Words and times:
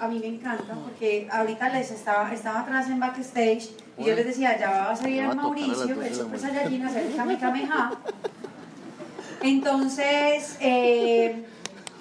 a 0.00 0.08
mí 0.08 0.18
me 0.18 0.26
encanta 0.26 0.74
porque 0.74 1.28
ahorita 1.30 1.68
les 1.70 1.90
estaba, 1.90 2.32
estaba 2.32 2.60
atrás 2.60 2.88
en 2.88 3.00
backstage 3.00 3.70
y 3.96 4.04
yo 4.04 4.14
les 4.14 4.26
decía, 4.26 4.58
ya 4.58 4.70
va 4.70 4.90
a 4.90 4.96
salir 4.96 5.22
el 5.22 5.34
Mauricio, 5.34 6.00
el 6.00 6.14
Super 6.14 6.38
Saiyajin, 6.38 6.84
a 6.84 6.88
hacer 6.88 7.06
el 7.06 7.16
Kamehameha. 7.16 7.92
Entonces, 9.42 10.56
eh, 10.60 11.44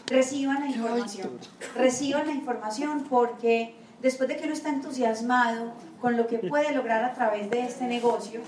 reciban 0.08 0.62
la 0.62 0.68
información. 0.68 1.30
Reciban 1.76 2.28
la 2.28 2.34
información 2.34 3.06
porque 3.10 3.76
después 4.02 4.30
de 4.30 4.38
que 4.38 4.46
uno 4.46 4.54
está 4.54 4.70
entusiasmado 4.70 5.74
con 6.02 6.18
lo 6.18 6.28
que 6.28 6.38
puede 6.38 6.72
lograr 6.74 7.04
a 7.04 7.14
través 7.14 7.50
de 7.50 7.62
este 7.62 7.86
negocio, 7.86 8.42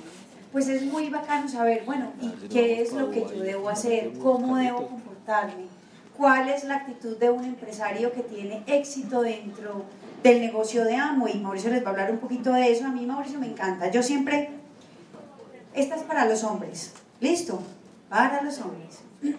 pues 0.51 0.67
es 0.67 0.83
muy 0.83 1.09
bacano 1.09 1.47
saber, 1.47 1.83
bueno, 1.85 2.11
¿y 2.21 2.29
qué 2.47 2.81
es 2.81 2.93
lo 2.93 3.11
que 3.11 3.21
yo 3.21 3.41
debo 3.41 3.69
hacer? 3.69 4.13
¿Cómo 4.19 4.57
debo 4.57 4.87
comportarme? 4.87 5.68
¿Cuál 6.19 6.49
es 6.49 6.65
la 6.65 6.75
actitud 6.75 7.15
de 7.15 7.29
un 7.29 7.45
empresario 7.45 8.11
que 8.11 8.23
tiene 8.23 8.61
éxito 8.67 9.21
dentro 9.21 9.85
del 10.21 10.41
negocio 10.41 10.83
de 10.83 10.97
Amo? 10.97 11.29
Y 11.29 11.39
Mauricio 11.39 11.69
les 11.69 11.81
va 11.81 11.87
a 11.87 11.91
hablar 11.91 12.11
un 12.11 12.17
poquito 12.17 12.51
de 12.51 12.69
eso. 12.69 12.85
A 12.85 12.89
mí 12.89 13.05
Mauricio 13.05 13.39
me 13.39 13.47
encanta. 13.47 13.89
Yo 13.89 14.03
siempre, 14.03 14.49
esta 15.73 15.95
es 15.95 16.03
para 16.03 16.25
los 16.25 16.43
hombres. 16.43 16.91
¿Listo? 17.21 17.61
Para 18.09 18.41
los 18.41 18.59
hombres. 18.59 18.99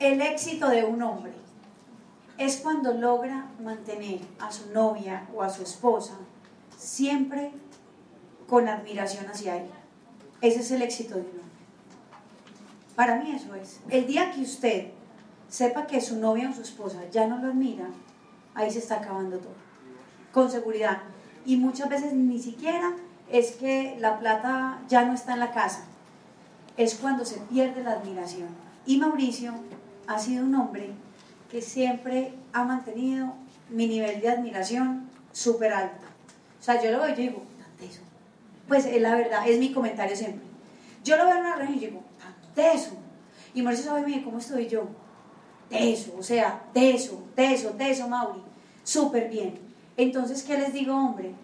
El 0.00 0.20
éxito 0.20 0.68
de 0.68 0.82
un 0.82 1.00
hombre 1.00 1.34
es 2.38 2.56
cuando 2.56 2.94
logra 2.94 3.52
mantener 3.62 4.18
a 4.40 4.50
su 4.50 4.72
novia 4.72 5.28
o 5.32 5.44
a 5.44 5.48
su 5.48 5.62
esposa 5.62 6.14
siempre 6.76 7.52
con 8.48 8.66
admiración 8.66 9.26
hacia 9.26 9.58
él. 9.58 9.70
Ese 10.40 10.58
es 10.58 10.72
el 10.72 10.82
éxito 10.82 11.14
de 11.14 11.20
un 11.20 11.28
hombre. 11.28 11.51
Para 12.94 13.16
mí 13.16 13.32
eso 13.32 13.54
es. 13.54 13.80
El 13.88 14.06
día 14.06 14.30
que 14.30 14.42
usted 14.42 14.88
sepa 15.48 15.86
que 15.86 16.00
su 16.00 16.18
novia 16.18 16.50
o 16.50 16.54
su 16.54 16.62
esposa 16.62 16.98
ya 17.10 17.26
no 17.26 17.38
lo 17.38 17.48
admira, 17.48 17.86
ahí 18.54 18.70
se 18.70 18.78
está 18.78 18.96
acabando 18.96 19.38
todo. 19.38 19.54
Con 20.32 20.50
seguridad. 20.50 21.02
Y 21.44 21.56
muchas 21.56 21.88
veces 21.88 22.12
ni 22.12 22.38
siquiera 22.38 22.94
es 23.30 23.52
que 23.52 23.96
la 23.98 24.18
plata 24.18 24.80
ya 24.88 25.04
no 25.04 25.14
está 25.14 25.34
en 25.34 25.40
la 25.40 25.52
casa. 25.52 25.84
Es 26.76 26.94
cuando 26.94 27.24
se 27.24 27.38
pierde 27.40 27.82
la 27.82 27.92
admiración. 27.92 28.48
Y 28.86 28.98
Mauricio 28.98 29.54
ha 30.06 30.18
sido 30.18 30.44
un 30.44 30.54
hombre 30.54 30.90
que 31.50 31.62
siempre 31.62 32.34
ha 32.52 32.64
mantenido 32.64 33.34
mi 33.68 33.86
nivel 33.86 34.20
de 34.20 34.30
admiración 34.30 35.08
súper 35.32 35.72
alto. 35.72 36.06
O 36.60 36.62
sea, 36.62 36.82
yo 36.82 36.92
lo 36.92 37.00
veo 37.00 37.08
y 37.08 37.10
yo 37.10 37.16
digo, 37.16 37.42
eso. 37.80 38.00
Pues 38.68 38.86
es 38.86 39.00
la 39.02 39.14
verdad, 39.14 39.46
es 39.46 39.58
mi 39.58 39.72
comentario 39.72 40.16
siempre. 40.16 40.46
Yo 41.04 41.16
lo 41.16 41.26
veo 41.26 41.34
en 41.34 41.40
una 41.40 41.56
reunión 41.56 41.78
y 41.78 41.86
digo, 41.86 42.02
eso. 42.56 42.92
Y 43.54 43.62
Mauricio 43.62 43.86
sabe, 43.86 44.06
mire, 44.06 44.22
¿cómo 44.22 44.38
estoy 44.38 44.66
yo? 44.66 44.88
eso, 45.72 46.12
o 46.18 46.22
sea, 46.22 46.64
eso, 46.74 47.24
eso, 47.36 47.74
eso, 47.78 48.08
Mauri. 48.08 48.42
Súper 48.84 49.28
bien. 49.28 49.58
Entonces, 49.96 50.42
¿qué 50.42 50.58
les 50.58 50.72
digo, 50.72 50.94
hombre? 50.94 51.34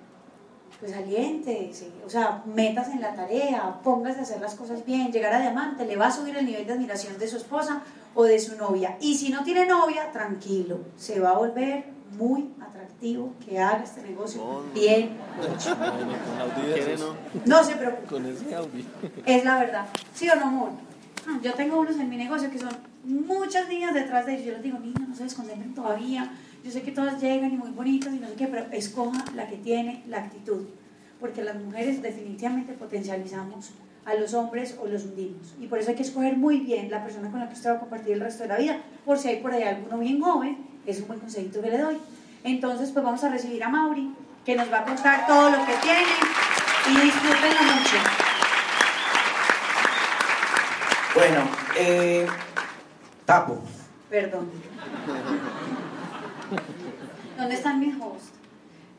Pues 0.81 0.95
aliéntese, 0.95 1.91
o 2.07 2.11
sea, 2.11 2.43
metas 2.47 2.89
en 2.89 3.01
la 3.01 3.15
tarea, 3.15 3.81
póngase 3.83 4.21
a 4.21 4.23
hacer 4.23 4.41
las 4.41 4.55
cosas 4.55 4.85
bien, 4.87 5.11
llegar 5.11 5.33
a 5.33 5.41
diamante, 5.41 5.85
le 5.85 5.97
va 5.97 6.07
a 6.07 6.13
subir 6.13 6.37
el 6.37 6.47
nivel 6.47 6.67
de 6.67 6.75
admiración 6.75 7.19
de 7.19 7.27
su 7.27 7.37
esposa 7.37 7.83
o 8.15 8.25
de 8.25 8.39
su 8.39 8.57
novia. 8.57 8.97
Y 9.01 9.17
si 9.17 9.31
no 9.31 9.43
tiene 9.43 9.67
novia, 9.67 10.13
tranquilo, 10.13 10.79
se 10.97 11.19
va 11.19 11.31
a 11.31 11.39
volver 11.39 11.87
muy 12.17 12.51
atractivo 12.61 13.33
que 13.45 13.59
haga 13.59 13.83
este 13.83 14.03
negocio 14.03 14.63
bien 14.73 15.17
No 17.45 17.65
se 17.65 17.77
preocupe. 17.77 18.33
Es 19.27 19.45
la 19.45 19.59
verdad. 19.59 19.87
¿Sí 20.15 20.29
o 20.29 20.37
no, 20.37 20.47
amor? 20.47 20.88
Ah, 21.31 21.39
yo 21.43 21.53
tengo 21.53 21.79
unos 21.79 21.97
en 21.97 22.09
mi 22.09 22.17
negocio 22.17 22.51
que 22.51 22.59
son 22.59 22.71
muchas 23.05 23.69
niñas 23.69 23.93
detrás 23.93 24.25
de 24.25 24.33
ellos. 24.33 24.47
Yo 24.47 24.53
les 24.53 24.63
digo, 24.63 24.79
niñas, 24.79 25.09
no 25.09 25.15
se 25.15 25.25
desconcentren 25.25 25.75
todavía. 25.75 26.31
Yo 26.65 26.71
sé 26.71 26.81
que 26.81 26.91
todas 26.91 27.21
llegan 27.21 27.53
y 27.53 27.57
muy 27.59 27.71
bonitas 27.71 28.15
y 28.15 28.19
no 28.19 28.29
sé 28.29 28.35
qué, 28.35 28.47
pero 28.47 28.65
escoja 28.73 29.23
la 29.35 29.47
que 29.47 29.57
tiene 29.57 30.03
la 30.09 30.21
actitud. 30.21 30.65
Porque 31.21 31.45
las 31.45 31.57
mujeres 31.57 32.01
definitivamente 32.01 32.73
potencializamos 32.73 33.73
a 34.07 34.15
los 34.15 34.33
hombres 34.33 34.79
o 34.81 34.87
los 34.87 35.05
hundimos. 35.05 35.55
Y 35.61 35.67
por 35.67 35.79
eso 35.79 35.91
hay 35.91 35.97
que 35.97 36.03
escoger 36.03 36.39
muy 36.39 36.61
bien 36.61 36.91
la 36.91 37.05
persona 37.05 37.31
con 37.31 37.41
la 37.41 37.49
que 37.49 37.55
usted 37.55 37.71
va 37.71 37.75
a 37.75 37.81
compartir 37.81 38.15
el 38.15 38.21
resto 38.21 38.45
de 38.45 38.49
la 38.49 38.57
vida. 38.57 38.79
Por 39.05 39.19
si 39.19 39.29
hay 39.29 39.43
por 39.43 39.53
ahí 39.53 39.65
alguno 39.65 39.99
bien 39.99 40.23
joven, 40.23 40.57
es 40.87 40.99
un 41.01 41.09
buen 41.09 41.21
consejito 41.21 41.61
que 41.61 41.69
le 41.69 41.79
doy. 41.79 41.99
Entonces, 42.43 42.91
pues 42.91 43.05
vamos 43.05 43.23
a 43.23 43.29
recibir 43.29 43.63
a 43.63 43.69
Mauri, 43.69 44.15
que 44.47 44.57
nos 44.57 44.73
va 44.73 44.79
a 44.79 44.85
contar 44.87 45.27
todo 45.27 45.51
lo 45.51 45.59
que 45.67 45.75
tiene 45.83 46.09
y 46.91 47.05
disfrútenlo 47.05 47.63
mucho. 47.75 48.18
Bueno, 51.19 51.41
eh, 51.77 52.29
tapo. 53.25 53.59
Perdón. 54.09 54.53
¿Dónde 57.37 57.55
están 57.57 57.81
mis 57.81 58.01
hosts? 58.01 58.31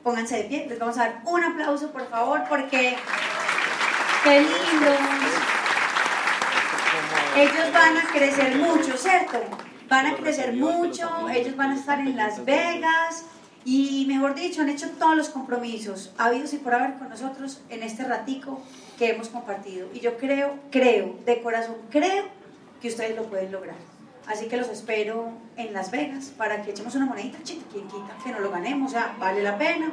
Pónganse 0.03 0.35
de 0.35 0.43
pie, 0.43 0.65
les 0.67 0.77
vamos 0.79 0.97
a 0.97 1.03
dar 1.05 1.21
un 1.23 1.41
aplauso, 1.41 1.93
por 1.93 2.09
favor, 2.09 2.41
porque 2.49 2.97
¡Qué 4.25 4.41
lindo! 4.41 4.91
Ellos 7.37 7.73
van 7.73 7.97
a 7.97 8.03
crecer 8.11 8.57
mucho, 8.57 8.97
¿cierto? 8.97 9.39
Van 9.87 10.07
a 10.07 10.15
crecer 10.17 10.51
mucho, 10.51 11.29
ellos 11.29 11.55
van 11.55 11.71
a 11.71 11.75
estar 11.75 11.99
en 11.99 12.17
Las 12.17 12.43
Vegas 12.43 13.23
y, 13.65 14.05
mejor 14.07 14.35
dicho, 14.35 14.61
han 14.61 14.69
hecho 14.69 14.89
todos 14.91 15.15
los 15.15 15.29
compromisos 15.29 16.11
habidos 16.17 16.53
y 16.53 16.57
por 16.57 16.73
haber 16.73 16.97
con 16.97 17.09
nosotros 17.09 17.61
en 17.69 17.83
este 17.83 18.03
ratico 18.03 18.61
que 18.97 19.09
hemos 19.09 19.29
compartido. 19.29 19.87
Y 19.93 19.99
yo 19.99 20.17
creo, 20.17 20.55
creo, 20.71 21.15
de 21.25 21.41
corazón, 21.41 21.75
creo 21.89 22.25
que 22.81 22.87
ustedes 22.87 23.15
lo 23.15 23.23
pueden 23.23 23.51
lograr. 23.51 23.75
Así 24.27 24.47
que 24.47 24.57
los 24.57 24.69
espero 24.69 25.31
en 25.57 25.73
Las 25.73 25.91
Vegas 25.91 26.31
para 26.37 26.61
que 26.61 26.71
echemos 26.71 26.95
una 26.95 27.05
monedita 27.05 27.39
chiquitita, 27.43 28.15
que 28.23 28.31
no 28.31 28.39
lo 28.39 28.51
ganemos, 28.51 28.91
o 28.91 28.93
sea, 28.93 29.15
vale 29.19 29.41
la 29.41 29.57
pena. 29.57 29.91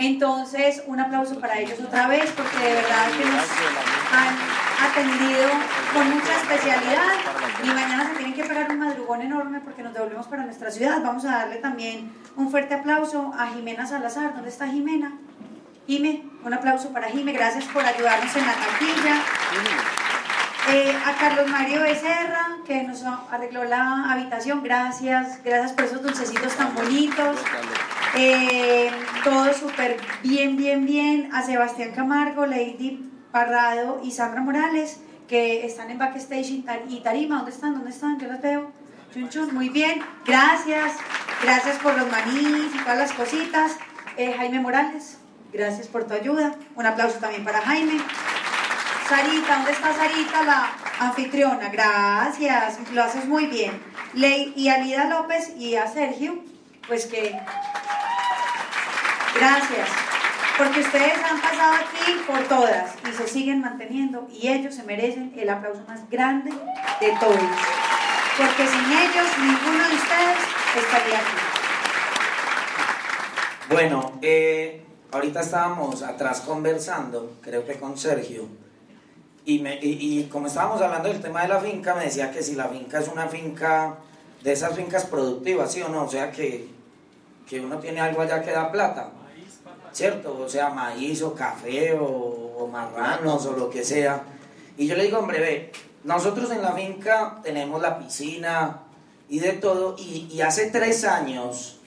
Entonces, 0.00 0.82
un 0.86 0.98
aplauso 0.98 1.38
para 1.38 1.58
ellos 1.58 1.78
otra 1.78 2.08
vez, 2.08 2.30
porque 2.30 2.56
de 2.56 2.74
verdad 2.74 3.10
que 3.10 3.24
nos 3.26 3.44
han 4.10 4.34
atendido 4.88 5.48
con 5.92 6.10
mucha 6.10 6.36
especialidad. 6.36 7.12
Y 7.62 7.66
mañana 7.68 8.08
se 8.08 8.14
tienen 8.14 8.32
que 8.32 8.44
pegar 8.44 8.70
un 8.70 8.78
madrugón 8.78 9.20
enorme 9.20 9.60
porque 9.60 9.82
nos 9.82 9.92
devolvemos 9.92 10.26
para 10.26 10.44
nuestra 10.44 10.70
ciudad. 10.70 11.02
Vamos 11.02 11.26
a 11.26 11.32
darle 11.32 11.56
también 11.56 12.12
un 12.36 12.50
fuerte 12.50 12.74
aplauso 12.74 13.30
a 13.38 13.48
Jimena 13.48 13.86
Salazar. 13.86 14.32
¿Dónde 14.32 14.48
está 14.48 14.68
Jimena? 14.68 15.18
Jime, 15.86 16.24
un 16.44 16.54
aplauso 16.54 16.94
para 16.94 17.08
Jime. 17.08 17.32
Gracias 17.32 17.64
por 17.64 17.84
ayudarnos 17.84 18.34
en 18.36 18.46
la 18.46 18.54
taquilla. 18.54 20.09
Eh, 20.68 20.94
a 21.04 21.14
Carlos 21.18 21.48
Mario 21.48 21.80
Becerra, 21.80 22.58
que 22.66 22.82
nos 22.82 23.02
arregló 23.02 23.64
la 23.64 24.12
habitación. 24.12 24.62
Gracias. 24.62 25.42
Gracias 25.42 25.72
por 25.72 25.84
esos 25.84 26.02
dulcecitos 26.02 26.54
tan 26.54 26.74
bonitos. 26.74 27.38
Eh, 28.14 28.90
todo 29.24 29.52
súper 29.54 29.96
bien, 30.22 30.56
bien, 30.56 30.84
bien. 30.84 31.30
A 31.34 31.42
Sebastián 31.42 31.92
Camargo, 31.92 32.46
Lady 32.46 33.10
Parrado 33.32 34.00
y 34.04 34.10
Sandra 34.10 34.42
Morales, 34.42 35.00
que 35.28 35.64
están 35.64 35.90
en 35.90 35.98
backstage 35.98 36.62
y 36.88 37.00
Tarima. 37.02 37.36
¿Dónde 37.36 37.50
están? 37.50 37.74
¿Dónde 37.74 37.90
están? 37.90 38.18
Yo 38.20 38.28
las 38.28 38.42
veo. 38.42 38.70
Chun, 39.28 39.52
Muy 39.54 39.70
bien. 39.70 40.02
Gracias. 40.24 40.92
Gracias 41.42 41.78
por 41.78 41.96
los 41.98 42.08
manís 42.10 42.74
y 42.74 42.78
todas 42.78 42.98
las 42.98 43.12
cositas. 43.12 43.76
Eh, 44.16 44.34
Jaime 44.36 44.60
Morales, 44.60 45.18
gracias 45.52 45.88
por 45.88 46.04
tu 46.04 46.14
ayuda. 46.14 46.54
Un 46.76 46.86
aplauso 46.86 47.18
también 47.18 47.42
para 47.44 47.60
Jaime. 47.62 47.98
Sarita, 49.10 49.56
¿dónde 49.56 49.72
está 49.72 49.92
Sarita, 49.92 50.42
la 50.44 50.72
anfitriona? 51.00 51.68
Gracias, 51.68 52.78
lo 52.92 53.02
haces 53.02 53.24
muy 53.24 53.46
bien. 53.46 53.82
Ley 54.14 54.52
y 54.54 54.68
Alida 54.68 55.06
López 55.06 55.52
y 55.56 55.74
a 55.74 55.88
Sergio, 55.88 56.38
pues 56.86 57.06
que 57.06 57.36
Gracias, 59.34 59.88
porque 60.56 60.80
ustedes 60.80 61.18
han 61.28 61.40
pasado 61.40 61.74
aquí 61.74 62.20
por 62.24 62.38
todas 62.44 62.94
y 63.08 63.12
se 63.12 63.26
siguen 63.26 63.60
manteniendo 63.60 64.28
y 64.30 64.46
ellos 64.46 64.76
se 64.76 64.84
merecen 64.84 65.32
el 65.36 65.50
aplauso 65.50 65.82
más 65.88 66.08
grande 66.08 66.52
de 67.00 67.12
todos. 67.18 67.36
Porque 68.36 68.66
sin 68.68 68.92
ellos 68.92 69.26
ninguno 69.38 69.88
de 69.88 69.94
ustedes 69.96 70.38
estaría 70.76 71.18
aquí. 71.18 71.36
Bueno, 73.70 74.12
eh, 74.22 74.84
ahorita 75.10 75.40
estábamos 75.40 76.04
atrás 76.04 76.42
conversando, 76.42 77.36
creo 77.42 77.66
que 77.66 77.74
con 77.74 77.98
Sergio, 77.98 78.48
y, 79.44 79.58
me, 79.60 79.78
y, 79.80 80.28
como 80.30 80.46
estábamos 80.46 80.80
hablando 80.82 81.08
del 81.08 81.20
tema 81.20 81.42
de 81.42 81.48
la 81.48 81.60
finca, 81.60 81.94
me 81.94 82.04
decía 82.04 82.30
que 82.30 82.42
si 82.42 82.54
la 82.54 82.68
finca 82.68 83.00
es 83.00 83.08
una 83.08 83.28
finca 83.28 83.96
de 84.42 84.52
esas 84.52 84.74
fincas 84.74 85.06
productivas, 85.06 85.72
¿sí 85.72 85.82
o 85.82 85.88
no? 85.88 86.04
O 86.04 86.10
sea, 86.10 86.30
que, 86.30 86.68
que 87.48 87.60
uno 87.60 87.78
tiene 87.78 88.00
algo 88.00 88.22
allá 88.22 88.42
que 88.42 88.52
da 88.52 88.70
plata. 88.70 89.10
¿cierto? 89.92 90.38
O 90.38 90.48
sea, 90.48 90.70
maíz 90.70 91.22
o 91.22 91.34
café 91.34 91.96
o, 91.98 92.68
marranos 92.70 93.46
o 93.46 93.52
lo 93.52 93.68
que 93.68 93.84
sea. 93.84 94.22
Y 94.76 94.86
yo 94.86 94.94
le 94.94 95.04
digo, 95.04 95.18
hombre, 95.18 95.40
ve, 95.40 95.72
nosotros 96.04 96.50
en 96.50 96.62
la 96.62 96.72
finca 96.72 97.40
tenemos 97.42 97.82
la 97.82 97.98
piscina 97.98 98.82
y 99.28 99.40
de 99.40 99.54
todo, 99.54 99.96
y, 99.98 100.40
hace 100.40 100.70
tres 100.70 101.04
años, 101.04 101.78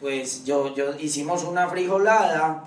pues 0.00 0.44
yo, 0.44 0.74
yo 0.74 0.94
hicimos 0.98 1.44
una 1.44 1.68
frijolada, 1.68 2.64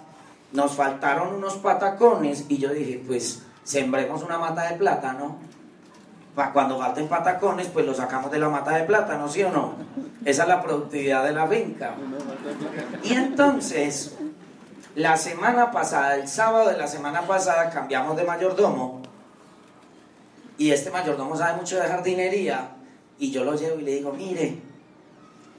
nos 0.52 0.74
faltaron 0.74 1.36
unos 1.36 1.56
patacones, 1.56 2.46
y 2.50 2.58
yo 2.58 2.70
dije, 2.70 3.04
pues 3.06 3.44
sembremos 3.66 4.24
una 4.24 4.38
mata 4.38 4.70
de 4.70 4.78
plátano, 4.78 5.36
para 6.36 6.54
cuando 6.54 6.78
falten 6.78 7.08
patacones, 7.08 7.68
pues 7.68 7.86
lo 7.86 7.94
sacamos 7.94 8.30
de 8.30 8.40
la 8.40 8.50
mata 8.50 8.72
de 8.72 8.84
plátano, 8.84 9.28
¿sí 9.28 9.42
o 9.44 9.52
no? 9.52 9.74
Esa 10.24 10.44
es 10.44 10.50
la 10.50 10.62
productividad 10.62 11.24
de 11.24 11.34
la 11.34 11.48
finca. 11.48 11.96
Y 13.04 13.14
entonces, 13.14 14.16
la 14.96 15.16
semana 15.18 15.72
pasada, 15.72 16.16
el 16.16 16.28
sábado 16.28 16.70
de 16.70 16.78
la 16.78 16.88
semana 16.88 17.22
pasada, 17.22 17.70
cambiamos 17.70 18.18
de 18.18 18.26
mayordomo. 18.26 19.02
Y 20.58 20.72
este 20.72 20.92
mayordomo 20.92 21.38
sabe 21.38 21.58
mucho 21.58 21.78
de 21.78 21.88
jardinería. 21.88 22.70
Y 23.18 23.32
yo 23.32 23.46
lo 23.46 23.56
llevo 23.56 23.80
y 23.80 23.84
le 23.84 23.92
digo, 23.96 24.12
mire, 24.12 24.60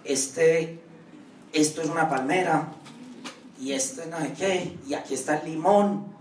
este, 0.05 0.79
esto 1.55 1.81
es 1.81 1.89
una 1.89 2.09
palmera. 2.09 2.69
Y 3.59 3.73
esto 3.73 4.03
no 4.11 4.19
sé 4.19 4.33
qué. 4.35 4.79
Y 4.87 4.93
aquí 4.93 5.15
está 5.15 5.39
el 5.39 5.53
limón. 5.53 6.16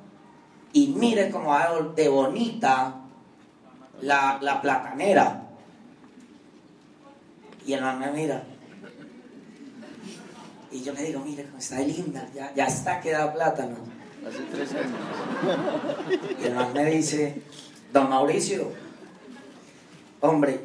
Y 0.75 0.87
mire 0.87 1.29
cómo 1.31 1.51
va 1.51 1.69
de 1.95 2.09
bonita 2.09 2.95
la, 4.01 4.37
la 4.41 4.61
platanera. 4.61 5.43
Y 7.65 7.71
el 7.71 7.81
man 7.81 7.97
me 7.97 8.11
mira. 8.11 8.43
Y 10.71 10.83
yo 10.83 10.91
le 10.91 11.03
digo, 11.03 11.21
mire 11.21 11.45
cómo 11.45 11.59
está 11.59 11.79
linda, 11.79 12.27
ya, 12.35 12.53
ya 12.53 12.65
está 12.65 12.99
quedado 12.99 13.31
plátano. 13.31 13.77
Hace 14.27 14.39
tres 14.51 14.73
años. 14.73 14.99
Y 16.41 16.45
el 16.45 16.55
man 16.55 16.73
me 16.73 16.83
dice, 16.91 17.41
don 17.93 18.09
Mauricio, 18.09 18.69
hombre, 20.19 20.59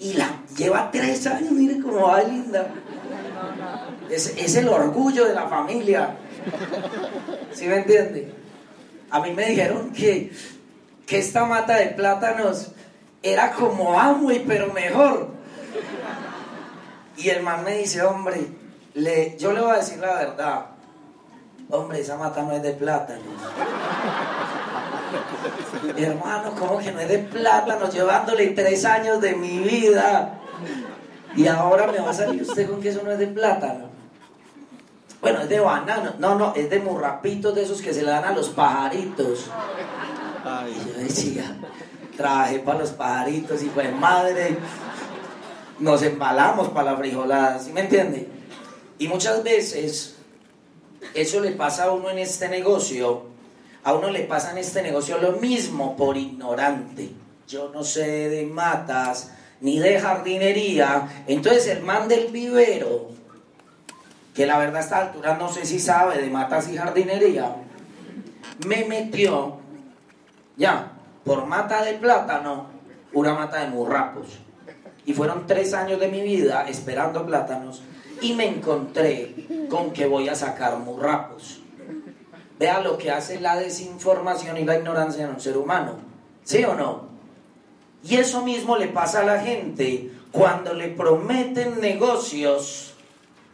y 0.00 0.14
la 0.14 0.40
lleva 0.56 0.90
tres 0.90 1.26
años, 1.26 1.52
mire 1.52 1.82
cómo 1.82 2.06
va 2.06 2.22
linda. 2.22 2.72
Es, 4.08 4.34
es 4.38 4.56
el 4.56 4.68
orgullo 4.68 5.26
de 5.26 5.34
la 5.34 5.48
familia. 5.48 6.16
¿Sí 7.52 7.66
me 7.66 7.76
entiende? 7.76 8.45
A 9.10 9.20
mí 9.20 9.32
me 9.32 9.46
dijeron 9.46 9.92
que, 9.92 10.32
que 11.06 11.18
esta 11.18 11.44
mata 11.44 11.76
de 11.76 11.86
plátanos 11.86 12.72
era 13.22 13.52
como 13.52 13.98
Amway, 13.98 14.44
pero 14.46 14.72
mejor. 14.72 15.28
Y 17.16 17.28
el 17.30 17.42
man 17.42 17.64
me 17.64 17.78
dice, 17.78 18.02
hombre, 18.02 18.46
le, 18.94 19.36
yo 19.38 19.52
le 19.52 19.60
voy 19.60 19.72
a 19.72 19.76
decir 19.76 19.98
la 19.98 20.14
verdad. 20.14 20.66
Hombre, 21.70 22.00
esa 22.00 22.16
mata 22.16 22.42
no 22.42 22.52
es 22.52 22.62
de 22.62 22.72
plátano. 22.72 23.24
Hermano, 25.96 26.54
¿cómo 26.58 26.78
que 26.78 26.92
no 26.92 27.00
es 27.00 27.08
de 27.08 27.18
plátano? 27.18 27.88
Llevándole 27.90 28.48
tres 28.48 28.84
años 28.84 29.20
de 29.20 29.34
mi 29.34 29.58
vida. 29.58 30.38
Y 31.34 31.48
ahora 31.48 31.86
me 31.88 31.98
va 31.98 32.10
a 32.10 32.14
salir 32.14 32.42
usted 32.42 32.68
con 32.68 32.80
que 32.80 32.90
eso 32.90 33.02
no 33.02 33.10
es 33.10 33.18
de 33.18 33.26
plátano. 33.26 33.95
Bueno, 35.20 35.40
es 35.40 35.48
de 35.48 35.60
banano. 35.60 36.14
No, 36.18 36.34
no, 36.36 36.54
es 36.54 36.70
de 36.70 36.78
murrapitos 36.78 37.54
de 37.54 37.62
esos 37.62 37.80
que 37.82 37.92
se 37.94 38.02
le 38.02 38.10
dan 38.10 38.24
a 38.24 38.32
los 38.32 38.50
pajaritos. 38.50 39.50
Y 40.68 40.88
yo 40.88 40.98
decía, 40.98 41.56
trabajé 42.16 42.60
para 42.60 42.78
los 42.78 42.90
pajaritos 42.90 43.62
y 43.62 43.66
pues 43.66 43.92
madre, 43.94 44.56
nos 45.80 46.02
embalamos 46.02 46.68
para 46.68 46.92
la 46.92 46.98
frijolada, 46.98 47.58
¿sí 47.58 47.72
me 47.72 47.80
entiende? 47.80 48.28
Y 48.98 49.08
muchas 49.08 49.42
veces 49.42 50.14
eso 51.14 51.40
le 51.40 51.52
pasa 51.52 51.84
a 51.84 51.92
uno 51.92 52.08
en 52.10 52.18
este 52.18 52.48
negocio, 52.48 53.24
a 53.82 53.92
uno 53.94 54.10
le 54.10 54.20
pasa 54.20 54.52
en 54.52 54.58
este 54.58 54.82
negocio 54.82 55.18
lo 55.18 55.32
mismo 55.32 55.96
por 55.96 56.16
ignorante. 56.16 57.10
Yo 57.48 57.70
no 57.74 57.84
sé 57.84 58.28
de 58.28 58.46
matas 58.46 59.32
ni 59.60 59.78
de 59.78 60.00
jardinería, 60.00 61.24
entonces 61.26 61.66
el 61.66 61.82
man 61.82 62.08
del 62.08 62.28
vivero, 62.28 63.08
que 64.36 64.44
la 64.44 64.58
verdad 64.58 64.76
a 64.76 64.80
esta 64.80 64.98
altura 64.98 65.38
no 65.38 65.48
sé 65.48 65.64
si 65.64 65.80
sabe 65.80 66.20
de 66.20 66.28
matas 66.28 66.68
y 66.68 66.76
jardinería, 66.76 67.56
me 68.66 68.84
metió, 68.84 69.56
ya, 70.58 70.92
por 71.24 71.46
mata 71.46 71.82
de 71.82 71.94
plátano, 71.94 72.66
una 73.14 73.32
mata 73.32 73.60
de 73.60 73.68
murrapos. 73.68 74.38
Y 75.06 75.14
fueron 75.14 75.46
tres 75.46 75.72
años 75.72 75.98
de 75.98 76.08
mi 76.08 76.20
vida 76.20 76.66
esperando 76.68 77.24
plátanos 77.24 77.82
y 78.20 78.34
me 78.34 78.46
encontré 78.46 79.46
con 79.70 79.92
que 79.92 80.06
voy 80.06 80.28
a 80.28 80.34
sacar 80.34 80.76
murrapos. 80.78 81.62
Vea 82.58 82.80
lo 82.80 82.98
que 82.98 83.10
hace 83.10 83.40
la 83.40 83.56
desinformación 83.56 84.58
y 84.58 84.64
la 84.64 84.76
ignorancia 84.76 85.24
en 85.24 85.30
un 85.30 85.40
ser 85.40 85.56
humano. 85.56 85.94
¿Sí 86.44 86.62
o 86.64 86.74
no? 86.74 87.06
Y 88.04 88.16
eso 88.16 88.42
mismo 88.42 88.76
le 88.76 88.88
pasa 88.88 89.20
a 89.20 89.24
la 89.24 89.40
gente 89.40 90.10
cuando 90.30 90.74
le 90.74 90.88
prometen 90.88 91.80
negocios, 91.80 92.94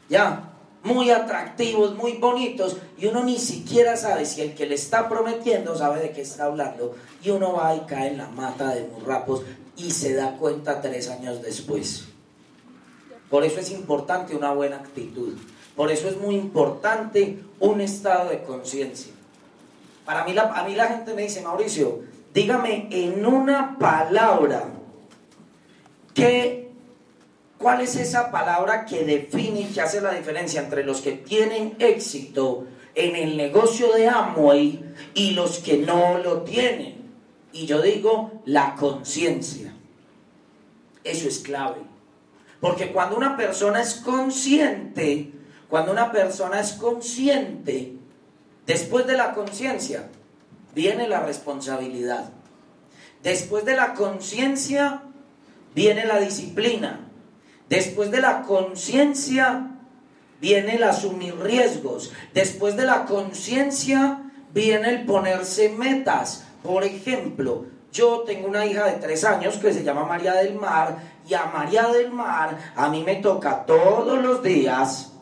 ya, 0.08 0.51
muy 0.84 1.10
atractivos, 1.10 1.96
muy 1.96 2.14
bonitos, 2.14 2.76
y 2.98 3.06
uno 3.06 3.22
ni 3.22 3.38
siquiera 3.38 3.96
sabe 3.96 4.24
si 4.24 4.40
el 4.40 4.54
que 4.54 4.66
le 4.66 4.74
está 4.74 5.08
prometiendo 5.08 5.76
sabe 5.76 6.00
de 6.00 6.10
qué 6.10 6.22
está 6.22 6.44
hablando, 6.46 6.94
y 7.22 7.30
uno 7.30 7.54
va 7.54 7.74
y 7.74 7.80
cae 7.80 8.08
en 8.08 8.18
la 8.18 8.28
mata 8.28 8.74
de 8.74 8.88
murrapos 8.88 9.42
y 9.76 9.90
se 9.90 10.14
da 10.14 10.36
cuenta 10.36 10.80
tres 10.80 11.08
años 11.08 11.42
después. 11.42 12.04
Por 13.30 13.44
eso 13.44 13.60
es 13.60 13.70
importante 13.70 14.36
una 14.36 14.52
buena 14.52 14.76
actitud. 14.76 15.34
Por 15.74 15.90
eso 15.90 16.08
es 16.08 16.18
muy 16.18 16.34
importante 16.34 17.38
un 17.60 17.80
estado 17.80 18.28
de 18.28 18.42
conciencia. 18.42 19.12
Para 20.04 20.24
mí 20.24 20.34
la, 20.34 20.42
a 20.42 20.64
mí 20.64 20.74
la 20.74 20.88
gente 20.88 21.14
me 21.14 21.22
dice, 21.22 21.40
Mauricio, 21.40 22.00
dígame 22.34 22.88
en 22.90 23.24
una 23.24 23.78
palabra, 23.78 24.64
¿qué, 26.12 26.61
¿cuál 27.62 27.80
es 27.80 27.96
esa 27.96 28.30
palabra 28.30 28.84
que 28.84 29.04
define 29.04 29.60
y 29.60 29.64
que 29.66 29.80
hace 29.80 30.00
la 30.00 30.12
diferencia 30.12 30.60
entre 30.60 30.84
los 30.84 31.00
que 31.00 31.12
tienen 31.12 31.76
éxito 31.78 32.66
en 32.94 33.16
el 33.16 33.36
negocio 33.36 33.92
de 33.92 34.08
Amway 34.08 34.84
y 35.14 35.30
los 35.30 35.58
que 35.58 35.78
no 35.78 36.18
lo 36.18 36.42
tienen? 36.42 37.10
Y 37.52 37.66
yo 37.66 37.80
digo, 37.80 38.42
la 38.44 38.74
conciencia. 38.74 39.72
Eso 41.04 41.28
es 41.28 41.38
clave. 41.38 41.80
Porque 42.60 42.92
cuando 42.92 43.16
una 43.16 43.36
persona 43.36 43.80
es 43.80 43.94
consciente, 43.94 45.32
cuando 45.68 45.92
una 45.92 46.12
persona 46.12 46.60
es 46.60 46.72
consciente, 46.72 47.94
después 48.66 49.06
de 49.06 49.16
la 49.16 49.34
conciencia 49.34 50.08
viene 50.74 51.08
la 51.08 51.24
responsabilidad. 51.24 52.30
Después 53.22 53.64
de 53.64 53.76
la 53.76 53.94
conciencia 53.94 55.02
viene 55.74 56.06
la 56.06 56.18
disciplina. 56.18 57.08
Después 57.72 58.10
de 58.10 58.20
la 58.20 58.42
conciencia 58.42 59.66
viene 60.42 60.74
el 60.74 60.82
asumir 60.82 61.38
riesgos. 61.38 62.12
Después 62.34 62.76
de 62.76 62.84
la 62.84 63.06
conciencia 63.06 64.30
viene 64.52 64.90
el 64.90 65.06
ponerse 65.06 65.70
metas. 65.70 66.44
Por 66.62 66.84
ejemplo, 66.84 67.64
yo 67.90 68.24
tengo 68.26 68.48
una 68.48 68.66
hija 68.66 68.84
de 68.84 69.00
tres 69.00 69.24
años 69.24 69.56
que 69.56 69.72
se 69.72 69.84
llama 69.84 70.04
María 70.04 70.34
del 70.34 70.54
Mar 70.54 70.98
y 71.26 71.32
a 71.32 71.46
María 71.46 71.86
del 71.88 72.10
Mar 72.10 72.58
a 72.76 72.90
mí 72.90 73.02
me 73.04 73.16
toca 73.16 73.64
todos 73.64 74.22
los 74.22 74.42
días 74.42 75.14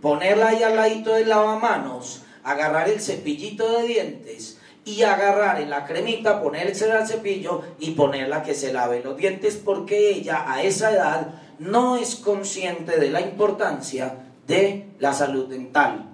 ponerla 0.00 0.50
ahí 0.50 0.62
al 0.62 0.76
ladito 0.76 1.12
del 1.12 1.28
lavamanos, 1.28 2.22
agarrar 2.44 2.88
el 2.88 3.00
cepillito 3.00 3.80
de 3.80 3.88
dientes 3.88 4.60
y 4.84 5.02
agarrar 5.02 5.60
en 5.60 5.70
la 5.70 5.84
cremita, 5.84 6.40
ponerse 6.40 6.92
al 6.92 7.08
cepillo 7.08 7.62
y 7.80 7.90
ponerla 7.90 8.44
que 8.44 8.54
se 8.54 8.72
lave 8.72 9.02
los 9.02 9.16
dientes 9.16 9.56
porque 9.56 10.10
ella 10.10 10.44
a 10.46 10.62
esa 10.62 10.92
edad 10.92 11.45
no 11.58 11.96
es 11.96 12.16
consciente 12.16 12.98
de 12.98 13.10
la 13.10 13.20
importancia 13.20 14.14
de 14.46 14.86
la 14.98 15.12
salud 15.12 15.48
dental. 15.48 16.04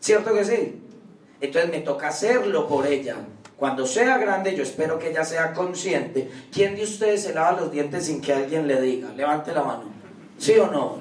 ¿Cierto 0.00 0.34
que 0.34 0.44
sí? 0.44 0.80
Entonces 1.40 1.70
me 1.70 1.80
toca 1.80 2.08
hacerlo 2.08 2.68
por 2.68 2.86
ella. 2.86 3.16
Cuando 3.56 3.86
sea 3.86 4.18
grande, 4.18 4.54
yo 4.56 4.62
espero 4.62 4.98
que 4.98 5.10
ella 5.10 5.24
sea 5.24 5.52
consciente. 5.52 6.30
¿Quién 6.52 6.74
de 6.74 6.82
ustedes 6.82 7.22
se 7.22 7.34
lava 7.34 7.60
los 7.60 7.70
dientes 7.70 8.06
sin 8.06 8.20
que 8.20 8.32
alguien 8.32 8.66
le 8.66 8.80
diga? 8.80 9.10
Levante 9.12 9.52
la 9.52 9.62
mano. 9.62 9.84
¿Sí 10.38 10.52
o 10.58 10.70
no? 10.70 10.98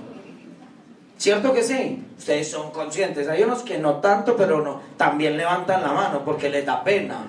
¿Cierto 1.17 1.53
que 1.53 1.63
sí? 1.63 2.03
Ustedes 2.17 2.49
son 2.49 2.71
conscientes. 2.71 3.27
Hay 3.27 3.43
unos 3.43 3.63
que 3.63 3.77
no 3.79 3.95
tanto, 4.01 4.35
pero 4.35 4.61
no. 4.61 4.81
También 4.97 5.37
levantan 5.37 5.81
la 5.81 5.91
mano 5.93 6.23
porque 6.23 6.49
les 6.49 6.65
da 6.65 6.83
pena. 6.83 7.25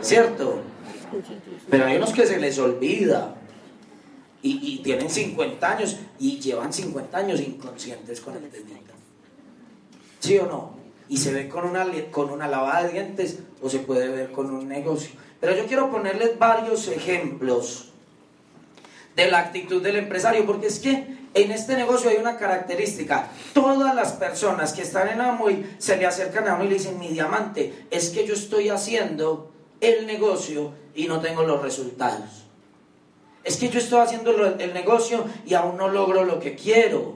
¿Cierto? 0.00 0.60
Pero 1.68 1.86
hay 1.86 1.96
unos 1.96 2.12
que 2.12 2.26
se 2.26 2.38
les 2.38 2.58
olvida. 2.58 3.34
Y, 4.42 4.78
tienen 4.78 5.10
50 5.10 5.70
años 5.70 5.98
y 6.18 6.40
llevan 6.40 6.72
50 6.72 7.18
años 7.18 7.40
inconscientes 7.40 8.20
con 8.20 8.36
el 8.36 8.50
diente. 8.50 8.74
¿Sí 10.20 10.38
o 10.38 10.46
no? 10.46 10.80
y 11.10 11.16
se 11.16 11.32
ve 11.32 11.48
con 11.48 11.64
una, 11.64 11.84
con 12.12 12.30
una 12.30 12.46
lavada 12.46 12.84
de 12.84 12.92
dientes 12.92 13.40
o 13.60 13.68
se 13.68 13.80
puede 13.80 14.08
ver 14.08 14.30
con 14.30 14.48
un 14.48 14.68
negocio. 14.68 15.10
Pero 15.40 15.56
yo 15.56 15.66
quiero 15.66 15.90
ponerles 15.90 16.38
varios 16.38 16.86
ejemplos 16.86 17.88
de 19.16 19.28
la 19.28 19.40
actitud 19.40 19.82
del 19.82 19.96
empresario, 19.96 20.46
porque 20.46 20.68
es 20.68 20.78
que 20.78 21.18
en 21.34 21.50
este 21.50 21.74
negocio 21.74 22.10
hay 22.10 22.16
una 22.18 22.36
característica. 22.36 23.28
Todas 23.52 23.92
las 23.96 24.12
personas 24.12 24.72
que 24.72 24.82
están 24.82 25.08
en 25.08 25.20
Amway 25.20 25.74
se 25.78 25.96
le 25.96 26.06
acercan 26.06 26.46
a 26.46 26.54
uno 26.54 26.64
y 26.64 26.68
le 26.68 26.74
dicen, 26.74 27.00
mi 27.00 27.08
diamante, 27.08 27.86
es 27.90 28.10
que 28.10 28.24
yo 28.24 28.34
estoy 28.34 28.68
haciendo 28.68 29.50
el 29.80 30.06
negocio 30.06 30.72
y 30.94 31.08
no 31.08 31.20
tengo 31.20 31.42
los 31.42 31.60
resultados. 31.60 32.39
Es 33.44 33.56
que 33.56 33.68
yo 33.68 33.78
estoy 33.78 34.00
haciendo 34.00 34.30
el 34.30 34.74
negocio 34.74 35.24
y 35.46 35.54
aún 35.54 35.76
no 35.76 35.88
logro 35.88 36.24
lo 36.24 36.38
que 36.40 36.54
quiero. 36.54 37.14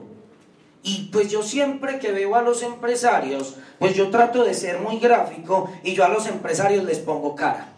Y 0.81 1.09
pues 1.11 1.31
yo 1.31 1.41
siempre 1.41 1.97
que 1.99 2.11
veo 2.11 2.35
a 2.35 2.41
los 2.41 2.61
empresarios, 2.61 3.55
pues 3.79 3.95
yo 3.95 4.11
trato 4.11 4.43
de 4.43 4.53
ser 4.53 4.79
muy 4.79 4.99
gráfico 4.99 5.71
y 5.83 5.93
yo 5.93 6.05
a 6.05 6.09
los 6.09 6.27
empresarios 6.27 6.83
les 6.83 6.99
pongo 6.99 7.35
cara. 7.35 7.73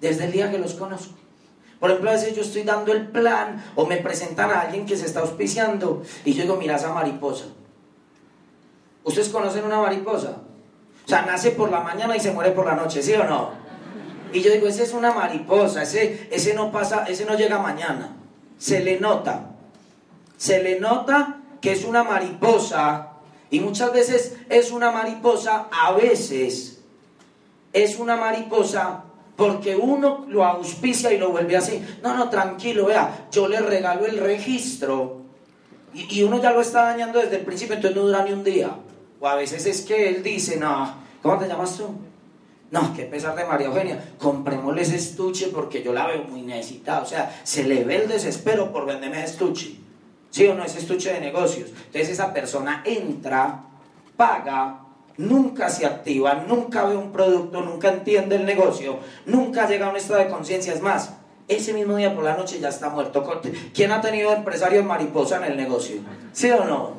Desde 0.00 0.24
el 0.24 0.32
día 0.32 0.50
que 0.50 0.58
los 0.58 0.74
conozco. 0.74 1.14
Por 1.78 1.90
ejemplo, 1.90 2.10
a 2.10 2.14
veces 2.14 2.34
yo 2.34 2.42
estoy 2.42 2.62
dando 2.62 2.92
el 2.92 3.08
plan 3.08 3.64
o 3.74 3.86
me 3.86 3.96
presentan 3.98 4.50
a 4.50 4.62
alguien 4.62 4.86
que 4.86 4.96
se 4.96 5.06
está 5.06 5.20
auspiciando 5.20 6.02
y 6.24 6.34
yo 6.34 6.42
digo, 6.42 6.56
mira 6.56 6.76
esa 6.76 6.92
mariposa. 6.92 7.46
¿Ustedes 9.04 9.28
conocen 9.30 9.64
una 9.64 9.80
mariposa? 9.80 10.36
O 11.06 11.08
sea, 11.08 11.22
nace 11.22 11.52
por 11.52 11.70
la 11.70 11.80
mañana 11.80 12.16
y 12.16 12.20
se 12.20 12.32
muere 12.32 12.50
por 12.50 12.66
la 12.66 12.74
noche, 12.74 13.02
¿sí 13.02 13.14
o 13.14 13.24
no? 13.24 13.52
Y 14.32 14.40
yo 14.40 14.52
digo, 14.52 14.66
ese 14.66 14.84
es 14.84 14.92
una 14.92 15.12
mariposa, 15.12 15.82
ese, 15.82 16.28
ese 16.30 16.54
no 16.54 16.70
pasa, 16.70 17.04
ese 17.08 17.24
no 17.24 17.36
llega 17.36 17.58
mañana. 17.58 18.16
Se 18.58 18.80
le 18.80 19.00
nota. 19.00 19.50
Se 20.36 20.62
le 20.62 20.78
nota 20.78 21.38
que 21.60 21.72
es 21.72 21.84
una 21.84 22.04
mariposa. 22.04 23.08
Y 23.50 23.60
muchas 23.60 23.92
veces 23.92 24.36
es 24.48 24.70
una 24.70 24.90
mariposa, 24.90 25.68
a 25.70 25.92
veces 25.92 26.80
es 27.72 27.98
una 27.98 28.16
mariposa 28.16 29.04
porque 29.36 29.74
uno 29.74 30.26
lo 30.28 30.44
auspicia 30.44 31.12
y 31.12 31.18
lo 31.18 31.30
vuelve 31.30 31.56
así. 31.56 31.82
No, 32.02 32.14
no, 32.14 32.28
tranquilo, 32.28 32.86
vea, 32.86 33.28
yo 33.32 33.48
le 33.48 33.60
regalo 33.60 34.06
el 34.06 34.18
registro. 34.18 35.22
Y, 35.94 36.18
y 36.18 36.22
uno 36.22 36.40
ya 36.40 36.52
lo 36.52 36.60
está 36.60 36.82
dañando 36.82 37.18
desde 37.18 37.36
el 37.36 37.44
principio, 37.44 37.74
entonces 37.74 37.96
no 37.96 38.06
dura 38.06 38.22
ni 38.22 38.32
un 38.32 38.44
día. 38.44 38.70
O 39.18 39.26
a 39.26 39.34
veces 39.34 39.66
es 39.66 39.82
que 39.82 40.08
él 40.08 40.22
dice, 40.22 40.56
no, 40.56 40.94
¿cómo 41.22 41.38
te 41.38 41.48
llamas 41.48 41.76
tú? 41.76 41.88
No, 42.70 42.94
qué 42.94 43.02
pesar 43.04 43.34
de 43.34 43.44
María 43.44 43.66
Eugenia, 43.66 44.12
comprémosle 44.18 44.82
ese 44.82 44.96
estuche 44.96 45.48
porque 45.48 45.82
yo 45.82 45.92
la 45.92 46.06
veo 46.06 46.22
muy 46.24 46.42
necesitada. 46.42 47.02
O 47.02 47.06
sea, 47.06 47.40
se 47.42 47.64
le 47.64 47.84
ve 47.84 47.96
el 47.96 48.08
desespero 48.08 48.72
por 48.72 48.86
venderme 48.86 49.18
ese 49.18 49.32
estuche. 49.32 49.76
¿Sí 50.30 50.46
o 50.46 50.54
no? 50.54 50.64
Ese 50.64 50.78
estuche 50.78 51.12
de 51.12 51.20
negocios. 51.20 51.70
Entonces 51.70 52.10
esa 52.10 52.32
persona 52.32 52.82
entra, 52.86 53.64
paga, 54.16 54.82
nunca 55.16 55.68
se 55.68 55.84
activa, 55.84 56.44
nunca 56.46 56.84
ve 56.84 56.96
un 56.96 57.10
producto, 57.10 57.60
nunca 57.60 57.88
entiende 57.88 58.36
el 58.36 58.46
negocio, 58.46 59.00
nunca 59.26 59.68
llega 59.68 59.86
a 59.86 59.90
un 59.90 59.96
estado 59.96 60.20
de 60.20 60.28
conciencia. 60.28 60.72
Es 60.72 60.80
más, 60.80 61.14
ese 61.48 61.72
mismo 61.72 61.96
día 61.96 62.14
por 62.14 62.22
la 62.22 62.36
noche 62.36 62.60
ya 62.60 62.68
está 62.68 62.88
muerto. 62.88 63.28
¿Quién 63.74 63.90
ha 63.90 64.00
tenido 64.00 64.32
empresarios 64.32 64.84
mariposa 64.84 65.38
en 65.38 65.50
el 65.50 65.56
negocio? 65.56 65.96
¿Sí 66.32 66.48
o 66.50 66.64
no? 66.64 66.92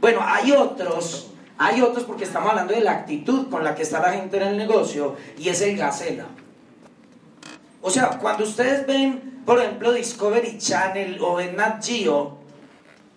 Bueno, 0.00 0.20
hay 0.22 0.50
otros 0.50 1.30
hay 1.58 1.80
otros 1.80 2.04
porque 2.04 2.24
estamos 2.24 2.50
hablando 2.50 2.74
de 2.74 2.80
la 2.80 2.92
actitud 2.92 3.48
con 3.48 3.62
la 3.62 3.74
que 3.74 3.82
está 3.82 4.00
la 4.00 4.12
gente 4.12 4.36
en 4.36 4.42
el 4.48 4.56
negocio 4.56 5.16
y 5.38 5.48
es 5.48 5.60
el 5.60 5.76
gacela. 5.76 6.26
O 7.80 7.90
sea, 7.90 8.18
cuando 8.18 8.44
ustedes 8.44 8.86
ven, 8.86 9.42
por 9.44 9.60
ejemplo, 9.60 9.92
Discovery 9.92 10.58
Channel 10.58 11.18
o 11.20 11.36
ven 11.36 11.56
Nat 11.56 11.84
Geo, 11.84 12.38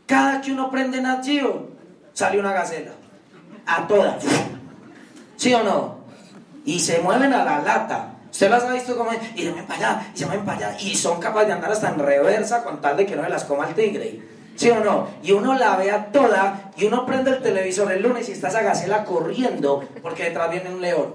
cada 0.06 0.42
que 0.42 0.52
uno 0.52 0.70
prende 0.70 1.02
Nat 1.02 1.26
Geo, 1.26 1.70
sale 2.14 2.40
una 2.40 2.54
gacela. 2.54 2.92
A 3.66 3.88
todas. 3.88 4.24
¿Sí 5.36 5.54
o 5.54 5.64
no? 5.64 5.98
Y 6.66 6.80
se 6.80 7.00
mueven 7.00 7.34
a 7.34 7.44
la 7.44 7.62
lata. 7.62 8.14
Usted 8.30 8.50
las 8.50 8.64
ha 8.64 8.74
visto 8.74 8.96
como 8.98 9.12
y 9.14 9.42
se 9.42 9.50
mueven 9.50 9.66
para 9.66 9.80
allá, 9.80 10.12
y 10.14 10.18
se 10.20 10.26
mueven 10.26 10.46
para 10.46 10.58
allá, 10.70 10.78
y 10.80 10.96
son 10.96 11.20
capaces 11.20 11.48
de 11.48 11.54
andar 11.54 11.72
hasta 11.72 11.90
en 11.90 12.00
reversa 12.00 12.64
con 12.64 12.82
tal 12.82 12.98
de 12.98 13.06
que 13.06 13.16
no 13.16 13.24
se 13.24 13.30
las 13.30 13.46
coma 13.46 13.68
el 13.68 13.74
tigre. 13.74 14.37
¿Sí 14.58 14.72
o 14.72 14.80
no? 14.80 15.08
Y 15.22 15.34
uno 15.34 15.54
la 15.54 15.78
vea 15.78 16.12
toda 16.12 16.72
y 16.76 16.86
uno 16.86 17.06
prende 17.06 17.30
el 17.30 17.42
televisor 17.44 17.92
el 17.92 18.02
lunes 18.02 18.28
y 18.28 18.32
está 18.32 18.48
esa 18.48 18.64
gacela 18.64 19.06
corriendo 19.06 19.88
porque 20.02 20.24
detrás 20.24 20.50
viene 20.50 20.72
un 20.72 20.82
león. 20.82 21.14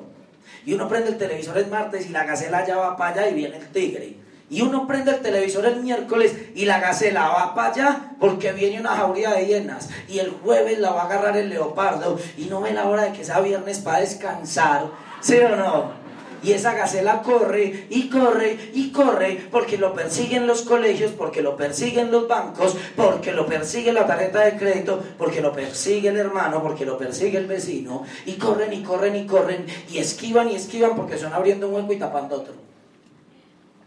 Y 0.64 0.74
uno 0.74 0.88
prende 0.88 1.10
el 1.10 1.18
televisor 1.18 1.58
el 1.58 1.66
martes 1.66 2.06
y 2.06 2.10
la 2.10 2.24
gacela 2.24 2.64
ya 2.64 2.76
va 2.76 2.96
para 2.96 3.10
allá 3.10 3.28
y 3.28 3.34
viene 3.34 3.56
el 3.56 3.66
tigre. 3.68 4.16
Y 4.48 4.62
uno 4.62 4.86
prende 4.86 5.10
el 5.10 5.20
televisor 5.20 5.66
el 5.66 5.82
miércoles 5.82 6.36
y 6.54 6.66
la 6.66 6.78
gacela 6.78 7.28
va 7.28 7.54
para 7.54 7.72
allá 7.72 8.00
porque 8.20 8.52
viene 8.52 8.78
una 8.78 8.90
jauría 8.90 9.30
de 9.30 9.46
hienas. 9.46 9.90
Y 10.08 10.20
el 10.20 10.30
jueves 10.30 10.78
la 10.78 10.90
va 10.92 11.02
a 11.02 11.06
agarrar 11.06 11.36
el 11.36 11.48
leopardo 11.48 12.18
y 12.38 12.44
no 12.44 12.60
ve 12.60 12.72
la 12.72 12.86
hora 12.86 13.04
de 13.04 13.12
que 13.12 13.24
sea 13.24 13.40
viernes 13.40 13.80
para 13.80 13.98
descansar. 14.00 14.86
¿Sí 15.20 15.36
o 15.38 15.56
no? 15.56 16.01
Y 16.42 16.52
esa 16.52 16.74
gacela 16.74 17.22
corre 17.22 17.86
y 17.88 18.08
corre 18.08 18.70
y 18.74 18.90
corre 18.90 19.46
porque 19.50 19.78
lo 19.78 19.94
persiguen 19.94 20.46
los 20.46 20.62
colegios, 20.62 21.12
porque 21.12 21.40
lo 21.40 21.56
persiguen 21.56 22.10
los 22.10 22.26
bancos, 22.26 22.76
porque 22.96 23.32
lo 23.32 23.46
persigue 23.46 23.92
la 23.92 24.06
tarjeta 24.06 24.40
de 24.40 24.56
crédito, 24.56 25.02
porque 25.18 25.40
lo 25.40 25.52
persigue 25.52 26.08
el 26.08 26.16
hermano, 26.16 26.62
porque 26.62 26.84
lo 26.84 26.98
persigue 26.98 27.38
el 27.38 27.46
vecino. 27.46 28.04
Y 28.26 28.34
corren 28.34 28.72
y 28.72 28.82
corren 28.82 29.14
y 29.14 29.26
corren 29.26 29.66
y 29.90 29.98
esquivan 29.98 30.50
y 30.50 30.56
esquivan 30.56 30.96
porque 30.96 31.16
son 31.16 31.32
abriendo 31.32 31.68
un 31.68 31.74
hueco 31.74 31.92
y 31.92 31.98
tapando 31.98 32.36
otro. 32.36 32.54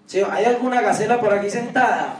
¿Sí? 0.05 0.21
¿Hay 0.29 0.45
alguna 0.45 0.81
gacela 0.81 1.19
por 1.19 1.33
aquí 1.33 1.50
sentada? 1.50 2.19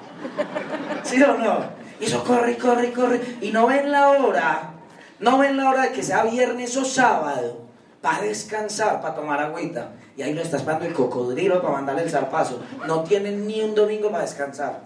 ¿Sí 1.04 1.22
o 1.22 1.38
no? 1.38 1.60
Y 2.00 2.06
eso 2.06 2.24
corre 2.24 2.54
y 2.54 2.56
corre 2.56 2.88
y 2.88 2.92
corre 2.92 3.22
y 3.42 3.52
no 3.52 3.68
ven 3.68 3.92
la 3.92 4.10
hora, 4.10 4.74
no 5.20 5.38
ven 5.38 5.56
la 5.56 5.70
hora 5.70 5.84
de 5.84 5.92
que 5.92 6.04
sea 6.04 6.24
viernes 6.24 6.76
o 6.76 6.84
sábado 6.84 7.62
para 8.02 8.22
descansar, 8.22 9.02
para 9.02 9.16
tomar 9.16 9.40
agüita. 9.42 9.92
Y 10.18 10.22
ahí 10.22 10.34
lo 10.34 10.42
está 10.42 10.58
esperando 10.58 10.86
el 10.86 10.94
cocodrilo 10.94 11.62
para 11.62 11.74
mandarle 11.74 12.04
el 12.04 12.10
zarpazo. 12.10 12.62
No 12.88 13.04
tienen 13.04 13.48
ni 13.48 13.62
un 13.62 13.76
domingo 13.76 14.10
para 14.10 14.24
descansar. 14.24 14.82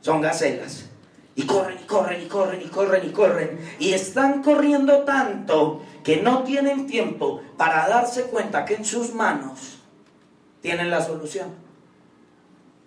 Son 0.00 0.20
gacelas. 0.20 0.86
Y 1.36 1.44
corren 1.44 1.78
y 1.82 1.86
corren 1.86 2.22
y 2.22 2.26
corren 2.26 2.62
y 2.62 2.68
corren 2.68 3.06
y 3.06 3.10
corren. 3.10 3.58
Y 3.78 3.92
están 3.92 4.42
corriendo 4.42 5.00
tanto 5.00 5.82
que 6.02 6.22
no 6.22 6.44
tienen 6.44 6.86
tiempo 6.86 7.42
para 7.56 7.88
darse 7.88 8.24
cuenta 8.24 8.64
que 8.64 8.74
en 8.74 8.84
sus 8.84 9.12
manos 9.12 9.78
tienen 10.60 10.90
la 10.90 11.02
solución. 11.02 11.48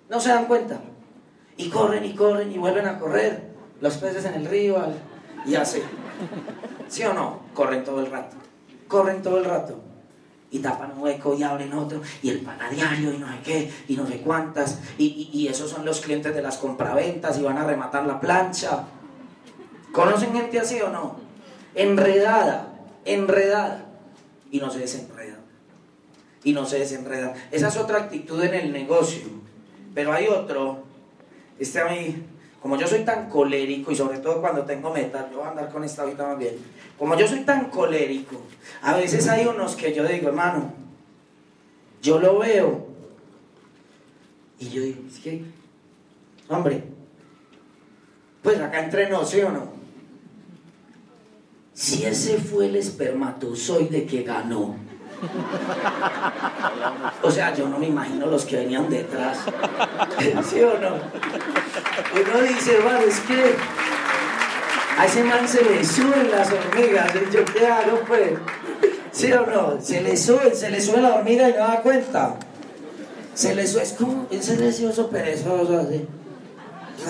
No 0.09 0.19
se 0.19 0.29
dan 0.29 0.45
cuenta. 0.45 0.79
Y 1.57 1.69
corren 1.69 2.05
y 2.05 2.15
corren 2.15 2.51
y 2.51 2.57
vuelven 2.57 2.87
a 2.87 2.97
correr. 2.97 3.51
Los 3.81 3.97
peces 3.97 4.25
en 4.25 4.33
el 4.35 4.45
río 4.45 4.77
y 5.45 5.55
así. 5.55 5.81
¿Sí 6.87 7.03
o 7.03 7.13
no? 7.13 7.41
Corren 7.53 7.83
todo 7.83 7.99
el 7.99 8.09
rato 8.09 8.37
corren 8.87 9.21
todo 9.21 9.37
el 9.37 9.45
rato 9.45 9.79
y 10.49 10.59
tapan 10.59 10.93
un 10.93 11.03
hueco 11.03 11.35
y 11.35 11.43
abren 11.43 11.73
otro 11.73 12.01
y 12.21 12.29
el 12.29 12.39
pan 12.39 12.61
a 12.61 12.69
diario 12.69 13.13
y 13.13 13.17
no 13.17 13.27
sé 13.27 13.39
qué 13.43 13.71
y 13.87 13.95
no 13.97 14.07
sé 14.07 14.21
cuántas 14.21 14.79
y, 14.97 15.29
y, 15.33 15.47
esos 15.47 15.69
son 15.69 15.83
los 15.83 15.99
clientes 15.99 16.33
de 16.33 16.41
las 16.41 16.57
compraventas 16.57 17.37
y 17.37 17.43
van 17.43 17.57
a 17.57 17.65
rematar 17.65 18.05
la 18.05 18.19
plancha. 18.19 18.85
¿conocen 19.91 20.33
gente 20.33 20.59
así 20.59 20.79
o 20.81 20.89
no? 20.89 21.17
enredada 21.75 22.77
enredada. 23.07 23.85
Y 24.51 24.59
no 24.59 24.69
se 24.69 24.79
desenreda. 24.79 25.39
Y 26.43 26.53
no 26.53 26.65
se 26.65 26.79
desenreda. 26.79 27.33
Esa 27.51 27.67
es 27.69 27.77
otra 27.77 27.97
actitud 27.97 28.41
en 28.43 28.53
el 28.53 28.71
negocio. 28.71 29.25
Pero 29.93 30.13
hay 30.13 30.27
otro. 30.27 30.83
Este 31.59 31.79
a 31.79 31.85
mí 31.85 32.23
como 32.61 32.75
yo 32.75 32.87
soy 32.87 33.05
tan 33.05 33.29
colérico 33.29 33.91
y 33.91 33.95
sobre 33.95 34.17
todo 34.17 34.41
cuando 34.41 34.63
tengo 34.63 34.91
metas 34.91 35.29
yo 35.31 35.37
voy 35.37 35.47
a 35.47 35.51
andar 35.51 35.69
con 35.69 35.83
esta 35.83 36.01
ahorita 36.01 36.27
más 36.27 36.37
bien 36.39 36.55
como 36.97 37.15
yo 37.15 37.27
soy 37.27 37.41
tan 37.41 37.65
colérico, 37.69 38.41
a 38.81 38.95
veces 38.95 39.27
hay 39.27 39.45
unos 39.45 39.75
que 39.75 39.93
yo 39.93 40.03
digo, 40.07 40.29
hermano, 40.29 40.73
yo 42.01 42.19
lo 42.19 42.39
veo 42.39 42.87
y 44.59 44.69
yo 44.69 44.81
digo, 44.81 45.01
es 45.07 45.19
que, 45.19 45.43
hombre, 46.47 46.83
pues 48.41 48.59
acá 48.59 48.83
entre 48.83 49.09
nos, 49.09 49.29
¿sí 49.29 49.41
o 49.41 49.51
no? 49.51 49.77
Si 51.73 52.05
ese 52.05 52.39
fue 52.39 52.65
el 52.65 52.75
espermatozoide 52.75 54.05
que 54.05 54.23
ganó, 54.23 54.75
o 57.21 57.31
sea, 57.31 57.53
yo 57.53 57.67
no 57.69 57.77
me 57.77 57.87
imagino 57.87 58.25
los 58.25 58.45
que 58.45 58.57
venían 58.57 58.89
detrás, 58.89 59.39
¿sí 60.49 60.61
o 60.61 60.79
no? 60.79 60.95
Uno 60.95 62.41
dice, 62.47 62.77
hermano, 62.77 62.99
es 62.99 63.19
que 63.19 63.55
a 64.97 65.05
ese 65.05 65.23
man 65.23 65.47
se 65.47 65.63
le 65.63 65.85
suben 65.85 66.31
las 66.31 66.51
hormigas. 66.51 67.11
Y 67.15 67.33
yo, 67.33 67.45
¿qué 67.45 67.67
hago, 67.67 67.99
pues? 68.07 68.31
¿Sí 69.11 69.31
o 69.31 69.45
no? 69.45 69.79
Se 69.79 70.01
le 70.01 70.17
sube, 70.17 70.55
se 70.55 70.71
le 70.71 70.81
sube 70.81 71.01
la 71.01 71.15
hormiga 71.15 71.49
y 71.49 71.53
no 71.53 71.59
da 71.59 71.81
cuenta. 71.81 72.35
Se 73.35 73.53
le 73.53 73.67
sube, 73.67 73.83
es 73.83 73.93
como 73.93 74.25
ese 74.31 74.57
deseoso 74.57 75.09
perezoso 75.09 75.77
así. 75.77 76.07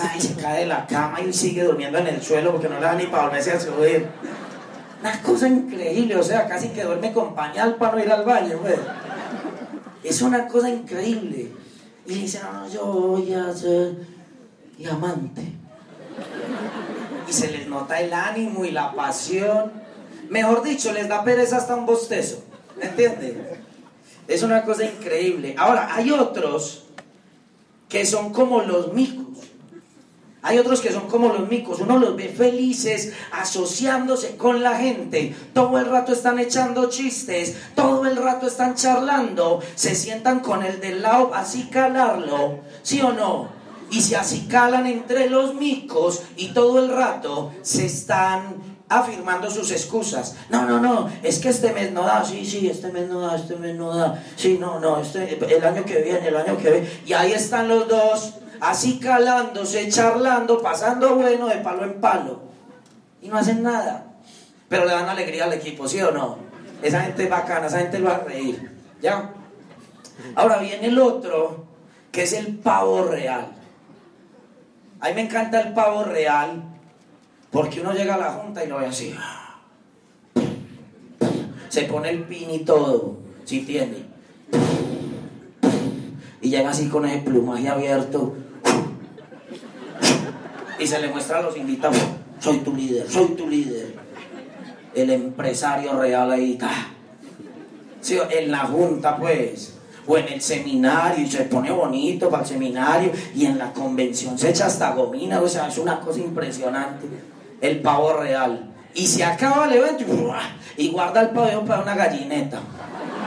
Ay, 0.00 0.20
se 0.20 0.34
cae 0.34 0.60
de 0.60 0.66
la 0.66 0.86
cama 0.86 1.22
y 1.22 1.32
sigue 1.32 1.64
durmiendo 1.64 1.98
en 1.98 2.08
el 2.08 2.22
suelo 2.22 2.52
porque 2.52 2.68
no 2.68 2.74
le 2.74 2.82
da 2.82 2.94
ni 2.94 3.06
para 3.06 3.24
volverse 3.24 3.52
a 3.52 3.60
subir. 3.60 4.06
Una 5.00 5.22
cosa 5.22 5.48
increíble, 5.48 6.16
o 6.16 6.22
sea, 6.22 6.46
casi 6.46 6.68
que 6.68 6.84
duerme 6.84 7.12
con 7.12 7.34
pañal 7.34 7.76
para 7.76 8.04
ir 8.04 8.12
al 8.12 8.24
baño, 8.24 8.58
pues. 8.60 8.78
Es 10.04 10.20
una 10.20 10.46
cosa 10.46 10.68
increíble. 10.68 11.52
Y 12.04 12.14
dice, 12.14 12.40
no, 12.42 12.52
no, 12.52 12.68
yo 12.68 12.84
voy 12.84 13.32
a 13.32 13.52
ser 13.54 13.94
diamante 14.76 15.58
y 17.28 17.32
se 17.32 17.50
les 17.50 17.66
nota 17.68 18.00
el 18.00 18.12
ánimo 18.12 18.64
y 18.64 18.70
la 18.70 18.92
pasión. 18.94 19.72
Mejor 20.28 20.62
dicho, 20.62 20.92
les 20.92 21.08
da 21.08 21.24
pereza 21.24 21.58
hasta 21.58 21.76
un 21.76 21.86
bostezo. 21.86 22.42
¿Me 22.76 22.86
entiendes? 22.86 23.36
Es 24.26 24.42
una 24.42 24.62
cosa 24.62 24.84
increíble. 24.84 25.54
Ahora, 25.58 25.94
hay 25.94 26.10
otros 26.10 26.84
que 27.88 28.04
son 28.04 28.32
como 28.32 28.62
los 28.62 28.92
micos. 28.92 29.26
Hay 30.42 30.58
otros 30.58 30.80
que 30.80 30.92
son 30.92 31.08
como 31.08 31.28
los 31.32 31.48
micos. 31.48 31.80
Uno 31.80 31.98
los 31.98 32.14
ve 32.16 32.28
felices, 32.28 33.12
asociándose 33.32 34.36
con 34.36 34.62
la 34.62 34.76
gente. 34.76 35.34
Todo 35.52 35.78
el 35.78 35.86
rato 35.86 36.12
están 36.12 36.38
echando 36.38 36.88
chistes. 36.88 37.56
Todo 37.74 38.06
el 38.06 38.16
rato 38.16 38.46
están 38.46 38.74
charlando. 38.74 39.60
Se 39.74 39.94
sientan 39.94 40.40
con 40.40 40.62
el 40.62 40.80
del 40.80 41.02
lado 41.02 41.34
así 41.34 41.64
calarlo. 41.64 42.60
¿Sí 42.82 43.00
o 43.00 43.12
no? 43.12 43.57
Y 43.90 44.02
se 44.02 44.16
acicalan 44.16 44.86
entre 44.86 45.28
los 45.30 45.54
micos 45.54 46.22
y 46.36 46.48
todo 46.48 46.78
el 46.78 46.90
rato 46.90 47.52
se 47.62 47.86
están 47.86 48.78
afirmando 48.88 49.50
sus 49.50 49.70
excusas. 49.70 50.36
No, 50.50 50.64
no, 50.64 50.80
no, 50.80 51.10
es 51.22 51.38
que 51.38 51.50
este 51.50 51.72
mes 51.72 51.92
no 51.92 52.02
da, 52.02 52.24
sí, 52.24 52.44
sí, 52.44 52.68
este 52.68 52.90
mes 52.90 53.08
no 53.08 53.20
da, 53.20 53.36
este 53.36 53.56
mes 53.56 53.76
no 53.76 53.94
da, 53.94 54.22
sí, 54.36 54.58
no, 54.58 54.80
no, 54.80 55.00
este, 55.00 55.38
el 55.54 55.64
año 55.64 55.84
que 55.84 56.00
viene, 56.02 56.28
el 56.28 56.36
año 56.36 56.56
que 56.56 56.70
viene. 56.70 56.90
Y 57.06 57.12
ahí 57.12 57.32
están 57.32 57.68
los 57.68 57.88
dos, 57.88 58.34
así 58.60 58.98
calándose, 58.98 59.88
charlando, 59.88 60.62
pasando 60.62 61.14
bueno 61.16 61.48
de 61.48 61.56
palo 61.56 61.84
en 61.84 62.00
palo. 62.00 62.40
Y 63.20 63.28
no 63.28 63.36
hacen 63.36 63.62
nada. 63.62 64.04
Pero 64.68 64.84
le 64.84 64.92
dan 64.92 65.08
alegría 65.08 65.44
al 65.44 65.52
equipo, 65.52 65.88
¿sí 65.88 66.00
o 66.00 66.10
no? 66.10 66.38
Esa 66.82 67.00
gente 67.00 67.24
es 67.24 67.30
bacana, 67.30 67.66
esa 67.66 67.78
gente 67.78 67.98
lo 67.98 68.08
va 68.08 68.16
a 68.16 68.24
reír. 68.24 68.70
¿Ya? 69.00 69.32
Ahora 70.34 70.58
viene 70.58 70.86
el 70.86 70.98
otro, 70.98 71.64
que 72.12 72.22
es 72.22 72.32
el 72.32 72.58
pavo 72.58 73.04
real. 73.04 73.57
A 75.00 75.08
mí 75.08 75.14
me 75.14 75.20
encanta 75.22 75.60
el 75.60 75.74
pavo 75.74 76.04
real 76.04 76.62
porque 77.52 77.80
uno 77.80 77.92
llega 77.92 78.14
a 78.14 78.18
la 78.18 78.32
junta 78.32 78.64
y 78.64 78.68
lo 78.68 78.78
ve 78.78 78.86
así. 78.86 79.14
Se 81.68 81.82
pone 81.82 82.10
el 82.10 82.24
pin 82.24 82.50
y 82.50 82.60
todo, 82.60 83.18
si 83.44 83.60
tiene. 83.60 84.06
Y 86.40 86.50
llega 86.50 86.70
así 86.70 86.88
con 86.88 87.06
ese 87.06 87.18
plumaje 87.18 87.68
abierto. 87.68 88.34
Y 90.80 90.86
se 90.86 91.00
le 91.00 91.08
muestra 91.08 91.38
a 91.38 91.42
los 91.42 91.56
invitados. 91.56 91.98
Soy 92.40 92.58
tu 92.58 92.74
líder, 92.74 93.08
soy 93.08 93.28
tu 93.28 93.48
líder. 93.48 93.94
El 94.94 95.10
empresario 95.10 95.92
real 95.98 96.32
ahí. 96.32 96.58
Sí, 98.00 98.18
en 98.30 98.50
la 98.50 98.60
junta, 98.60 99.16
pues 99.16 99.77
o 100.08 100.16
en 100.16 100.28
el 100.28 100.40
seminario 100.40 101.24
y 101.24 101.30
se 101.30 101.44
pone 101.44 101.70
bonito 101.70 102.30
para 102.30 102.42
el 102.42 102.48
seminario 102.48 103.12
y 103.34 103.44
en 103.44 103.58
la 103.58 103.72
convención 103.72 104.38
se 104.38 104.48
echa 104.48 104.66
hasta 104.66 104.92
gomina, 104.92 105.40
o 105.40 105.48
sea, 105.48 105.68
es 105.68 105.76
una 105.78 106.00
cosa 106.00 106.18
impresionante 106.18 107.06
el 107.60 107.80
pavo 107.80 108.14
real. 108.14 108.74
Y 108.94 109.06
se 109.06 109.22
acaba 109.22 109.66
el 109.66 109.74
evento 109.74 110.04
y, 110.76 110.88
guarda 110.90 111.20
el 111.20 111.30
pabellón 111.30 111.66
para 111.66 111.82
una 111.82 111.94
gallineta. 111.94 112.58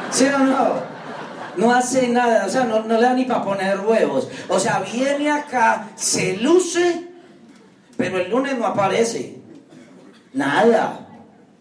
¿Sí 0.10 0.26
o 0.26 0.40
no? 0.40 0.92
No 1.58 1.72
hace 1.72 2.08
nada, 2.08 2.46
o 2.46 2.50
sea, 2.50 2.64
no, 2.64 2.80
le 2.82 3.02
da 3.02 3.14
ni 3.14 3.26
para 3.26 3.44
poner 3.44 3.80
huevos. 3.80 4.30
O 4.50 4.60
sea, 4.60 4.80
viene 4.80 5.30
acá, 5.30 5.90
se 5.96 6.38
luce, 6.38 7.10
pero 7.98 8.18
el 8.18 8.30
lunes 8.30 8.58
no 8.58 8.66
aparece. 8.66 9.40
Nada. 10.34 11.08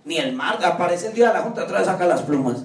Ni 0.04 0.16
el 0.16 0.34
mar, 0.34 0.58
aparece 0.64 1.08
el 1.08 1.14
día 1.14 1.28
de 1.28 1.34
la 1.34 1.40
junta, 1.42 1.64
otra 1.64 1.78
vez 1.78 1.86
saca 1.86 2.06
las 2.06 2.22
plumas. 2.22 2.64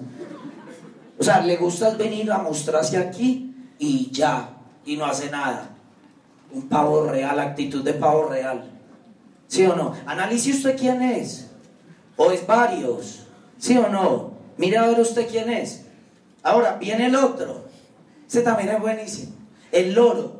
O 1.17 1.23
sea, 1.23 1.41
le 1.41 1.57
gusta 1.57 1.91
venir 1.91 2.31
a 2.31 2.39
mostrarse 2.39 2.97
aquí 2.97 3.55
y 3.79 4.11
ya, 4.11 4.49
y 4.85 4.97
no 4.97 5.05
hace 5.05 5.29
nada. 5.29 5.69
Un 6.51 6.67
pavo 6.67 7.07
real, 7.07 7.39
actitud 7.39 7.83
de 7.83 7.93
pavo 7.93 8.27
real. 8.27 8.71
¿Sí 9.47 9.65
o 9.65 9.75
no? 9.75 9.93
Analice 10.05 10.51
usted 10.51 10.77
quién 10.77 11.01
es. 11.01 11.47
O 12.17 12.31
es 12.31 12.45
varios. 12.45 13.27
¿Sí 13.57 13.77
o 13.77 13.87
no? 13.89 14.31
Mire 14.57 14.77
a 14.77 14.87
ver 14.87 14.99
usted 14.99 15.27
quién 15.29 15.49
es. 15.49 15.85
Ahora, 16.43 16.77
viene 16.77 17.07
el 17.07 17.15
otro. 17.15 17.65
Ese 18.27 18.41
también 18.41 18.69
es 18.69 18.79
buenísimo. 18.79 19.33
El 19.71 19.93
loro. 19.93 20.33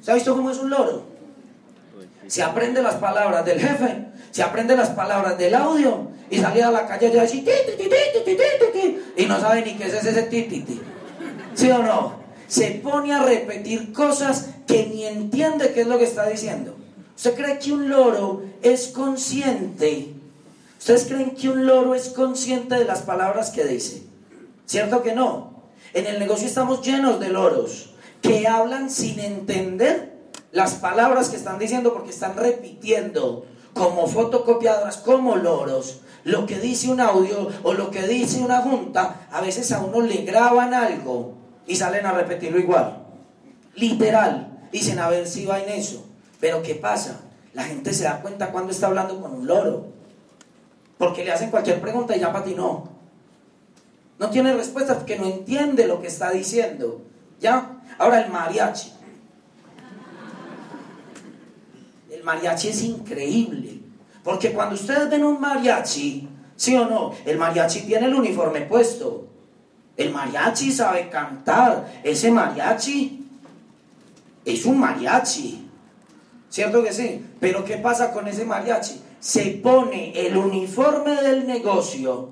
¿Se 0.00 0.10
ha 0.10 0.14
visto 0.14 0.34
cómo 0.34 0.50
es 0.50 0.58
un 0.58 0.70
loro? 0.70 1.04
Se 2.26 2.42
aprende 2.42 2.82
las 2.82 2.94
palabras 2.94 3.44
del 3.44 3.60
jefe, 3.60 4.06
se 4.36 4.42
aprende 4.42 4.76
las 4.76 4.90
palabras 4.90 5.38
del 5.38 5.54
audio 5.54 6.08
y 6.28 6.36
salía 6.36 6.68
a 6.68 6.70
la 6.70 6.86
calle 6.86 7.10
y 7.10 7.16
así, 7.16 7.42
y 9.16 9.24
no 9.24 9.40
sabe 9.40 9.64
ni 9.64 9.76
qué 9.76 9.86
es 9.86 9.94
ese 9.94 10.24
tititi. 10.24 10.78
¿Sí 11.54 11.70
o 11.70 11.82
no? 11.82 12.16
Se 12.46 12.72
pone 12.72 13.14
a 13.14 13.22
repetir 13.22 13.94
cosas 13.94 14.50
que 14.66 14.88
ni 14.88 15.06
entiende 15.06 15.72
qué 15.72 15.80
es 15.80 15.86
lo 15.86 15.96
que 15.96 16.04
está 16.04 16.28
diciendo. 16.28 16.76
¿Usted 17.16 17.34
cree 17.34 17.58
que 17.58 17.72
un 17.72 17.88
loro 17.88 18.42
es 18.60 18.88
consciente? 18.88 20.08
¿Ustedes 20.78 21.06
creen 21.06 21.30
que 21.30 21.48
un 21.48 21.64
loro 21.64 21.94
es 21.94 22.10
consciente 22.10 22.74
de 22.74 22.84
las 22.84 23.00
palabras 23.00 23.48
que 23.48 23.64
dice? 23.64 24.02
¿Cierto 24.66 25.02
que 25.02 25.14
no? 25.14 25.62
En 25.94 26.04
el 26.04 26.18
negocio 26.18 26.46
estamos 26.46 26.82
llenos 26.82 27.20
de 27.20 27.30
loros 27.30 27.94
que 28.20 28.46
hablan 28.46 28.90
sin 28.90 29.18
entender 29.18 30.12
las 30.52 30.74
palabras 30.74 31.30
que 31.30 31.36
están 31.36 31.58
diciendo 31.58 31.94
porque 31.94 32.10
están 32.10 32.36
repitiendo 32.36 33.46
como 33.76 34.06
fotocopiadoras, 34.06 34.96
como 34.98 35.36
loros, 35.36 36.00
lo 36.24 36.46
que 36.46 36.58
dice 36.58 36.90
un 36.90 37.00
audio 37.00 37.48
o 37.62 37.74
lo 37.74 37.90
que 37.90 38.06
dice 38.06 38.40
una 38.40 38.62
junta, 38.62 39.28
a 39.30 39.40
veces 39.40 39.70
a 39.70 39.80
uno 39.80 40.00
le 40.00 40.22
graban 40.22 40.74
algo 40.74 41.34
y 41.66 41.76
salen 41.76 42.06
a 42.06 42.12
repetirlo 42.12 42.58
igual. 42.58 43.04
Literal. 43.74 44.68
Dicen 44.72 44.98
a 44.98 45.08
ver 45.08 45.28
si 45.28 45.46
va 45.46 45.60
en 45.60 45.68
eso. 45.68 46.04
Pero 46.40 46.62
¿qué 46.62 46.74
pasa? 46.74 47.20
La 47.52 47.64
gente 47.64 47.92
se 47.92 48.04
da 48.04 48.20
cuenta 48.20 48.50
cuando 48.50 48.72
está 48.72 48.88
hablando 48.88 49.20
con 49.20 49.32
un 49.34 49.46
loro. 49.46 49.86
Porque 50.98 51.24
le 51.24 51.32
hacen 51.32 51.50
cualquier 51.50 51.80
pregunta 51.80 52.16
y 52.16 52.20
ya 52.20 52.32
patinó. 52.32 52.88
No 54.18 54.30
tiene 54.30 54.54
respuesta 54.54 54.94
porque 54.94 55.18
no 55.18 55.26
entiende 55.26 55.86
lo 55.86 56.00
que 56.00 56.08
está 56.08 56.30
diciendo. 56.30 57.02
¿Ya? 57.40 57.82
Ahora 57.98 58.20
el 58.20 58.32
mariachi. 58.32 58.92
El 62.10 62.15
mariachi 62.26 62.68
es 62.68 62.82
increíble. 62.82 63.80
Porque 64.22 64.52
cuando 64.52 64.74
ustedes 64.74 65.08
ven 65.08 65.24
un 65.24 65.40
mariachi, 65.40 66.28
¿sí 66.56 66.76
o 66.76 66.84
no? 66.86 67.12
El 67.24 67.38
mariachi 67.38 67.82
tiene 67.82 68.06
el 68.06 68.14
uniforme 68.14 68.62
puesto. 68.62 69.28
El 69.96 70.12
mariachi 70.12 70.72
sabe 70.72 71.08
cantar. 71.08 72.00
Ese 72.02 72.30
mariachi 72.30 73.24
es 74.44 74.66
un 74.66 74.78
mariachi. 74.80 75.68
¿Cierto 76.50 76.82
que 76.82 76.92
sí? 76.92 77.24
Pero 77.38 77.64
¿qué 77.64 77.76
pasa 77.76 78.12
con 78.12 78.26
ese 78.26 78.44
mariachi? 78.44 79.00
Se 79.20 79.42
pone 79.62 80.12
el 80.26 80.36
uniforme 80.36 81.22
del 81.22 81.46
negocio, 81.46 82.30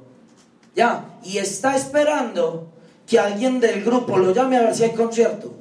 ¿ya? 0.75 1.05
Y 1.23 1.39
está 1.39 1.77
esperando 1.77 2.69
que 3.07 3.19
alguien 3.19 3.61
del 3.61 3.85
grupo 3.85 4.19
lo 4.19 4.33
llame 4.33 4.57
a 4.57 4.63
ver 4.63 4.75
si 4.75 4.85
hay 4.85 4.93
concierto. 4.93 5.54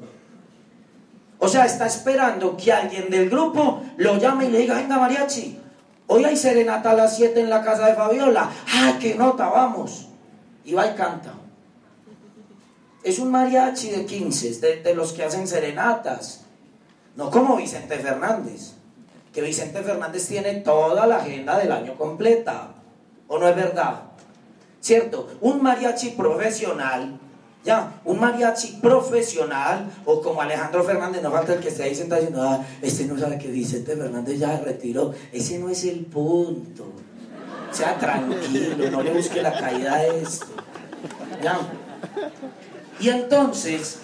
O 1.43 1.49
sea, 1.49 1.65
está 1.65 1.87
esperando 1.87 2.55
que 2.55 2.71
alguien 2.71 3.09
del 3.09 3.29
grupo 3.29 3.83
lo 3.97 4.17
llame 4.17 4.45
y 4.45 4.49
le 4.49 4.59
diga, 4.59 4.75
venga 4.75 4.97
mariachi, 4.97 5.59
hoy 6.07 6.23
hay 6.23 6.37
serenata 6.37 6.91
a 6.91 6.93
las 6.93 7.17
7 7.17 7.37
en 7.37 7.49
la 7.49 7.61
casa 7.61 7.87
de 7.87 7.95
Fabiola. 7.95 8.49
¡Ah, 8.73 8.97
qué 8.97 9.15
nota, 9.15 9.49
vamos! 9.49 10.07
Y 10.63 10.73
va 10.73 10.87
y 10.87 10.93
canta. 10.95 11.33
Es 13.03 13.19
un 13.19 13.29
mariachi 13.29 13.89
de 13.89 14.05
15, 14.05 14.59
de, 14.61 14.83
de 14.83 14.95
los 14.95 15.11
que 15.11 15.25
hacen 15.25 15.45
serenatas. 15.45 16.45
No 17.17 17.29
como 17.29 17.57
Vicente 17.57 17.99
Fernández, 17.99 18.75
que 19.33 19.41
Vicente 19.41 19.81
Fernández 19.81 20.25
tiene 20.25 20.61
toda 20.61 21.05
la 21.05 21.17
agenda 21.17 21.57
del 21.57 21.73
año 21.73 21.97
completa. 21.97 22.69
¿O 23.27 23.37
no 23.37 23.49
es 23.49 23.55
verdad? 23.57 24.03
¿Cierto? 24.79 25.27
Un 25.41 25.61
mariachi 25.61 26.11
profesional, 26.11 27.19
ya, 27.63 28.01
un 28.03 28.19
mariachi 28.19 28.79
profesional, 28.81 29.89
o 30.05 30.21
como 30.21 30.41
Alejandro 30.41 30.83
Fernández, 30.83 31.21
no 31.21 31.31
falta 31.31 31.53
el 31.53 31.59
que 31.61 31.69
esté 31.69 31.83
ahí 31.83 31.95
sentado 31.95 32.21
diciendo, 32.21 32.43
ah, 32.43 32.65
este 32.81 33.05
no 33.05 33.17
sabe 33.17 33.37
que 33.37 33.47
Vicente 33.47 33.95
Fernández 33.95 34.37
ya 34.37 34.57
se 34.57 34.63
retiró. 34.65 35.13
Ese 35.31 35.59
no 35.59 35.69
es 35.69 35.83
el 35.85 36.05
punto. 36.05 36.91
Sea 37.71 37.97
tranquilo, 37.97 38.91
no 38.91 39.01
le 39.01 39.13
busque 39.13 39.41
la 39.41 39.57
caída 39.57 39.93
a 39.93 40.05
esto. 40.05 40.47
¿Ya? 41.41 41.57
Y 42.99 43.09
entonces, 43.09 43.99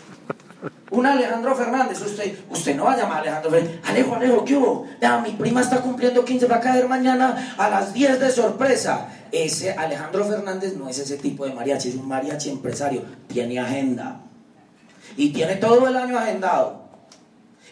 un 0.92 1.06
Alejandro 1.06 1.56
Fernández, 1.56 2.02
usted, 2.02 2.40
usted 2.50 2.76
no 2.76 2.86
va 2.86 2.94
a 2.94 2.98
llamar 2.98 3.18
a 3.18 3.22
Alejandro 3.22 3.52
Fernández. 3.52 3.80
Alejo, 3.88 4.16
Alejo, 4.16 4.46
¿qué 4.46 4.58
hubo? 4.58 4.88
mi 5.24 5.32
prima 5.34 5.62
está 5.62 5.82
cumpliendo 5.82 6.26
15, 6.26 6.48
va 6.48 6.58
a 6.58 6.60
caer 6.60 6.88
mañana 6.88 7.56
a 7.58 7.70
las 7.70 7.94
10 7.94 8.20
de 8.20 8.32
sorpresa. 8.32 9.08
Ese 9.32 9.72
Alejandro 9.74 10.26
Fernández 10.26 10.76
no 10.76 10.90
es 10.90 10.98
ese 10.98 11.18
tipo 11.18 11.46
de 11.46 11.54
mariachi, 11.54 11.90
es 11.90 11.96
un 11.96 12.08
mariachi 12.08 12.50
empresario. 12.50 13.04
Tiene 13.28 13.60
agenda. 13.60 14.22
Y 15.16 15.30
tiene 15.30 15.58
todo 15.58 15.88
el 15.88 15.96
año 15.96 16.18
agendado. 16.18 16.90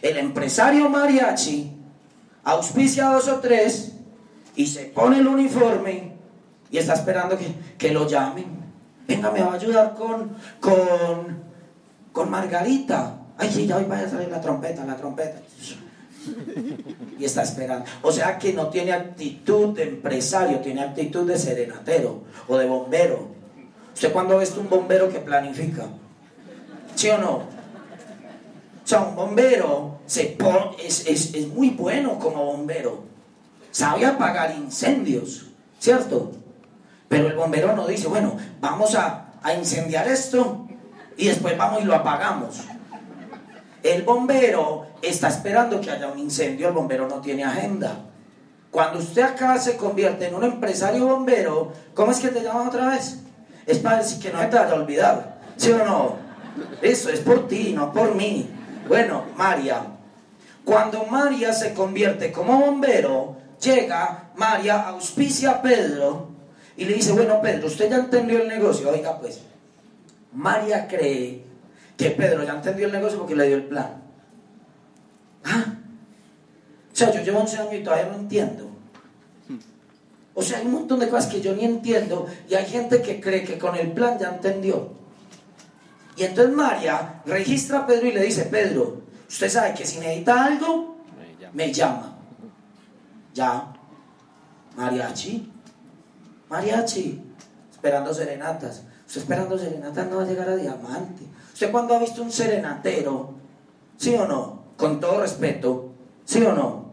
El 0.00 0.16
empresario 0.16 0.88
mariachi 0.88 1.72
auspicia 2.44 3.06
dos 3.06 3.28
o 3.28 3.40
tres 3.40 3.92
y 4.54 4.66
se 4.66 4.84
pone 4.84 5.18
el 5.18 5.26
uniforme 5.26 6.12
y 6.70 6.78
está 6.78 6.94
esperando 6.94 7.36
que, 7.36 7.52
que 7.76 7.90
lo 7.90 8.06
llamen. 8.06 8.46
Venga, 9.08 9.30
me 9.30 9.42
va 9.42 9.52
a 9.52 9.54
ayudar 9.54 9.94
con, 9.94 10.36
con 10.60 11.47
con 12.12 12.30
Margarita. 12.30 13.18
Ay, 13.36 13.50
sí, 13.52 13.66
ya 13.66 13.76
hoy 13.76 13.84
vaya 13.84 14.06
a 14.06 14.10
salir 14.10 14.28
la 14.28 14.40
trompeta, 14.40 14.84
la 14.84 14.96
trompeta. 14.96 15.40
Y 17.18 17.24
está 17.24 17.42
esperando. 17.42 17.86
O 18.02 18.12
sea 18.12 18.38
que 18.38 18.52
no 18.52 18.68
tiene 18.68 18.92
actitud 18.92 19.74
de 19.74 19.84
empresario, 19.84 20.58
tiene 20.60 20.82
actitud 20.82 21.26
de 21.26 21.38
serenatero 21.38 22.24
o 22.46 22.56
de 22.56 22.66
bombero. 22.66 23.28
¿Usted 23.94 24.12
cuando 24.12 24.38
ve 24.38 24.48
un 24.58 24.68
bombero 24.68 25.08
que 25.08 25.18
planifica? 25.18 25.86
¿Sí 26.94 27.08
o 27.10 27.18
no? 27.18 27.36
O 27.36 27.46
sea, 28.84 29.02
un 29.02 29.16
bombero 29.16 29.98
se 30.06 30.36
es, 30.82 31.06
es 31.06 31.48
muy 31.48 31.70
bueno 31.70 32.18
como 32.18 32.44
bombero. 32.44 33.04
Sabe 33.70 34.06
apagar 34.06 34.54
incendios, 34.56 35.46
¿cierto? 35.78 36.32
Pero 37.08 37.28
el 37.28 37.36
bombero 37.36 37.74
no 37.74 37.86
dice, 37.86 38.08
bueno, 38.08 38.36
vamos 38.60 38.94
a, 38.94 39.32
a 39.42 39.54
incendiar 39.54 40.08
esto 40.08 40.67
y 41.18 41.26
después 41.26 41.58
vamos 41.58 41.82
y 41.82 41.84
lo 41.84 41.96
apagamos. 41.96 42.60
El 43.82 44.02
bombero 44.02 44.86
está 45.02 45.28
esperando 45.28 45.80
que 45.80 45.90
haya 45.90 46.08
un 46.08 46.18
incendio, 46.18 46.68
el 46.68 46.74
bombero 46.74 47.08
no 47.08 47.20
tiene 47.20 47.44
agenda. 47.44 47.96
Cuando 48.70 49.00
usted 49.00 49.22
acá 49.22 49.58
se 49.58 49.76
convierte 49.76 50.28
en 50.28 50.34
un 50.36 50.44
empresario 50.44 51.06
bombero, 51.06 51.72
¿cómo 51.94 52.12
es 52.12 52.20
que 52.20 52.28
te 52.28 52.42
llaman 52.42 52.68
otra 52.68 52.86
vez? 52.86 53.18
Es 53.66 53.78
para 53.78 53.98
decir 53.98 54.20
que 54.20 54.32
no 54.32 54.38
te 54.48 54.56
vaya 54.56 54.70
a 54.70 54.74
olvidar, 54.74 55.38
¿sí 55.56 55.72
o 55.72 55.84
no? 55.84 56.16
Eso 56.82 57.10
es 57.10 57.20
por 57.20 57.48
ti, 57.48 57.72
no 57.74 57.92
por 57.92 58.14
mí. 58.14 58.48
Bueno, 58.86 59.24
María, 59.36 59.82
cuando 60.64 61.04
María 61.04 61.52
se 61.52 61.74
convierte 61.74 62.30
como 62.30 62.60
bombero, 62.60 63.36
llega 63.60 64.30
María, 64.36 64.88
auspicia 64.88 65.50
a 65.50 65.62
Pedro 65.62 66.28
y 66.76 66.84
le 66.84 66.94
dice, 66.94 67.12
bueno 67.12 67.40
Pedro, 67.40 67.66
usted 67.66 67.90
ya 67.90 67.96
entendió 67.96 68.40
el 68.40 68.48
negocio, 68.48 68.90
oiga 68.90 69.18
pues, 69.18 69.40
María 70.38 70.86
cree 70.86 71.42
que 71.96 72.10
Pedro 72.12 72.44
ya 72.44 72.52
entendió 72.52 72.86
el 72.86 72.92
negocio 72.92 73.18
porque 73.18 73.34
le 73.34 73.48
dio 73.48 73.56
el 73.56 73.64
plan. 73.64 74.00
¿Ah? 75.44 75.74
O 76.92 76.96
sea, 76.96 77.10
yo 77.12 77.22
llevo 77.22 77.40
11 77.40 77.58
años 77.58 77.74
y 77.74 77.82
todavía 77.82 78.06
no 78.06 78.18
entiendo. 78.18 78.70
O 80.34 80.42
sea, 80.42 80.58
hay 80.58 80.66
un 80.66 80.74
montón 80.74 81.00
de 81.00 81.08
cosas 81.08 81.26
que 81.26 81.40
yo 81.40 81.56
ni 81.56 81.64
entiendo 81.64 82.28
y 82.48 82.54
hay 82.54 82.66
gente 82.66 83.02
que 83.02 83.20
cree 83.20 83.42
que 83.42 83.58
con 83.58 83.74
el 83.74 83.90
plan 83.90 84.16
ya 84.16 84.28
entendió. 84.28 84.92
Y 86.16 86.22
entonces 86.22 86.54
María 86.54 87.20
registra 87.26 87.80
a 87.80 87.86
Pedro 87.88 88.06
y 88.06 88.12
le 88.12 88.22
dice, 88.22 88.44
Pedro, 88.44 89.02
usted 89.28 89.48
sabe 89.48 89.74
que 89.74 89.84
si 89.84 89.98
necesita 89.98 90.44
algo, 90.44 90.98
me 91.52 91.72
llama. 91.72 92.16
Ya. 93.34 93.72
Mariachi. 94.76 95.50
Mariachi. 96.48 97.20
Esperando 97.72 98.14
serenatas. 98.14 98.84
Usted 99.08 99.22
esperando 99.22 99.56
serenatas 99.56 100.06
no 100.06 100.18
va 100.18 100.22
a 100.24 100.26
llegar 100.26 100.50
a 100.50 100.54
diamante. 100.54 101.22
¿Usted 101.54 101.72
cuando 101.72 101.94
ha 101.94 101.98
visto 101.98 102.22
un 102.22 102.30
serenatero? 102.30 103.30
¿Sí 103.96 104.14
o 104.14 104.28
no? 104.28 104.64
Con 104.76 105.00
todo 105.00 105.22
respeto. 105.22 105.88
¿Sí 106.26 106.44
o 106.44 106.52
no? 106.52 106.90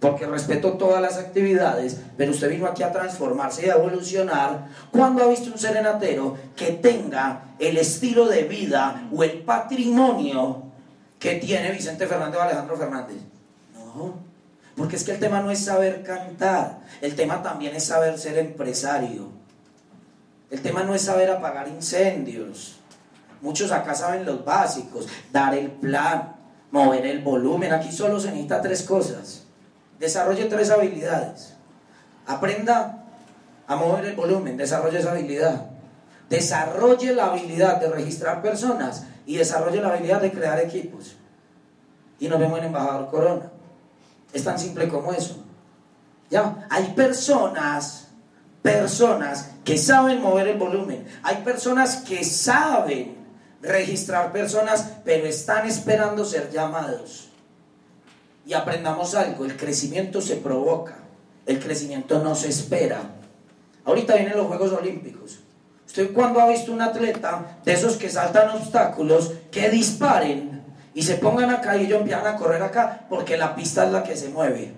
Porque 0.00 0.26
respeto 0.26 0.78
todas 0.78 1.02
las 1.02 1.18
actividades, 1.18 2.00
pero 2.16 2.30
usted 2.30 2.48
vino 2.48 2.66
aquí 2.66 2.82
a 2.82 2.90
transformarse 2.90 3.66
y 3.66 3.68
a 3.68 3.74
evolucionar. 3.74 4.68
¿Cuándo 4.90 5.22
ha 5.22 5.26
visto 5.26 5.52
un 5.52 5.58
serenatero 5.58 6.38
que 6.56 6.72
tenga 6.72 7.54
el 7.58 7.76
estilo 7.76 8.26
de 8.28 8.44
vida 8.44 9.06
o 9.14 9.22
el 9.22 9.42
patrimonio 9.42 10.62
que 11.18 11.34
tiene 11.34 11.70
Vicente 11.72 12.06
Fernández 12.06 12.38
o 12.38 12.42
Alejandro 12.44 12.78
Fernández? 12.78 13.18
No. 13.74 14.14
Porque 14.74 14.96
es 14.96 15.04
que 15.04 15.12
el 15.12 15.20
tema 15.20 15.40
no 15.42 15.50
es 15.50 15.66
saber 15.66 16.02
cantar, 16.02 16.78
el 17.02 17.14
tema 17.14 17.42
también 17.42 17.76
es 17.76 17.84
saber 17.84 18.18
ser 18.18 18.38
empresario. 18.38 19.37
El 20.50 20.62
tema 20.62 20.82
no 20.82 20.94
es 20.94 21.02
saber 21.02 21.30
apagar 21.30 21.68
incendios. 21.68 22.78
Muchos 23.40 23.70
acá 23.70 23.94
saben 23.94 24.24
los 24.24 24.44
básicos, 24.44 25.06
dar 25.32 25.54
el 25.54 25.70
plan, 25.70 26.36
mover 26.70 27.06
el 27.06 27.22
volumen. 27.22 27.72
Aquí 27.72 27.92
solo 27.92 28.18
se 28.18 28.28
necesita 28.28 28.60
tres 28.60 28.82
cosas. 28.82 29.44
Desarrolle 29.98 30.46
tres 30.46 30.70
habilidades. 30.70 31.54
Aprenda 32.26 33.04
a 33.66 33.76
mover 33.76 34.06
el 34.06 34.16
volumen, 34.16 34.56
desarrolle 34.56 34.98
esa 34.98 35.12
habilidad. 35.12 35.66
Desarrolle 36.28 37.14
la 37.14 37.26
habilidad 37.26 37.80
de 37.80 37.88
registrar 37.88 38.42
personas 38.42 39.04
y 39.26 39.36
desarrolle 39.36 39.80
la 39.80 39.88
habilidad 39.88 40.20
de 40.20 40.32
crear 40.32 40.58
equipos. 40.60 41.16
Y 42.18 42.28
nos 42.28 42.38
vemos 42.38 42.58
en 42.58 42.66
Embajador 42.66 43.10
Corona. 43.10 43.50
Es 44.32 44.44
tan 44.44 44.58
simple 44.58 44.88
como 44.88 45.12
eso. 45.12 45.44
¿Ya? 46.30 46.66
Hay 46.68 46.92
personas, 46.92 48.07
personas 48.62 49.50
que 49.64 49.78
saben 49.78 50.22
mover 50.22 50.48
el 50.48 50.58
volumen. 50.58 51.06
Hay 51.22 51.36
personas 51.38 51.96
que 51.96 52.24
saben 52.24 53.16
registrar 53.62 54.32
personas, 54.32 54.92
pero 55.04 55.26
están 55.26 55.66
esperando 55.66 56.24
ser 56.24 56.50
llamados. 56.50 57.28
Y 58.46 58.54
aprendamos 58.54 59.14
algo, 59.14 59.44
el 59.44 59.56
crecimiento 59.56 60.20
se 60.20 60.36
provoca, 60.36 60.96
el 61.46 61.58
crecimiento 61.58 62.22
no 62.22 62.34
se 62.34 62.48
espera. 62.48 63.00
Ahorita 63.84 64.14
vienen 64.14 64.36
los 64.36 64.46
Juegos 64.46 64.72
Olímpicos. 64.72 65.40
¿Usted 65.86 66.12
cuando 66.12 66.40
ha 66.40 66.48
visto 66.48 66.72
un 66.72 66.82
atleta 66.82 67.58
de 67.64 67.72
esos 67.72 67.96
que 67.96 68.10
saltan 68.10 68.50
obstáculos, 68.50 69.32
que 69.50 69.70
disparen 69.70 70.58
y 70.98 71.02
se 71.02 71.14
pongan 71.14 71.50
acá 71.50 71.76
y 71.76 71.86
ellos 71.86 72.00
empiezan 72.00 72.26
a 72.26 72.36
correr 72.36 72.62
acá 72.62 73.06
porque 73.08 73.36
la 73.36 73.54
pista 73.54 73.86
es 73.86 73.92
la 73.92 74.02
que 74.02 74.16
se 74.16 74.30
mueve. 74.30 74.72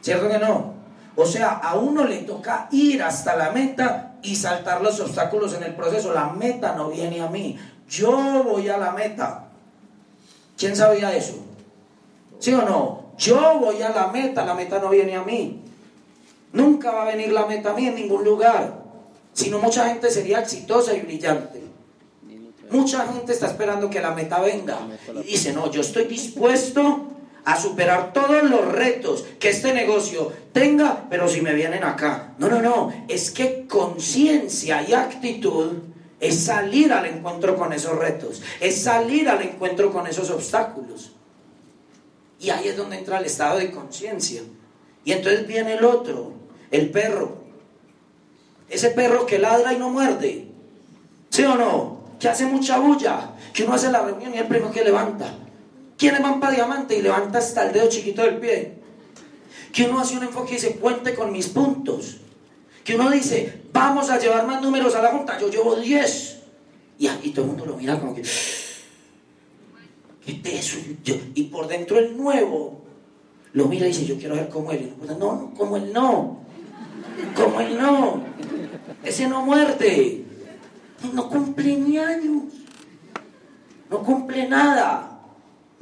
¿Cierto 0.00 0.28
que 0.28 0.38
no? 0.38 0.73
O 1.16 1.26
sea, 1.26 1.58
a 1.58 1.76
uno 1.76 2.04
le 2.04 2.18
toca 2.18 2.68
ir 2.72 3.02
hasta 3.02 3.36
la 3.36 3.50
meta 3.50 4.16
y 4.22 4.34
saltar 4.34 4.82
los 4.82 4.98
obstáculos 5.00 5.54
en 5.54 5.62
el 5.62 5.74
proceso. 5.74 6.12
La 6.12 6.30
meta 6.30 6.74
no 6.74 6.90
viene 6.90 7.20
a 7.20 7.28
mí. 7.28 7.56
Yo 7.88 8.42
voy 8.44 8.68
a 8.68 8.78
la 8.78 8.90
meta. 8.92 9.48
¿Quién 10.56 10.74
sabía 10.74 11.14
eso? 11.14 11.34
¿Sí 12.38 12.52
o 12.52 12.62
no? 12.62 13.04
Yo 13.16 13.58
voy 13.60 13.80
a 13.82 13.90
la 13.90 14.08
meta, 14.08 14.44
la 14.44 14.54
meta 14.54 14.78
no 14.78 14.88
viene 14.88 15.14
a 15.14 15.22
mí. 15.22 15.60
Nunca 16.52 16.90
va 16.90 17.02
a 17.02 17.06
venir 17.06 17.32
la 17.32 17.46
meta 17.46 17.70
a 17.70 17.74
mí 17.74 17.86
en 17.86 17.94
ningún 17.94 18.24
lugar. 18.24 18.82
Sino 19.32 19.58
mucha 19.58 19.88
gente 19.88 20.10
sería 20.10 20.40
exitosa 20.40 20.94
y 20.94 21.00
brillante. 21.00 21.62
Mucha 22.70 23.06
gente 23.06 23.32
está 23.32 23.46
esperando 23.46 23.90
que 23.90 24.00
la 24.00 24.12
meta 24.12 24.40
venga 24.40 24.78
y 25.22 25.32
dice, 25.32 25.52
no, 25.52 25.70
yo 25.70 25.80
estoy 25.80 26.04
dispuesto 26.04 27.08
a 27.44 27.60
superar 27.60 28.12
todos 28.12 28.42
los 28.44 28.72
retos 28.72 29.24
que 29.38 29.50
este 29.50 29.74
negocio 29.74 30.32
tenga, 30.52 31.06
pero 31.10 31.28
si 31.28 31.40
me 31.40 31.54
vienen 31.54 31.84
acá. 31.84 32.34
No, 32.38 32.48
no, 32.48 32.62
no, 32.62 32.92
es 33.08 33.30
que 33.30 33.66
conciencia 33.66 34.82
y 34.88 34.94
actitud 34.94 35.72
es 36.20 36.44
salir 36.44 36.92
al 36.92 37.06
encuentro 37.06 37.56
con 37.56 37.72
esos 37.72 37.98
retos, 37.98 38.42
es 38.60 38.82
salir 38.82 39.28
al 39.28 39.42
encuentro 39.42 39.92
con 39.92 40.06
esos 40.06 40.30
obstáculos. 40.30 41.12
Y 42.40 42.50
ahí 42.50 42.68
es 42.68 42.76
donde 42.76 42.98
entra 42.98 43.18
el 43.18 43.26
estado 43.26 43.58
de 43.58 43.70
conciencia. 43.70 44.42
Y 45.04 45.12
entonces 45.12 45.46
viene 45.46 45.74
el 45.74 45.84
otro, 45.84 46.32
el 46.70 46.90
perro. 46.90 47.44
Ese 48.68 48.90
perro 48.90 49.26
que 49.26 49.38
ladra 49.38 49.72
y 49.72 49.78
no 49.78 49.90
muerde. 49.90 50.48
¿Sí 51.30 51.44
o 51.44 51.56
no? 51.56 52.04
que 52.24 52.30
hace 52.30 52.46
mucha 52.46 52.78
bulla, 52.78 53.32
que 53.52 53.64
uno 53.64 53.74
hace 53.74 53.90
la 53.90 54.00
reunión 54.00 54.32
y 54.32 54.36
es 54.36 54.42
el 54.42 54.48
primero 54.48 54.72
que 54.72 54.82
levanta. 54.82 55.26
¿Quiénes 55.96 56.22
van 56.22 56.40
para 56.40 56.54
diamante 56.54 56.96
y 56.96 57.02
levanta 57.02 57.38
hasta 57.38 57.66
el 57.66 57.72
dedo 57.72 57.88
chiquito 57.88 58.22
del 58.22 58.38
pie? 58.38 58.74
Que 59.72 59.84
uno 59.84 60.00
hace 60.00 60.16
un 60.16 60.24
enfoque 60.24 60.52
y 60.52 60.54
dice, 60.54 60.76
cuente 60.76 61.14
con 61.14 61.32
mis 61.32 61.48
puntos. 61.48 62.18
Que 62.84 62.96
uno 62.96 63.10
dice, 63.10 63.62
vamos 63.72 64.10
a 64.10 64.18
llevar 64.18 64.46
más 64.46 64.60
números 64.62 64.94
a 64.94 65.02
la 65.02 65.10
junta, 65.10 65.38
yo 65.38 65.50
llevo 65.50 65.76
10. 65.76 66.38
Y 66.98 67.06
aquí 67.06 67.30
todo 67.30 67.44
el 67.44 67.50
mundo 67.52 67.66
lo 67.66 67.76
mira 67.76 67.98
como 67.98 68.14
que, 68.14 68.22
¿qué 70.24 70.34
peso? 70.42 70.78
y 71.34 71.44
por 71.44 71.66
dentro 71.66 71.98
el 71.98 72.16
nuevo 72.16 72.82
lo 73.52 73.66
mira 73.66 73.86
y 73.86 73.88
dice, 73.88 74.04
yo 74.04 74.16
quiero 74.18 74.34
ver 74.34 74.48
como 74.48 74.70
él. 74.72 74.92
Y 75.02 75.06
no, 75.06 75.16
no, 75.16 75.54
como 75.56 75.76
él 75.76 75.92
no. 75.92 76.40
Como 77.34 77.60
él 77.60 77.78
no. 77.78 78.22
Ese 79.02 79.28
no 79.28 79.42
muerde 79.42 80.24
no 81.12 81.28
cumple 81.28 81.76
ni 81.76 81.98
años, 81.98 82.44
no 83.90 84.02
cumple 84.02 84.48
nada, 84.48 85.13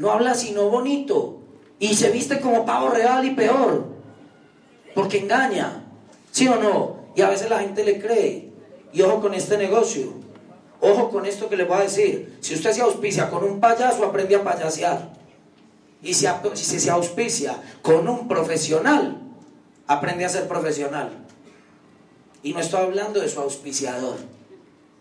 no 0.03 0.11
habla 0.11 0.35
sino 0.35 0.69
bonito 0.69 1.39
y 1.79 1.95
se 1.95 2.11
viste 2.11 2.41
como 2.41 2.67
pavo 2.67 2.89
real 2.89 3.25
y 3.25 3.37
peor, 3.37 3.85
porque 4.97 5.19
engaña, 5.19 5.85
¿sí 6.33 6.49
o 6.49 6.57
no? 6.57 6.97
Y 7.15 7.23
a 7.23 7.31
veces 7.31 7.49
la 7.49 7.61
gente 7.61 7.85
le 7.85 8.01
cree. 8.01 8.51
Y 8.93 9.01
ojo 9.03 9.21
con 9.21 9.33
este 9.33 9.57
negocio, 9.57 10.13
ojo 10.81 11.09
con 11.09 11.25
esto 11.25 11.49
que 11.49 11.57
le 11.57 11.67
voy 11.67 11.77
a 11.77 11.83
decir. 11.83 12.37
Si 12.41 12.53
usted 12.53 12.73
se 12.73 12.83
auspicia 12.83 13.31
con 13.31 13.45
un 13.45 13.61
payaso, 13.61 14.05
aprende 14.05 14.35
a 14.35 14.43
payasear. 14.43 15.13
Y 16.03 16.15
si, 16.15 16.27
si 16.55 16.81
se 16.81 16.91
auspicia 16.91 17.63
con 17.81 18.09
un 18.09 18.27
profesional, 18.27 19.21
aprende 19.87 20.25
a 20.25 20.29
ser 20.31 20.49
profesional. 20.49 21.11
Y 22.43 22.55
no 22.55 22.59
estoy 22.59 22.81
hablando 22.81 23.21
de 23.21 23.29
su 23.29 23.39
auspiciador. 23.39 24.17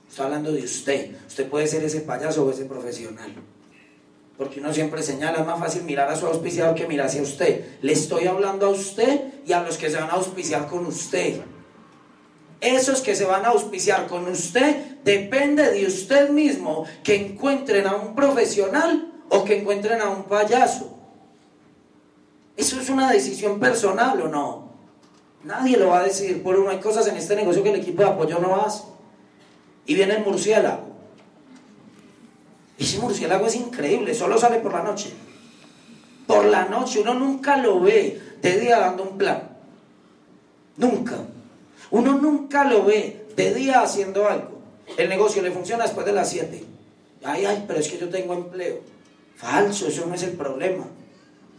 Estoy 0.08 0.26
hablando 0.26 0.52
de 0.52 0.62
usted. 0.62 1.16
Usted 1.28 1.50
puede 1.50 1.66
ser 1.66 1.84
ese 1.84 2.02
payaso 2.02 2.46
o 2.46 2.52
ese 2.52 2.66
profesional. 2.66 3.34
Porque 4.42 4.60
uno 4.60 4.74
siempre 4.74 5.04
señala, 5.04 5.42
es 5.42 5.46
más 5.46 5.60
fácil 5.60 5.84
mirar 5.84 6.10
a 6.10 6.16
su 6.16 6.26
auspiciador 6.26 6.74
que 6.74 6.88
mirar 6.88 7.06
hacia 7.06 7.22
usted. 7.22 7.78
Le 7.84 7.94
estoy 7.94 8.26
hablando 8.26 8.66
a 8.66 8.70
usted 8.70 9.22
y 9.46 9.54
a 9.54 9.62
los 9.62 9.78
que 9.78 9.88
se 9.88 9.98
van 9.98 10.10
a 10.10 10.14
auspiciar 10.14 10.66
con 10.68 10.84
usted. 10.88 11.42
Esos 12.60 13.02
que 13.02 13.14
se 13.14 13.26
van 13.26 13.46
a 13.46 13.50
auspiciar 13.50 14.08
con 14.08 14.28
usted, 14.28 14.98
depende 15.04 15.72
de 15.72 15.86
usted 15.86 16.32
mismo 16.32 16.88
que 17.04 17.18
encuentren 17.18 17.86
a 17.86 17.96
un 17.96 18.16
profesional 18.16 19.14
o 19.30 19.44
que 19.44 19.60
encuentren 19.60 20.02
a 20.02 20.10
un 20.10 20.24
payaso. 20.24 20.98
Eso 22.58 22.82
es 22.82 22.90
una 22.90 23.12
decisión 23.12 23.60
personal 23.60 24.20
o 24.22 24.28
no. 24.28 24.72
Nadie 25.44 25.78
lo 25.78 25.90
va 25.90 26.00
a 26.00 26.04
decidir 26.06 26.42
por 26.42 26.58
uno. 26.58 26.72
Hay 26.72 26.80
cosas 26.80 27.06
en 27.06 27.16
este 27.16 27.36
negocio 27.36 27.62
que 27.62 27.70
el 27.70 27.80
equipo 27.80 28.02
de 28.02 28.10
apoyo 28.10 28.40
no 28.40 28.60
hace. 28.60 28.86
Y 29.86 29.94
viene 29.94 30.16
el 30.16 30.26
murciélago. 30.26 30.91
Ese 32.82 32.98
murciélago 32.98 33.46
es 33.46 33.54
increíble, 33.54 34.16
solo 34.16 34.40
sale 34.40 34.58
por 34.58 34.74
la 34.74 34.82
noche. 34.82 35.12
Por 36.26 36.46
la 36.46 36.66
noche, 36.66 37.02
uno 37.02 37.14
nunca 37.14 37.58
lo 37.58 37.80
ve 37.80 38.20
de 38.42 38.60
día 38.60 38.80
dando 38.80 39.04
un 39.04 39.20
plan. 39.20 39.50
Nunca. 40.78 41.18
Uno 41.92 42.18
nunca 42.18 42.64
lo 42.64 42.84
ve 42.84 43.28
de 43.36 43.54
día 43.54 43.84
haciendo 43.84 44.28
algo. 44.28 44.62
El 44.98 45.10
negocio 45.10 45.44
le 45.44 45.52
funciona 45.52 45.84
después 45.84 46.08
de 46.08 46.14
las 46.14 46.32
7. 46.32 46.64
Ay, 47.24 47.46
ay, 47.46 47.66
pero 47.68 47.80
es 47.80 47.88
que 47.88 48.00
yo 48.00 48.10
tengo 48.10 48.34
empleo. 48.34 48.80
Falso, 49.36 49.88
eso 49.88 50.08
no 50.08 50.16
es 50.16 50.24
el 50.24 50.32
problema. 50.32 50.86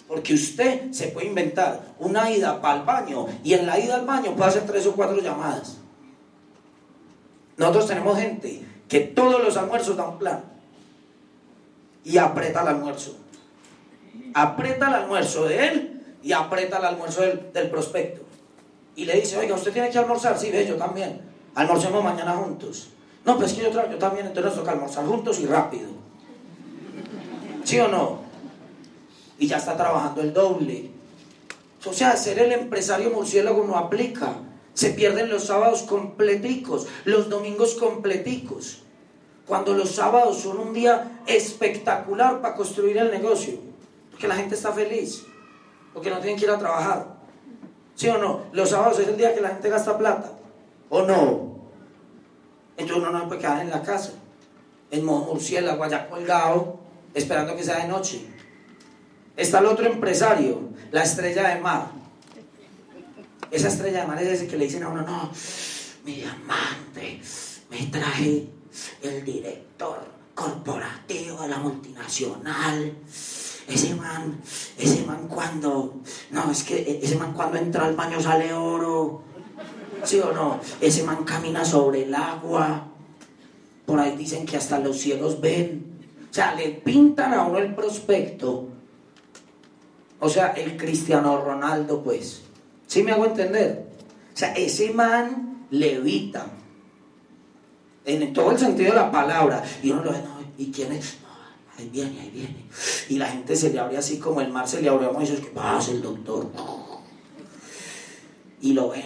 Porque 0.09 0.35
usted 0.35 0.91
se 0.91 1.07
puede 1.09 1.29
inventar 1.29 1.95
una 2.01 2.33
ida 2.33 2.61
para 2.61 2.81
el 2.81 2.85
baño 2.85 3.27
y 3.45 3.55
en 3.55 3.67
la 3.67 3.79
ida 3.79 3.95
al 3.95 4.07
baño 4.07 4.35
puede 4.35 4.51
hacer 4.51 4.67
tres 4.67 4.87
o 4.89 4.93
cuatro 4.95 5.21
llamadas. 5.21 5.77
Nosotros 7.57 7.87
tenemos 7.87 8.19
gente 8.19 8.61
que 8.89 8.99
todos 8.99 9.41
los 9.41 9.57
almuerzos 9.57 9.97
da 9.97 10.09
un 10.09 10.19
plan 10.19 10.52
y 12.05 12.19
aprieta 12.19 12.63
el 12.63 12.69
almuerzo. 12.69 13.17
Aprieta 14.35 14.89
el 14.89 14.95
almuerzo 14.95 15.45
de 15.45 15.69
él 15.69 16.03
y 16.23 16.33
aprieta 16.33 16.79
el 16.79 16.85
almuerzo 16.85 17.23
del, 17.23 17.53
del 17.53 17.71
prospecto. 17.71 18.23
Y 18.95 19.05
le 19.05 19.21
dice, 19.21 19.39
oiga, 19.39 19.55
usted 19.55 19.73
tiene 19.73 19.91
que 19.91 19.99
almorzar. 19.99 20.39
Sí, 20.39 20.51
ve, 20.51 20.67
yo 20.67 20.77
también. 20.77 21.23
Almorcemos 21.55 22.03
mañana 22.03 22.33
juntos. 22.33 22.89
No, 23.25 23.37
pues 23.37 23.53
es 23.53 23.59
que 23.59 23.65
yo, 23.65 23.71
yo 23.71 23.99
también, 23.99 24.27
entonces 24.27 24.53
nos 24.53 24.61
toca 24.61 24.73
almorzar 24.73 25.07
juntos 25.07 25.39
y 25.41 25.47
rápido. 25.47 25.89
¿Sí 27.65 27.79
o 27.79 27.89
no? 27.89 28.21
Y 29.39 29.47
ya 29.47 29.59
está 29.59 29.77
trabajando 29.77 30.21
el 30.21 30.33
doble. 30.33 30.91
O 31.85 31.93
sea, 31.93 32.17
ser 32.17 32.39
el 32.39 32.53
empresario 32.53 33.11
murciélago 33.11 33.65
no 33.65 33.77
aplica. 33.77 34.35
Se 34.75 34.91
pierden 34.91 35.29
los 35.29 35.45
sábados 35.45 35.83
completicos, 35.83 36.87
los 37.05 37.29
domingos 37.29 37.75
completicos. 37.75 38.83
Cuando 39.47 39.75
los 39.75 39.95
sábados 39.95 40.39
son 40.39 40.59
un 40.59 40.73
día 40.73 41.21
espectacular 41.27 42.41
para 42.41 42.55
construir 42.55 42.97
el 42.99 43.11
negocio. 43.11 43.55
Porque 44.11 44.29
la 44.29 44.37
gente 44.37 44.55
está 44.55 44.73
feliz. 44.73 45.25
Porque 45.93 46.11
no 46.11 46.19
tienen 46.19 46.39
que 46.39 46.45
ir 46.45 46.51
a 46.51 46.59
trabajar. 46.59 47.07
¿Sí 47.95 48.09
o 48.09 48.19
no? 48.19 48.45
Los 48.53 48.71
sábados 48.71 48.99
es 49.01 49.09
el 49.09 49.17
día 49.17 49.35
que 49.35 49.41
la 49.41 49.51
gente 49.51 49.69
gasta 49.69 49.99
plata. 49.99 50.33
¿O 50.89 51.03
no? 51.03 51.53
Entonces 52.77 52.97
uno 52.97 53.19
no 53.19 53.29
puede 53.29 53.41
quedar 53.41 53.61
en 53.61 53.71
la 53.71 53.83
casa. 53.83 54.13
En 54.91 55.05
modo 55.05 55.33
murciélago 55.33 55.83
allá 55.83 56.09
colgado, 56.09 56.79
esperando 57.15 57.57
que 57.57 57.65
sea 57.65 57.79
de 57.79 57.89
noche. 57.89 58.27
Está 59.37 59.59
el 59.61 59.67
otro 59.67 59.87
empresario, 59.87 60.61
la 60.91 61.03
estrella 61.03 61.49
de 61.49 61.61
mar. 61.61 61.87
Esa 63.51 63.69
estrella 63.69 64.03
de 64.03 64.07
mar 64.07 64.23
es 64.23 64.29
ese 64.29 64.47
que 64.47 64.57
le 64.57 64.67
dicen 64.67 64.83
a 64.83 64.89
uno, 64.89 65.03
no, 65.03 65.31
mi 66.05 66.17
diamante, 66.17 67.21
me 67.71 67.87
traje 67.87 68.49
el 69.03 69.25
director 69.25 70.01
corporativo 70.35 71.43
de 71.43 71.49
la 71.49 71.59
multinacional. 71.59 72.95
Ese 73.69 73.95
man, 73.95 74.41
ese 74.77 75.05
man 75.05 75.29
cuando, 75.29 76.01
no, 76.31 76.51
es 76.51 76.65
que 76.65 77.01
ese 77.03 77.17
man 77.17 77.33
cuando 77.33 77.59
entra 77.59 77.87
al 77.87 77.95
baño 77.95 78.21
sale 78.21 78.53
oro. 78.53 79.23
¿Sí 80.05 80.19
o 80.19 80.33
no? 80.33 80.61
Ese 80.81 81.05
man 81.05 81.25
camina 81.25 81.65
sobre 81.65 82.05
el 82.05 82.15
agua. 82.15 82.89
Por 83.87 84.01
ahí 84.01 84.17
dicen 84.17 84.47
que 84.47 84.57
hasta 84.57 84.79
los 84.79 84.99
cielos 84.99 85.41
ven. 85.41 85.93
O 86.31 86.35
sea, 86.35 86.55
le 86.55 86.71
pintan 86.71 87.35
a 87.35 87.45
uno 87.45 87.59
el 87.59 87.75
prospecto. 87.75 88.69
O 90.19 90.29
sea, 90.29 90.49
el 90.53 90.77
Cristiano 90.77 91.41
Ronaldo, 91.41 92.03
pues. 92.03 92.43
¿Sí 92.87 93.03
me 93.03 93.13
hago 93.13 93.27
entender? 93.27 93.87
O 94.35 94.37
sea, 94.37 94.53
ese 94.55 94.93
man 94.93 95.67
levita. 95.71 96.47
En 98.05 98.33
todo 98.33 98.51
el 98.51 98.59
sentido 98.59 98.91
de 98.91 98.97
la 98.97 99.11
palabra. 99.11 99.63
Y 99.83 99.91
uno 99.91 100.05
lo 100.05 100.13
ve, 100.13 100.19
no, 100.23 100.41
¿y 100.59 100.71
quién 100.71 100.93
es? 100.93 101.15
Ahí 101.79 101.89
viene, 101.91 102.21
ahí 102.21 102.31
viene. 102.31 102.65
Y 103.09 103.19
la 103.19 103.27
gente 103.29 103.57
se 103.57 103.71
le 103.71 103.79
abre 103.79 103.97
así 103.97 104.19
como 104.19 104.41
el 104.41 104.51
mar 104.51 104.69
se 104.69 104.83
le 104.83 104.89
abrió 104.89 105.11
a 105.11 105.13
Moisés, 105.13 105.41
¿qué 105.41 105.47
pasa 105.49 105.91
el 105.91 106.03
doctor? 106.03 106.49
y 108.65 108.75
lo 108.75 108.91
ven, 108.91 109.03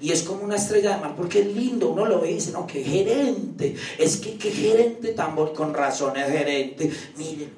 y 0.00 0.12
es 0.12 0.22
como 0.22 0.44
una 0.44 0.54
estrella 0.54 0.94
de 0.94 1.00
mar, 1.00 1.16
porque 1.16 1.40
es 1.40 1.48
lindo, 1.48 1.88
uno 1.88 2.06
lo 2.06 2.20
ve 2.20 2.30
y 2.30 2.34
dice, 2.34 2.52
no, 2.52 2.64
qué 2.64 2.84
gerente, 2.84 3.74
es 3.98 4.18
que 4.18 4.38
qué 4.38 4.52
gerente 4.52 5.08
tan 5.14 5.34
bon- 5.34 5.52
con 5.52 5.74
razón 5.74 6.16
es 6.16 6.30
gerente, 6.30 6.88
miren, 7.16 7.50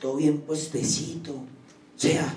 todo 0.00 0.16
bien 0.16 0.38
puestecito, 0.40 1.32
o 1.32 1.44
sea, 1.98 2.34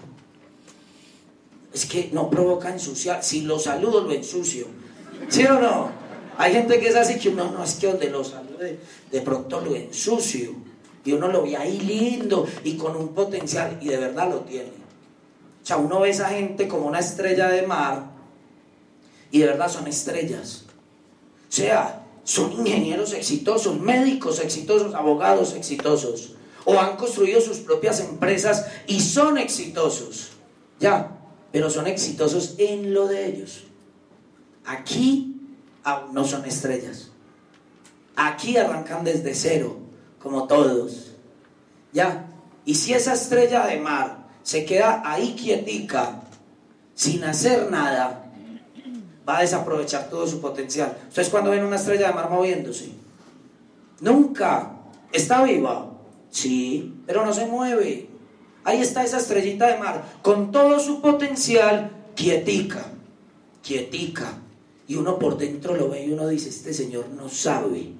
es 1.74 1.86
que 1.86 2.10
no 2.12 2.30
provoca 2.30 2.70
ensuciar, 2.74 3.24
si 3.24 3.44
lo 3.44 3.58
saludo 3.58 4.02
lo 4.02 4.12
ensucio, 4.12 4.68
¿sí 5.30 5.46
o 5.46 5.54
no? 5.58 5.90
Hay 6.40 6.54
gente 6.54 6.80
que 6.80 6.88
es 6.88 6.96
así 6.96 7.20
que 7.20 7.28
uno 7.28 7.52
no, 7.52 7.62
es 7.62 7.76
que 7.76 7.88
donde 7.88 8.10
lo 8.10 8.24
salude, 8.24 8.80
de 9.12 9.22
pronto 9.22 9.60
lo 9.60 9.76
ensucio, 9.76 10.56
y 11.04 11.12
uno 11.12 11.28
lo 11.28 11.44
ve 11.44 11.58
ahí 11.58 11.82
lindo 11.82 12.48
y 12.64 12.78
con 12.78 12.96
un 12.96 13.10
potencial, 13.10 13.78
y 13.82 13.90
de 13.90 13.98
verdad 13.98 14.30
lo 14.30 14.40
tiene. 14.40 14.70
O 15.62 15.66
sea, 15.66 15.76
uno 15.76 16.00
ve 16.00 16.08
a 16.08 16.12
esa 16.12 16.30
gente 16.30 16.70
como 16.70 16.88
una 16.88 17.00
estrella 17.00 17.50
de 17.50 17.68
mar 17.68 18.12
y 19.32 19.40
de 19.40 19.48
verdad 19.48 19.70
son 19.70 19.86
estrellas. 19.88 20.64
O 21.50 21.52
sea, 21.52 22.06
son 22.24 22.54
ingenieros 22.54 23.12
exitosos, 23.12 23.78
médicos 23.78 24.40
exitosos, 24.40 24.96
abogados 24.96 25.54
exitosos. 25.56 26.36
O 26.64 26.80
han 26.80 26.96
construido 26.96 27.42
sus 27.42 27.58
propias 27.58 28.00
empresas 28.00 28.66
y 28.88 29.02
son 29.02 29.38
exitosos. 29.38 30.30
Ya, 30.80 31.20
pero 31.52 31.70
son 31.70 31.86
exitosos 31.88 32.56
en 32.60 32.94
lo 32.94 33.08
de 33.08 33.28
ellos. 33.28 33.66
Aquí 34.64 35.29
aún 35.84 36.14
no 36.14 36.26
son 36.26 36.46
estrellas. 36.46 37.12
Aquí 38.16 38.58
arrancan 38.58 39.04
desde 39.04 39.34
cero, 39.34 39.78
como 40.22 40.48
todos. 40.48 41.14
Ya, 41.94 42.28
y 42.66 42.76
si 42.76 42.94
esa 42.94 43.14
estrella 43.14 43.66
de 43.66 43.80
mar 43.80 44.28
se 44.44 44.66
queda 44.66 45.02
ahí 45.06 45.36
quietica, 45.36 46.22
sin 46.94 47.24
hacer 47.24 47.72
nada, 47.72 48.30
va 49.28 49.38
a 49.38 49.42
desaprovechar 49.42 50.10
todo 50.10 50.28
su 50.28 50.42
potencial. 50.42 50.98
Ustedes 51.08 51.30
cuando 51.30 51.52
ven 51.52 51.64
una 51.64 51.78
estrella 51.78 52.08
de 52.08 52.14
mar 52.14 52.30
moviéndose, 52.30 52.90
nunca 54.02 54.74
está 55.12 55.44
viva, 55.44 55.92
sí, 56.30 57.02
pero 57.06 57.26
no 57.26 57.34
se 57.34 57.46
mueve. 57.46 58.10
Ahí 58.64 58.82
está 58.82 59.04
esa 59.04 59.18
estrellita 59.18 59.68
de 59.68 59.78
mar 59.78 60.04
con 60.22 60.52
todo 60.52 60.80
su 60.80 61.02
potencial, 61.02 61.92
quietica, 62.16 62.86
quietica. 63.64 64.34
Y 64.90 64.96
uno 64.96 65.18
por 65.18 65.38
dentro 65.38 65.78
lo 65.78 65.88
ve 65.88 66.06
y 66.06 66.12
uno 66.12 66.28
dice, 66.28 66.50
este 66.50 66.74
señor 66.74 67.08
no 67.16 67.30
sabe 67.30 67.94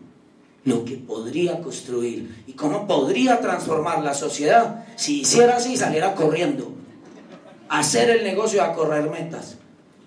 lo 0.66 0.84
que 0.84 0.96
podría 0.98 1.62
construir 1.62 2.44
y 2.48 2.54
cómo 2.54 2.86
podría 2.86 3.40
transformar 3.40 4.04
la 4.04 4.14
sociedad 4.14 4.86
si 4.98 5.22
hiciera 5.22 5.56
así 5.56 5.74
y 5.74 5.78
saliera 5.78 6.16
corriendo 6.16 6.74
hacer 7.70 8.10
el 8.10 8.24
negocio, 8.24 8.64
a 8.64 8.74
correr 8.74 9.10
metas. 9.10 9.56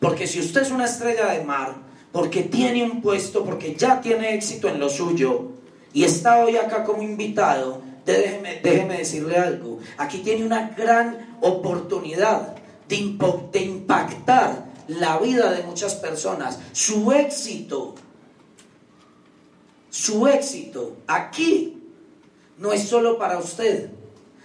Porque 0.00 0.26
si 0.26 0.40
usted 0.40 0.62
es 0.62 0.70
una 0.70 0.84
estrella 0.84 1.32
de 1.32 1.44
mar, 1.44 1.76
porque 2.10 2.42
tiene 2.42 2.82
un 2.82 3.00
puesto, 3.00 3.44
porque 3.44 3.74
ya 3.76 4.00
tiene 4.00 4.34
éxito 4.34 4.68
en 4.68 4.80
lo 4.80 4.90
suyo 4.90 5.52
y 5.94 6.04
está 6.04 6.44
hoy 6.44 6.56
acá 6.56 6.84
como 6.84 7.02
invitado, 7.02 7.80
déjeme, 8.04 8.60
déjeme 8.62 8.98
decirle 8.98 9.36
algo. 9.36 9.78
Aquí 9.96 10.18
tiene 10.18 10.44
una 10.44 10.70
gran 10.70 11.38
oportunidad 11.40 12.56
de 12.88 12.96
impactar 12.96 14.71
la 15.00 15.18
vida 15.18 15.50
de 15.52 15.62
muchas 15.62 15.94
personas. 15.94 16.58
Su 16.72 17.12
éxito 17.12 17.94
su 19.92 20.26
éxito 20.26 20.96
aquí 21.06 21.78
no 22.56 22.72
es 22.72 22.88
solo 22.88 23.18
para 23.18 23.36
usted. 23.36 23.90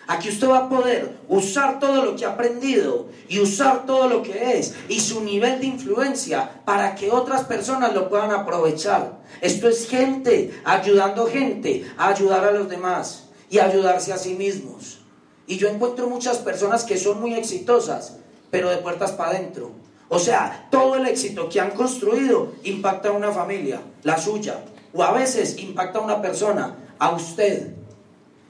Aquí 0.05 0.27
usted 0.27 0.49
va 0.49 0.57
a 0.57 0.69
poder 0.69 1.19
usar 1.29 1.79
todo 1.79 2.03
lo 2.03 2.17
que 2.17 2.25
ha 2.25 2.31
aprendido 2.33 3.07
y 3.29 3.39
usar 3.39 3.85
todo 3.85 4.09
lo 4.09 4.23
que 4.23 4.59
es 4.59 4.75
y 4.89 4.99
su 4.99 5.21
nivel 5.21 5.61
de 5.61 5.67
influencia 5.67 6.61
para 6.65 6.95
que 6.95 7.11
otras 7.11 7.45
personas 7.45 7.93
lo 7.93 8.09
puedan 8.09 8.31
aprovechar. 8.31 9.19
Esto 9.39 9.69
es 9.69 9.87
gente 9.87 10.51
ayudando 10.65 11.27
gente 11.27 11.89
a 11.97 12.09
ayudar 12.09 12.43
a 12.43 12.51
los 12.51 12.67
demás 12.67 13.29
y 13.49 13.59
ayudarse 13.59 14.11
a 14.11 14.17
sí 14.17 14.33
mismos. 14.33 14.99
Y 15.47 15.55
yo 15.55 15.69
encuentro 15.69 16.09
muchas 16.09 16.39
personas 16.39 16.83
que 16.83 16.97
son 16.97 17.21
muy 17.21 17.35
exitosas, 17.35 18.17
pero 18.51 18.69
de 18.69 18.77
puertas 18.77 19.13
para 19.13 19.29
adentro. 19.29 19.86
O 20.09 20.19
sea, 20.19 20.67
todo 20.71 20.95
el 20.95 21.05
éxito 21.05 21.49
que 21.49 21.59
han 21.59 21.71
construido 21.71 22.53
impacta 22.63 23.09
a 23.09 23.13
una 23.13 23.31
familia, 23.31 23.81
la 24.03 24.17
suya, 24.17 24.63
o 24.93 25.03
a 25.03 25.11
veces 25.11 25.57
impacta 25.59 25.99
a 25.99 26.03
una 26.03 26.21
persona, 26.21 26.75
a 26.97 27.11
usted. 27.11 27.73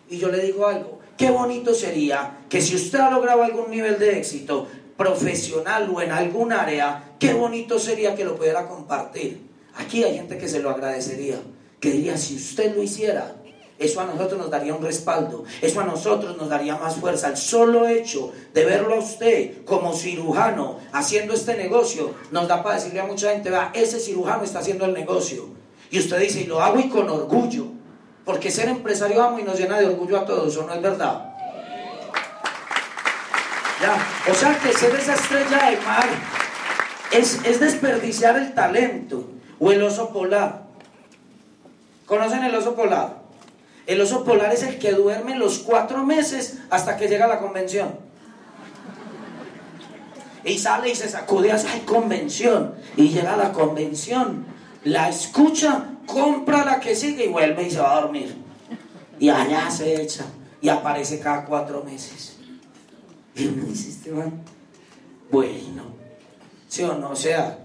Y 0.09 0.17
yo 0.17 0.29
le 0.29 0.41
digo 0.41 0.67
algo, 0.67 0.99
qué 1.17 1.31
bonito 1.31 1.73
sería 1.73 2.45
que 2.47 2.61
si 2.61 2.75
usted 2.75 2.99
ha 2.99 3.09
logrado 3.09 3.43
algún 3.43 3.71
nivel 3.71 3.97
de 3.97 4.17
éxito 4.17 4.67
profesional 4.95 5.89
o 5.93 6.01
en 6.01 6.11
algún 6.11 6.53
área, 6.53 7.15
qué 7.19 7.33
bonito 7.33 7.79
sería 7.79 8.15
que 8.15 8.23
lo 8.23 8.35
pudiera 8.35 8.67
compartir. 8.67 9.47
Aquí 9.75 10.03
hay 10.03 10.15
gente 10.15 10.37
que 10.37 10.47
se 10.47 10.59
lo 10.59 10.69
agradecería, 10.69 11.37
que 11.79 11.91
diría, 11.91 12.17
si 12.17 12.35
usted 12.35 12.75
lo 12.75 12.81
hiciera, 12.81 13.35
eso 13.79 14.01
a 14.01 14.05
nosotros 14.05 14.39
nos 14.39 14.49
daría 14.49 14.73
un 14.73 14.83
respaldo, 14.83 15.43
eso 15.61 15.81
a 15.81 15.83
nosotros 15.83 16.35
nos 16.35 16.49
daría 16.49 16.77
más 16.77 16.95
fuerza. 16.95 17.27
El 17.27 17.37
solo 17.37 17.87
hecho 17.87 18.31
de 18.53 18.65
verlo 18.65 18.95
a 18.95 18.99
usted 18.99 19.63
como 19.65 19.93
cirujano 19.93 20.79
haciendo 20.91 21.33
este 21.33 21.55
negocio 21.55 22.15
nos 22.31 22.47
da 22.47 22.63
para 22.63 22.75
decirle 22.75 23.01
a 23.01 23.05
mucha 23.05 23.31
gente, 23.31 23.51
vea, 23.51 23.71
ese 23.73 23.99
cirujano 23.99 24.43
está 24.43 24.59
haciendo 24.59 24.85
el 24.85 24.93
negocio. 24.93 25.49
Y 25.91 25.99
usted 25.99 26.19
dice, 26.19 26.45
lo 26.45 26.61
hago 26.61 26.79
y 26.79 26.89
con 26.89 27.07
orgullo, 27.09 27.67
porque 28.25 28.49
ser 28.49 28.67
empresario 28.67 29.21
amo 29.23 29.39
y 29.39 29.43
nos 29.43 29.59
llena 29.59 29.79
de 29.79 29.85
orgullo 29.85 30.17
a 30.17 30.25
todos, 30.25 30.57
¿o 30.57 30.65
no 30.65 30.73
es 30.73 30.81
verdad? 30.81 31.33
Ya, 33.79 33.95
o 34.31 34.33
sea 34.33 34.57
que 34.57 34.73
ser 34.73 34.95
esa 34.95 35.13
estrella 35.13 35.69
de 35.69 35.77
mar 35.77 36.07
es, 37.11 37.39
es 37.45 37.59
desperdiciar 37.59 38.35
el 38.37 38.55
talento 38.55 39.29
o 39.59 39.71
el 39.71 39.83
oso 39.83 40.09
polar. 40.09 40.63
¿Conocen 42.07 42.43
el 42.43 42.55
oso 42.55 42.73
polar? 42.73 43.26
El 43.87 44.01
oso 44.01 44.25
polar 44.25 44.53
es 44.53 44.63
el 44.63 44.79
que 44.79 44.91
duerme 44.91 45.37
los 45.37 45.59
cuatro 45.59 46.05
meses 46.05 46.57
hasta 46.69 46.97
que 46.97 47.07
llega 47.07 47.23
a 47.23 47.29
la 47.29 47.39
convención. 47.39 47.95
Y 50.43 50.59
sale 50.59 50.89
y 50.89 50.95
se 50.95 51.09
sacude 51.09 51.47
la 51.47 51.59
convención. 51.85 52.75
Y 52.97 53.09
llega 53.09 53.33
a 53.33 53.37
la 53.37 53.53
convención. 53.53 54.45
La 54.83 55.07
escucha, 55.07 55.85
compra 56.05 56.65
la 56.65 56.81
que 56.81 56.95
sigue 56.95 57.25
y 57.25 57.29
vuelve 57.29 57.63
y 57.63 57.71
se 57.71 57.79
va 57.79 57.97
a 57.97 58.01
dormir. 58.01 58.35
Y 59.19 59.29
allá 59.29 59.71
se 59.71 60.01
echa. 60.01 60.25
Y 60.61 60.67
aparece 60.67 61.19
cada 61.19 61.45
cuatro 61.45 61.81
meses. 61.83 62.37
Y 63.35 63.47
uno 63.47 63.65
dice, 63.67 63.89
este 63.89 64.11
man, 64.11 64.41
bueno, 65.31 65.83
¿sí 66.67 66.83
o 66.83 66.93
no? 66.95 67.11
O 67.11 67.15
sea, 67.15 67.59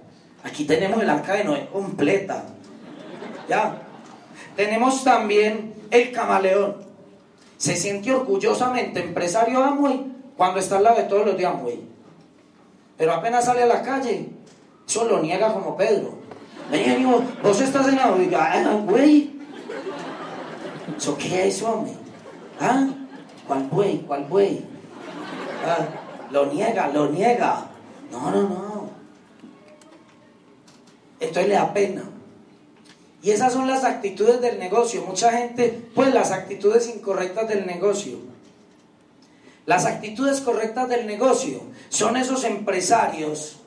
aquí 0.45 0.65
tenemos 0.67 1.03
el 1.03 1.11
arca 1.11 1.35
de 1.35 1.45
Noé 1.45 1.69
completa. 1.73 2.45
Ya. 3.49 3.83
Tenemos 4.55 5.03
también 5.03 5.82
el 5.93 6.11
camaleón. 6.11 6.77
Se 7.59 7.77
siente 7.77 8.13
orgullosamente 8.13 9.01
empresario 9.01 9.63
Amway 9.63 10.05
cuando 10.37 10.59
está 10.59 10.79
al 10.79 10.85
lado 10.85 10.97
de 10.97 11.05
todos 11.05 11.27
los 11.27 11.37
de 11.37 11.47
Amway. 11.47 11.81
Pero 12.97 13.13
apenas 13.13 13.45
sale 13.45 13.63
a 13.63 13.67
la 13.67 13.83
calle, 13.83 14.31
eso 14.87 15.05
lo 15.05 15.21
niega 15.21 15.53
como 15.53 15.77
Pedro. 15.77 16.15
Amigo, 16.69 17.23
vos 17.43 17.61
estás 17.61 17.87
en 17.89 17.97
la 17.97 18.11
güey. 18.87 19.31
¿Eso 20.97 21.17
qué 21.19 21.49
es, 21.49 21.63
hombre? 21.63 21.93
¿Ah? 22.61 22.89
¿Cuál 23.47 23.69
güey? 23.69 23.99
¿Cuál 24.01 24.27
güey? 24.27 24.65
Ah, 25.67 25.87
lo 26.31 26.47
niega, 26.47 26.89
lo 26.89 27.09
niega. 27.11 27.67
No, 28.11 28.31
no, 28.31 28.43
no. 28.43 28.91
Entonces 31.21 31.49
le 31.49 31.55
da 31.55 31.73
pena. 31.73 32.03
Y 33.23 33.31
esas 33.31 33.53
son 33.53 33.69
las 33.69 33.85
actitudes 33.85 34.41
del 34.41 34.59
negocio. 34.59 35.03
Mucha 35.07 35.31
gente, 35.31 35.81
pues 35.95 36.13
las 36.13 36.33
actitudes 36.33 36.89
incorrectas 36.89 37.49
del 37.49 37.67
negocio. 37.67 38.19
Las 39.65 39.87
actitudes 39.87 40.41
correctas 40.41 40.89
del 40.89 41.07
negocio 41.07 41.63
son 41.89 42.17
esos 42.17 42.43
empresarios 42.43 43.59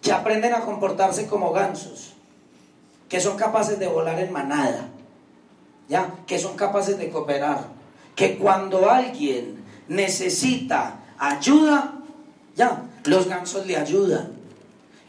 que 0.00 0.12
aprenden 0.12 0.54
a 0.54 0.62
comportarse 0.62 1.26
como 1.26 1.52
gansos, 1.52 2.14
que 3.08 3.20
son 3.20 3.36
capaces 3.36 3.78
de 3.78 3.86
volar 3.86 4.18
en 4.18 4.32
manada, 4.32 4.88
¿ya? 5.88 6.14
que 6.26 6.38
son 6.38 6.56
capaces 6.56 6.96
de 6.96 7.10
cooperar, 7.10 7.64
que 8.14 8.38
cuando 8.38 8.88
alguien 8.90 9.62
necesita 9.88 11.00
ayuda, 11.18 11.92
ya, 12.54 12.84
los 13.04 13.28
gansos 13.28 13.66
le 13.66 13.76
ayudan, 13.76 14.32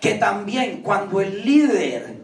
que 0.01 0.15
también 0.15 0.81
cuando 0.81 1.21
el 1.21 1.45
líder 1.45 2.17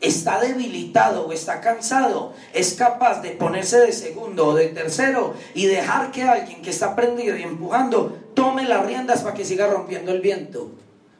está 0.00 0.40
debilitado 0.40 1.26
o 1.26 1.32
está 1.32 1.60
cansado, 1.60 2.34
es 2.52 2.74
capaz 2.74 3.22
de 3.22 3.30
ponerse 3.30 3.78
de 3.80 3.92
segundo 3.92 4.48
o 4.48 4.54
de 4.54 4.68
tercero 4.68 5.34
y 5.54 5.66
dejar 5.66 6.10
que 6.10 6.22
alguien 6.22 6.62
que 6.62 6.70
está 6.70 6.94
prendido 6.94 7.36
y 7.36 7.42
empujando 7.42 8.16
tome 8.34 8.64
las 8.64 8.84
riendas 8.84 9.22
para 9.22 9.34
que 9.34 9.44
siga 9.44 9.66
rompiendo 9.66 10.12
el 10.12 10.20
viento. 10.20 10.70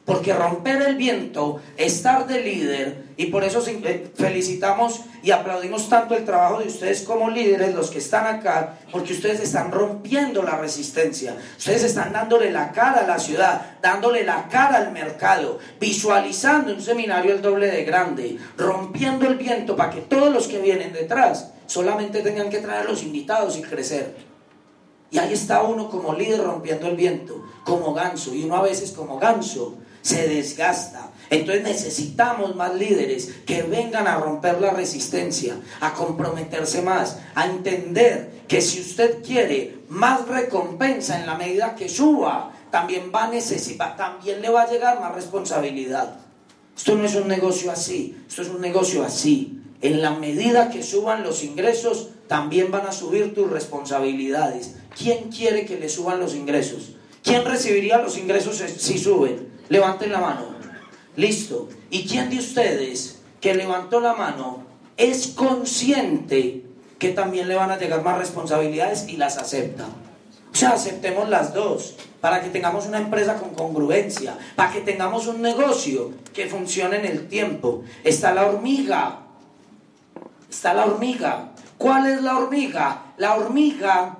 Porque 0.07 0.33
romper 0.33 0.81
el 0.83 0.95
viento, 0.95 1.59
estar 1.75 2.25
de 2.27 2.41
líder, 2.41 3.03
y 3.17 3.25
por 3.25 3.43
eso 3.43 3.61
eh, 3.67 4.09
felicitamos 4.15 5.01
y 5.21 5.31
aplaudimos 5.31 5.89
tanto 5.89 6.15
el 6.15 6.23
trabajo 6.23 6.61
de 6.61 6.67
ustedes 6.67 7.01
como 7.01 7.29
líderes, 7.29 7.75
los 7.75 7.89
que 7.89 7.97
están 7.97 8.25
acá, 8.25 8.77
porque 8.89 9.11
ustedes 9.11 9.41
están 9.41 9.69
rompiendo 9.69 10.43
la 10.43 10.57
resistencia. 10.59 11.35
Ustedes 11.57 11.83
están 11.83 12.13
dándole 12.13 12.51
la 12.51 12.71
cara 12.71 13.01
a 13.01 13.05
la 13.05 13.19
ciudad, 13.19 13.79
dándole 13.81 14.23
la 14.23 14.47
cara 14.47 14.77
al 14.77 14.93
mercado, 14.93 15.59
visualizando 15.77 16.73
un 16.73 16.81
seminario 16.81 17.33
el 17.33 17.41
doble 17.41 17.67
de 17.67 17.83
grande, 17.83 18.37
rompiendo 18.55 19.27
el 19.27 19.35
viento 19.35 19.75
para 19.75 19.89
que 19.89 19.99
todos 19.99 20.33
los 20.33 20.47
que 20.47 20.59
vienen 20.59 20.93
detrás 20.93 21.51
solamente 21.65 22.21
tengan 22.21 22.49
que 22.49 22.59
traer 22.59 22.85
los 22.85 23.03
invitados 23.03 23.57
y 23.57 23.61
crecer. 23.61 24.15
Y 25.11 25.17
ahí 25.17 25.33
está 25.33 25.63
uno 25.63 25.89
como 25.89 26.13
líder 26.13 26.45
rompiendo 26.45 26.87
el 26.87 26.95
viento, 26.95 27.43
como 27.65 27.93
ganso, 27.93 28.33
y 28.33 28.45
uno 28.45 28.55
a 28.55 28.61
veces 28.61 28.93
como 28.93 29.19
ganso 29.19 29.77
se 30.07 30.25
desgasta. 30.29 31.11
Entonces 31.29 31.63
necesitamos 31.63 32.55
más 32.55 32.73
líderes 32.73 33.33
que 33.45 33.63
vengan 33.63 34.07
a 34.07 34.15
romper 34.15 34.61
la 34.61 34.71
resistencia, 34.71 35.59
a 35.81 35.93
comprometerse 35.93 36.81
más, 36.81 37.19
a 37.35 37.45
entender 37.47 38.43
que 38.47 38.61
si 38.61 38.79
usted 38.79 39.21
quiere 39.21 39.79
más 39.89 40.25
recompensa 40.25 41.19
en 41.19 41.25
la 41.25 41.35
medida 41.35 41.75
que 41.75 41.89
suba, 41.89 42.53
también 42.71 43.11
va 43.13 43.25
a 43.25 43.29
necesitar, 43.29 43.97
también 43.97 44.41
le 44.41 44.49
va 44.49 44.61
a 44.61 44.71
llegar 44.71 45.01
más 45.01 45.13
responsabilidad. 45.13 46.15
Esto 46.77 46.95
no 46.95 47.03
es 47.03 47.15
un 47.15 47.27
negocio 47.27 47.69
así, 47.69 48.17
esto 48.29 48.43
es 48.43 48.47
un 48.47 48.61
negocio 48.61 49.03
así. 49.03 49.61
En 49.81 50.01
la 50.01 50.11
medida 50.11 50.69
que 50.69 50.83
suban 50.83 51.23
los 51.23 51.43
ingresos, 51.43 52.09
también 52.29 52.71
van 52.71 52.87
a 52.87 52.93
subir 52.93 53.35
tus 53.35 53.49
responsabilidades. 53.49 54.75
¿Quién 54.97 55.29
quiere 55.29 55.65
que 55.65 55.77
le 55.77 55.89
suban 55.89 56.21
los 56.21 56.33
ingresos? 56.33 56.93
¿Quién 57.27 57.43
recibiría 57.43 57.97
los 57.97 58.17
ingresos 58.17 58.55
si 58.55 58.97
suben? 58.97 59.49
Levanten 59.67 60.13
la 60.13 60.19
mano. 60.19 60.45
Listo. 61.17 61.67
¿Y 61.89 62.07
quién 62.07 62.29
de 62.29 62.37
ustedes 62.37 63.19
que 63.41 63.53
levantó 63.53 63.99
la 63.99 64.13
mano 64.13 64.63
es 64.95 65.27
consciente 65.27 66.63
que 66.97 67.09
también 67.09 67.49
le 67.49 67.55
van 67.55 67.69
a 67.69 67.77
llegar 67.77 68.01
más 68.01 68.17
responsabilidades 68.17 69.09
y 69.09 69.17
las 69.17 69.37
acepta? 69.37 69.87
O 70.53 70.55
sea, 70.55 70.69
aceptemos 70.69 71.27
las 71.27 71.53
dos 71.53 71.95
para 72.21 72.41
que 72.41 72.49
tengamos 72.49 72.87
una 72.87 72.99
empresa 72.99 73.35
con 73.35 73.49
congruencia, 73.49 74.37
para 74.55 74.71
que 74.71 74.79
tengamos 74.79 75.27
un 75.27 75.41
negocio 75.41 76.13
que 76.33 76.47
funcione 76.47 76.95
en 76.95 77.05
el 77.05 77.27
tiempo. 77.27 77.83
Está 78.05 78.33
la 78.33 78.45
hormiga. 78.45 79.19
Está 80.49 80.73
la 80.73 80.85
hormiga. 80.85 81.51
¿Cuál 81.77 82.07
es 82.07 82.21
la 82.21 82.37
hormiga? 82.37 83.13
La 83.17 83.35
hormiga 83.35 84.17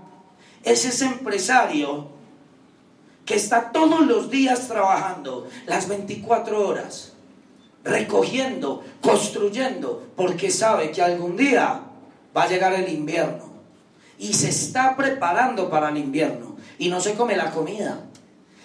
es 0.65 0.83
ese 0.83 1.05
empresario 1.05 2.16
que 3.27 3.35
está 3.35 3.73
todos 3.73 4.07
los 4.07 4.31
días 4.31 4.69
trabajando, 4.69 5.49
las 5.65 5.89
24 5.89 6.65
horas, 6.65 7.11
recogiendo, 7.83 8.85
construyendo, 9.01 10.07
porque 10.15 10.49
sabe 10.49 10.91
que 10.91 11.01
algún 11.01 11.35
día 11.35 11.81
va 12.35 12.43
a 12.43 12.47
llegar 12.47 12.73
el 12.73 12.87
invierno. 12.89 13.51
Y 14.17 14.31
se 14.33 14.47
está 14.47 14.95
preparando 14.95 15.69
para 15.69 15.89
el 15.89 15.97
invierno. 15.97 16.55
Y 16.79 16.87
no 16.87 17.01
se 17.01 17.15
come 17.15 17.35
la 17.35 17.51
comida. 17.51 17.99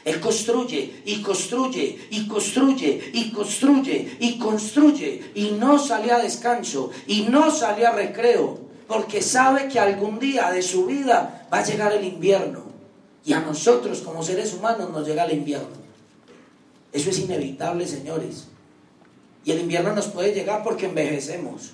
Él 0.04 0.20
construye 0.20 1.02
y 1.06 1.20
construye 1.22 2.08
y 2.10 2.28
construye 2.28 3.10
y 3.12 3.32
construye 3.32 4.16
y 4.20 4.38
construye 4.38 5.32
y 5.34 5.50
no 5.58 5.78
sale 5.78 6.12
a 6.12 6.18
descanso 6.18 6.90
y 7.06 7.22
no 7.22 7.50
sale 7.50 7.86
a 7.86 7.92
recreo 7.92 8.60
porque 8.88 9.22
sabe 9.22 9.68
que 9.68 9.78
algún 9.78 10.18
día 10.18 10.50
de 10.50 10.62
su 10.62 10.86
vida 10.86 11.46
va 11.52 11.58
a 11.58 11.64
llegar 11.64 11.92
el 11.92 12.04
invierno 12.04 12.71
y 13.24 13.32
a 13.32 13.40
nosotros 13.40 14.00
como 14.00 14.22
seres 14.22 14.52
humanos 14.54 14.90
nos 14.90 15.06
llega 15.06 15.24
el 15.24 15.38
invierno. 15.38 15.82
Eso 16.92 17.10
es 17.10 17.18
inevitable, 17.18 17.86
señores. 17.86 18.48
Y 19.44 19.52
el 19.52 19.60
invierno 19.60 19.94
nos 19.94 20.06
puede 20.06 20.34
llegar 20.34 20.62
porque 20.62 20.86
envejecemos. 20.86 21.72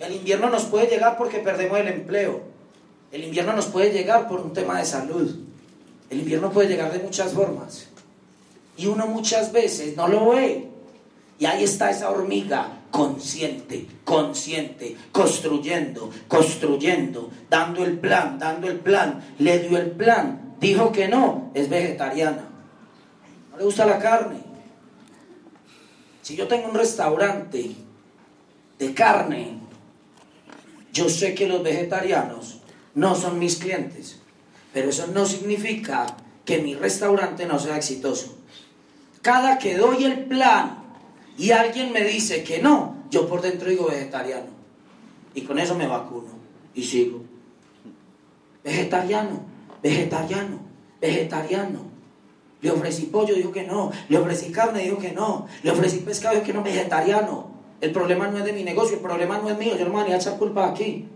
El 0.00 0.14
invierno 0.14 0.50
nos 0.50 0.64
puede 0.64 0.88
llegar 0.88 1.16
porque 1.16 1.38
perdemos 1.38 1.78
el 1.78 1.88
empleo. 1.88 2.42
El 3.12 3.24
invierno 3.24 3.52
nos 3.54 3.66
puede 3.66 3.92
llegar 3.92 4.28
por 4.28 4.40
un 4.40 4.52
tema 4.52 4.78
de 4.78 4.84
salud. 4.84 5.34
El 6.10 6.18
invierno 6.18 6.50
puede 6.50 6.68
llegar 6.68 6.92
de 6.92 6.98
muchas 6.98 7.32
formas. 7.32 7.86
Y 8.76 8.86
uno 8.86 9.06
muchas 9.06 9.52
veces 9.52 9.96
no 9.96 10.08
lo 10.08 10.30
ve. 10.30 10.68
Y 11.38 11.46
ahí 11.46 11.64
está 11.64 11.90
esa 11.90 12.10
hormiga 12.10 12.80
consciente, 12.90 13.86
consciente, 14.04 14.96
construyendo, 15.10 16.10
construyendo, 16.28 17.30
dando 17.50 17.84
el 17.84 17.98
plan, 17.98 18.38
dando 18.38 18.68
el 18.68 18.78
plan. 18.78 19.34
Le 19.38 19.60
dio 19.60 19.78
el 19.78 19.92
plan, 19.92 20.43
dijo 20.60 20.92
que 20.92 21.08
no, 21.08 21.50
es 21.54 21.68
vegetariana. 21.68 22.48
No 23.50 23.58
le 23.58 23.64
gusta 23.64 23.86
la 23.86 23.98
carne. 23.98 24.38
Si 26.22 26.36
yo 26.36 26.48
tengo 26.48 26.68
un 26.68 26.74
restaurante 26.74 27.76
de 28.78 28.94
carne, 28.94 29.58
yo 30.92 31.08
sé 31.08 31.34
que 31.34 31.46
los 31.46 31.62
vegetarianos 31.62 32.60
no 32.94 33.14
son 33.14 33.38
mis 33.38 33.56
clientes, 33.56 34.20
pero 34.72 34.90
eso 34.90 35.06
no 35.08 35.26
significa 35.26 36.06
que 36.44 36.62
mi 36.62 36.74
restaurante 36.74 37.46
no 37.46 37.58
sea 37.58 37.76
exitoso. 37.76 38.38
Cada 39.22 39.58
que 39.58 39.76
doy 39.76 40.04
el 40.04 40.24
plan 40.24 40.82
y 41.36 41.50
alguien 41.50 41.92
me 41.92 42.04
dice 42.04 42.44
que 42.44 42.60
no, 42.60 43.04
yo 43.10 43.28
por 43.28 43.42
dentro 43.42 43.68
digo 43.68 43.86
vegetariano. 43.86 44.48
Y 45.34 45.42
con 45.42 45.58
eso 45.58 45.74
me 45.74 45.86
vacuno 45.86 46.28
y 46.74 46.84
sigo. 46.84 47.22
Vegetariano 48.62 49.53
vegetariano, 49.84 50.60
vegetariano. 51.00 51.80
Le 52.62 52.70
ofrecí 52.70 53.06
pollo, 53.06 53.34
dijo 53.34 53.52
que 53.52 53.64
no. 53.64 53.92
Le 54.08 54.16
ofrecí 54.16 54.50
carne, 54.50 54.82
dijo 54.82 54.96
que 54.98 55.12
no. 55.12 55.46
Le 55.62 55.70
ofrecí 55.70 55.98
pescado, 55.98 56.34
dijo 56.34 56.46
que 56.46 56.54
no, 56.54 56.62
vegetariano. 56.62 57.52
El 57.82 57.92
problema 57.92 58.26
no 58.28 58.38
es 58.38 58.44
de 58.44 58.54
mi 58.54 58.64
negocio, 58.64 58.96
el 58.96 59.02
problema 59.02 59.36
no 59.36 59.50
es 59.50 59.58
mío. 59.58 59.76
Yo 59.76 59.84
no 59.84 59.92
me 59.92 60.02
voy 60.02 60.12
a 60.12 60.16
echar 60.16 60.38
culpa 60.38 60.70
aquí. 60.70 61.06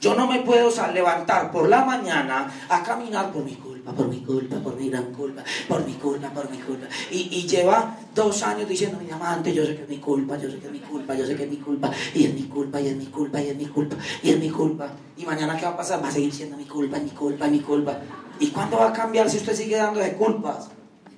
Yo 0.00 0.14
no 0.14 0.26
me 0.26 0.40
puedo 0.40 0.70
levantar 0.94 1.52
por 1.52 1.68
la 1.68 1.84
mañana 1.84 2.50
a 2.70 2.82
caminar 2.82 3.30
por. 3.30 3.44
Por 3.92 4.08
mi 4.08 4.20
culpa, 4.20 4.56
por 4.56 4.76
mi 4.76 4.88
gran 4.88 5.12
culpa, 5.12 5.42
por 5.68 5.84
mi 5.86 5.94
culpa, 5.94 6.28
por 6.30 6.50
mi 6.50 6.58
culpa. 6.58 6.86
Y, 7.10 7.28
y 7.30 7.46
lleva 7.46 7.96
dos 8.14 8.42
años 8.42 8.68
diciendo, 8.68 8.98
mi 9.02 9.10
amante, 9.10 9.54
yo 9.54 9.64
sé 9.64 9.76
que 9.76 9.82
es 9.82 9.88
mi 9.88 9.98
culpa, 9.98 10.36
yo 10.38 10.50
sé 10.50 10.58
que 10.58 10.66
es 10.66 10.72
mi 10.72 10.80
culpa, 10.80 11.14
yo 11.14 11.26
sé 11.26 11.36
que 11.36 11.44
es 11.44 11.50
mi 11.50 11.56
culpa, 11.56 11.90
y 12.14 12.24
es 12.24 12.34
mi 12.34 12.42
culpa, 12.44 12.80
y 12.80 12.88
es 12.88 12.96
mi 12.96 13.06
culpa, 13.06 13.40
y 13.42 13.48
es 13.48 13.56
mi 13.56 13.66
culpa, 13.66 13.96
y 14.22 14.30
es 14.30 14.38
mi 14.38 14.50
culpa. 14.50 14.92
Y 15.16 15.24
mañana, 15.24 15.56
¿qué 15.56 15.64
va 15.64 15.72
a 15.72 15.76
pasar? 15.76 16.02
Va 16.02 16.08
a 16.08 16.12
seguir 16.12 16.32
siendo 16.32 16.56
mi 16.56 16.64
culpa, 16.64 16.98
mi 16.98 17.10
culpa, 17.10 17.46
mi 17.48 17.60
culpa. 17.60 17.98
¿Y 18.38 18.48
cuándo 18.48 18.78
va 18.78 18.88
a 18.88 18.92
cambiar 18.92 19.28
si 19.28 19.36
usted 19.36 19.54
sigue 19.54 19.76
dando 19.76 20.00
de 20.00 20.14
culpas? 20.14 20.68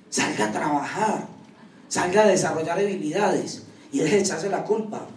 Salga 0.09 0.45
a 0.45 0.51
trabajar, 0.51 1.27
salga 1.87 2.23
a 2.23 2.27
desarrollar 2.27 2.77
habilidades 2.77 3.63
y 3.91 3.99
deje 3.99 4.17
de 4.17 4.21
echarse 4.21 4.49
la 4.49 4.63
culpa. 4.63 5.07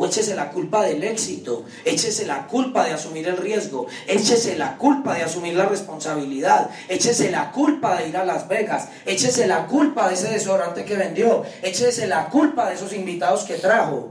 O 0.00 0.06
échese 0.06 0.34
la 0.34 0.50
culpa 0.50 0.82
del 0.82 1.04
éxito, 1.04 1.66
échese 1.84 2.24
la 2.24 2.46
culpa 2.46 2.84
de 2.84 2.94
asumir 2.94 3.28
el 3.28 3.36
riesgo, 3.36 3.86
échese 4.06 4.56
la 4.56 4.78
culpa 4.78 5.12
de 5.12 5.24
asumir 5.24 5.54
la 5.54 5.66
responsabilidad, 5.66 6.70
échese 6.88 7.30
la 7.30 7.52
culpa 7.52 7.96
de 7.96 8.08
ir 8.08 8.16
a 8.16 8.24
Las 8.24 8.48
Vegas, 8.48 8.88
échese 9.04 9.46
la 9.46 9.66
culpa 9.66 10.08
de 10.08 10.14
ese 10.14 10.30
desodorante 10.30 10.86
que 10.86 10.96
vendió, 10.96 11.42
échese 11.60 12.06
la 12.06 12.30
culpa 12.30 12.70
de 12.70 12.76
esos 12.76 12.94
invitados 12.94 13.44
que 13.44 13.56
trajo, 13.56 14.08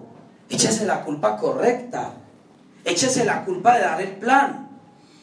échese 0.47 0.85
la 0.85 1.03
culpa 1.03 1.37
correcta, 1.37 2.13
échese 2.85 3.25
la 3.25 3.43
culpa 3.43 3.73
de 3.73 3.81
dar 3.81 3.99
el 3.99 4.11
plan. 4.11 4.69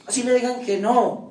Así 0.04 0.24
le 0.24 0.34
digan 0.34 0.62
que 0.62 0.78
no, 0.78 1.30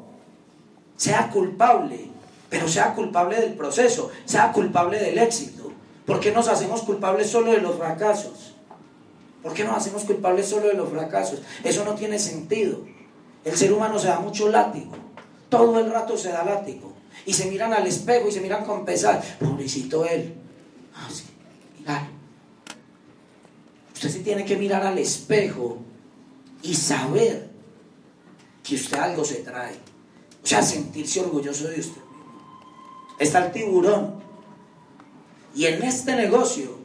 sea 0.96 1.30
culpable, 1.30 2.10
pero 2.50 2.70
sea 2.70 2.94
culpable 2.94 3.42
del 3.42 3.56
proceso, 3.56 4.12
sea 4.24 4.54
culpable 4.54 4.98
del 4.98 5.18
éxito. 5.18 5.74
¿Por 6.06 6.22
qué 6.22 6.32
nos 6.32 6.48
hacemos 6.48 6.84
culpables 6.84 7.30
solo 7.30 7.52
de 7.52 7.60
los 7.60 7.76
fracasos? 7.76 8.45
¿Por 9.46 9.54
qué 9.54 9.64
nos 9.64 9.78
hacemos 9.78 10.06
culpables 10.06 10.48
solo 10.48 10.70
de 10.70 10.74
los 10.74 10.90
fracasos? 10.90 11.40
Eso 11.64 11.86
no 11.86 11.94
tiene 11.94 12.18
sentido. 12.18 12.80
El 13.44 13.56
ser 13.56 13.72
humano 13.72 14.00
se 14.00 14.08
da 14.08 14.20
mucho 14.20 14.50
látigo. 14.50 14.94
Todo 15.50 15.80
el 15.80 15.92
rato 15.92 16.18
se 16.18 16.30
da 16.30 16.44
látigo. 16.44 16.94
Y 17.28 17.34
se 17.34 17.46
miran 17.46 17.72
al 17.72 17.86
espejo 17.86 18.28
y 18.28 18.32
se 18.32 18.42
miran 18.42 18.66
con 18.66 18.84
pesar. 18.84 19.22
Pobrecito 19.40 20.04
él. 20.04 20.34
Ah, 20.96 21.08
sí. 21.14 21.26
Mirar. 21.78 22.08
Usted 23.94 24.10
se 24.10 24.20
tiene 24.22 24.46
que 24.46 24.58
mirar 24.58 24.84
al 24.84 24.98
espejo 24.98 25.78
y 26.64 26.74
saber 26.74 27.48
que 28.64 28.74
usted 28.74 28.98
algo 28.98 29.24
se 29.24 29.36
trae. 29.36 29.76
O 30.44 30.48
sea, 30.48 30.64
sentirse 30.64 31.20
orgulloso 31.20 31.68
de 31.68 31.82
usted. 31.82 32.02
Está 33.20 33.46
el 33.46 33.52
tiburón. 33.52 34.24
Y 35.54 35.68
en 35.68 35.84
este 35.84 36.16
negocio 36.16 36.80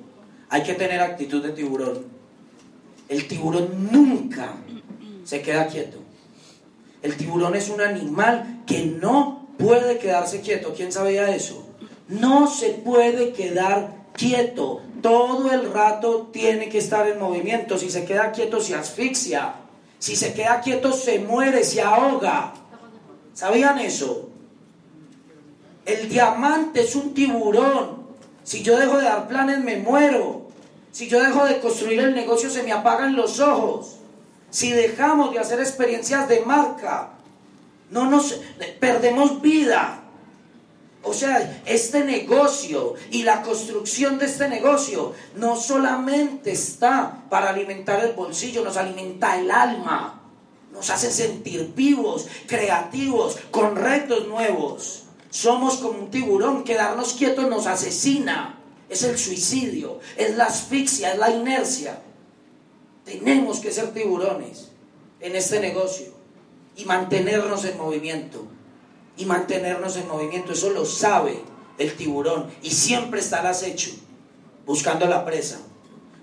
hay 0.51 0.63
que 0.63 0.75
tener 0.75 1.01
actitud 1.01 1.43
de 1.43 1.53
tiburón. 1.53 2.20
El 3.11 3.27
tiburón 3.27 3.89
nunca 3.91 4.55
se 5.25 5.43
queda 5.43 5.67
quieto. 5.67 5.99
El 7.03 7.17
tiburón 7.17 7.57
es 7.57 7.69
un 7.69 7.81
animal 7.81 8.63
que 8.65 8.85
no 8.85 9.49
puede 9.59 9.99
quedarse 9.99 10.43
quieto. 10.43 10.73
¿Quién 10.77 10.93
sabía 10.93 11.35
eso? 11.35 11.67
No 12.07 12.47
se 12.47 12.69
puede 12.71 13.33
quedar 13.33 13.97
quieto. 14.13 14.83
Todo 15.03 15.51
el 15.51 15.73
rato 15.73 16.29
tiene 16.33 16.69
que 16.69 16.79
estar 16.79 17.09
en 17.09 17.19
movimiento. 17.19 17.79
Si 17.79 17.91
se 17.91 18.05
queda 18.05 18.31
quieto 18.31 18.61
se 18.61 18.77
asfixia. 18.77 19.55
Si 19.99 20.15
se 20.15 20.33
queda 20.33 20.61
quieto 20.61 20.93
se 20.93 21.19
muere, 21.19 21.65
se 21.65 21.83
ahoga. 21.83 22.55
¿Sabían 23.35 23.81
eso? 23.81 24.29
El 25.85 26.09
diamante 26.09 26.83
es 26.83 26.95
un 26.95 27.13
tiburón. 27.13 28.05
Si 28.45 28.63
yo 28.63 28.79
dejo 28.79 28.99
de 28.99 29.05
dar 29.05 29.27
planes 29.27 29.65
me 29.65 29.79
muero. 29.79 30.40
Si 30.93 31.09
yo 31.09 31.23
dejo 31.23 31.45
de 31.45 31.61
construir 31.61 32.01
el 32.01 32.15
negocio 32.15 32.51
se 32.51 32.63
me 32.63 32.73
apagan 32.73 33.17
los 33.17 33.41
ojos. 33.41 33.97
Si 34.51 34.73
dejamos 34.73 35.33
de 35.33 35.39
hacer 35.39 35.61
experiencias 35.61 36.29
de 36.29 36.41
marca, 36.41 37.11
no 37.91 38.11
nos 38.11 38.41
perdemos 38.81 39.41
vida. 39.41 40.03
O 41.03 41.15
sea, 41.15 41.63
este 41.65 42.05
negocio 42.05 42.95
y 43.11 43.23
la 43.23 43.43
construcción 43.43 44.19
de 44.19 44.27
este 44.27 44.49
negocio 44.49 45.15
no 45.37 45.57
solamente 45.57 46.53
está 46.53 47.25
para 47.31 47.51
alimentar 47.51 48.05
el 48.05 48.13
bolsillo, 48.13 48.63
nos 48.63 48.77
alimenta 48.77 49.39
el 49.39 49.51
alma, 49.51 50.21
nos 50.73 50.91
hace 50.91 51.11
sentir 51.11 51.73
vivos, 51.75 52.27
creativos, 52.47 53.39
con 53.51 53.77
retos 53.77 54.27
nuevos. 54.27 55.05
Somos 55.31 55.77
como 55.77 56.01
un 56.01 56.11
tiburón, 56.11 56.65
quedarnos 56.65 57.15
quietos 57.15 57.49
nos 57.49 57.67
asesina 57.67 58.60
es 58.91 59.05
el 59.05 59.17
suicidio, 59.17 60.01
es 60.17 60.37
la 60.37 60.47
asfixia, 60.47 61.13
es 61.13 61.19
la 61.19 61.31
inercia. 61.31 62.03
Tenemos 63.05 63.61
que 63.61 63.71
ser 63.71 63.95
tiburones 63.95 64.69
en 65.21 65.37
este 65.37 65.61
negocio 65.61 66.09
y 66.77 66.85
mantenernos 66.85 67.65
en 67.65 67.79
movimiento. 67.79 68.45
Y 69.17 69.27
mantenernos 69.27 69.97
en 69.97 70.09
movimiento, 70.09 70.53
eso 70.53 70.71
lo 70.71 70.85
sabe 70.85 71.41
el 71.79 71.95
tiburón 71.95 72.51
y 72.63 72.71
siempre 72.71 73.21
está 73.21 73.41
al 73.41 73.47
acecho, 73.47 73.91
buscando 74.67 75.07
la 75.07 75.25
presa, 75.25 75.61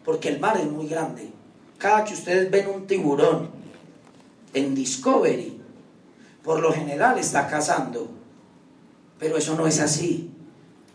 porque 0.03 0.29
el 0.29 0.39
mar 0.39 0.57
es 0.57 0.65
muy 0.65 0.87
grande. 0.87 1.31
Cada 1.77 2.03
que 2.03 2.15
ustedes 2.15 2.51
ven 2.51 2.67
un 2.69 2.85
tiburón 2.85 3.49
en 4.53 4.75
Discovery, 4.75 5.61
por 6.43 6.59
lo 6.59 6.73
general 6.73 7.17
está 7.17 7.47
cazando, 7.47 8.09
pero 9.19 9.37
eso 9.37 9.55
no 9.55 9.67
es 9.67 9.79
así. 9.79 10.31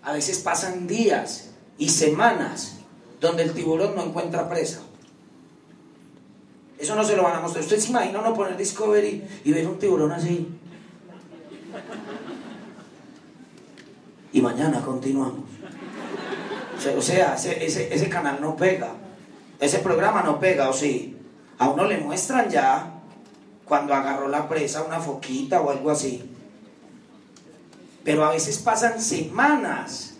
A 0.02 0.12
veces 0.12 0.38
pasan 0.38 0.86
días 0.86 1.51
y 1.82 1.88
semanas 1.88 2.76
donde 3.20 3.42
el 3.42 3.54
tiburón 3.54 3.96
no 3.96 4.04
encuentra 4.04 4.48
presa. 4.48 4.82
Eso 6.78 6.94
no 6.94 7.02
se 7.02 7.16
lo 7.16 7.24
van 7.24 7.34
a 7.34 7.40
mostrar. 7.40 7.64
Usted 7.64 7.80
se 7.80 7.90
imagina 7.90 8.20
no 8.20 8.34
poner 8.34 8.56
Discovery 8.56 9.24
y 9.42 9.52
ver 9.52 9.66
un 9.66 9.80
tiburón 9.80 10.12
así. 10.12 10.46
Y 14.32 14.40
mañana 14.40 14.80
continuamos. 14.80 15.40
O 16.96 17.02
sea, 17.02 17.34
ese, 17.34 17.92
ese 17.92 18.08
canal 18.08 18.38
no 18.40 18.54
pega. 18.54 18.92
Ese 19.58 19.80
programa 19.80 20.22
no 20.22 20.38
pega, 20.38 20.70
o 20.70 20.72
sí. 20.72 21.16
A 21.58 21.68
uno 21.68 21.86
le 21.86 21.98
muestran 21.98 22.48
ya 22.48 22.92
cuando 23.64 23.92
agarró 23.92 24.28
la 24.28 24.48
presa 24.48 24.84
una 24.84 25.00
foquita 25.00 25.60
o 25.60 25.70
algo 25.70 25.90
así. 25.90 26.30
Pero 28.04 28.24
a 28.24 28.30
veces 28.30 28.58
pasan 28.58 29.00
semanas 29.00 30.11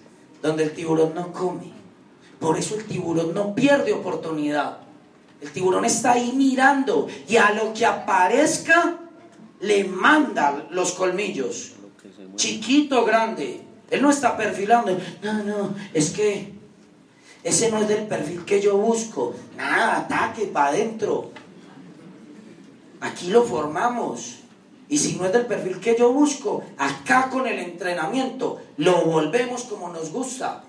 donde 0.43 0.65
el 0.65 0.73
tiburón 0.73 1.15
no 1.15 1.33
come. 1.33 1.73
Por 2.39 2.59
eso 2.59 2.75
el 2.75 2.85
tiburón 2.85 3.33
no 3.35 3.55
pierde 3.55 3.93
oportunidad. 3.93 4.79
El 5.41 5.51
tiburón 5.51 5.85
está 5.85 6.13
ahí 6.13 6.33
mirando 6.35 7.09
y 7.29 7.37
a 7.37 7.53
lo 7.53 7.73
que 7.73 7.87
aparezca 7.87 8.99
le 9.61 9.85
manda 9.85 10.67
los 10.71 10.93
colmillos. 10.93 11.73
Chiquito, 12.37 13.05
grande. 13.05 13.63
Él 13.91 14.03
no 14.03 14.11
está 14.11 14.37
perfilando. 14.37 14.97
No, 15.23 15.45
no, 15.45 15.75
es 15.95 16.11
que 16.11 16.53
ese 17.45 17.71
no 17.71 17.79
es 17.79 17.89
del 17.89 18.07
perfil 18.07 18.45
que 18.45 18.61
yo 18.61 18.77
busco. 18.77 19.35
Nada, 19.57 19.99
ataque 19.99 20.47
para 20.47 20.69
adentro. 20.69 21.31
Aquí 23.01 23.29
lo 23.29 23.45
formamos. 23.45 24.42
Y 24.93 24.99
si 24.99 25.17
no 25.17 25.25
es 25.25 25.33
del 25.33 25.47
perfil 25.47 25.81
que 25.81 25.97
yo 25.99 26.13
busco, 26.13 26.63
acá 26.77 27.31
con 27.31 27.47
el 27.47 27.59
entrenamiento 27.59 28.61
lo 28.77 29.07
volvemos 29.07 29.63
como 29.63 29.89
nos 29.89 30.13
gusta. 30.13 30.65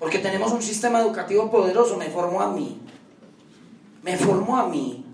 Porque 0.00 0.18
tenemos 0.18 0.50
un 0.50 0.62
sistema 0.62 1.00
educativo 1.00 1.48
poderoso, 1.48 1.96
me 1.96 2.10
formó 2.10 2.40
a 2.40 2.50
mí. 2.50 2.80
Me 4.02 4.16
formó 4.16 4.56
a 4.56 4.66
mí. 4.66 5.04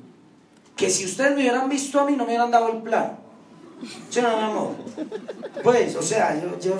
Que 0.74 0.88
si 0.88 1.04
ustedes 1.04 1.32
me 1.32 1.42
hubieran 1.42 1.68
visto 1.68 2.00
a 2.00 2.06
mí, 2.06 2.12
no 2.12 2.24
me 2.24 2.30
hubieran 2.30 2.50
dado 2.50 2.70
el 2.70 2.78
plan. 2.78 3.18
¿Sí 4.08 4.22
no, 4.22 4.34
mi 4.34 4.42
amor? 4.42 4.70
Pues, 5.62 5.94
o 5.94 6.02
sea, 6.02 6.42
yo, 6.42 6.58
yo. 6.58 6.74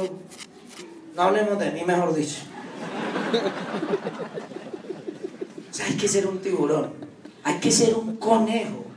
No 1.15 1.23
hablemos 1.23 1.59
de 1.59 1.71
mí, 1.71 1.83
mejor 1.85 2.15
dicho. 2.15 2.45
O 5.71 5.75
sea, 5.75 5.85
hay 5.85 5.99
que 5.99 6.09
ser 6.09 6.27
un 6.27 6.39
tiburón. 6.39 6.95
Hay 7.45 7.61
que 7.61 7.71
ser 7.71 7.95
un 7.95 8.17
conejo. 8.17 8.88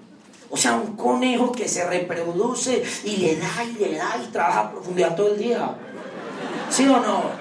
O 0.52 0.58
sea, 0.58 0.76
un 0.76 0.98
conejo 0.98 1.52
que 1.52 1.68
se 1.68 1.88
reproduce 1.88 2.84
y 3.06 3.18
le 3.18 3.38
da 3.38 3.64
y 3.64 3.74
le 3.80 3.96
da 3.96 4.22
y 4.22 4.32
trabaja 4.32 4.60
a 4.60 4.72
profundidad 4.72 5.16
todo 5.16 5.30
el 5.30 5.40
día. 5.40 5.78
¿Sí 6.70 6.86
o 6.88 7.00
no? 7.00 7.32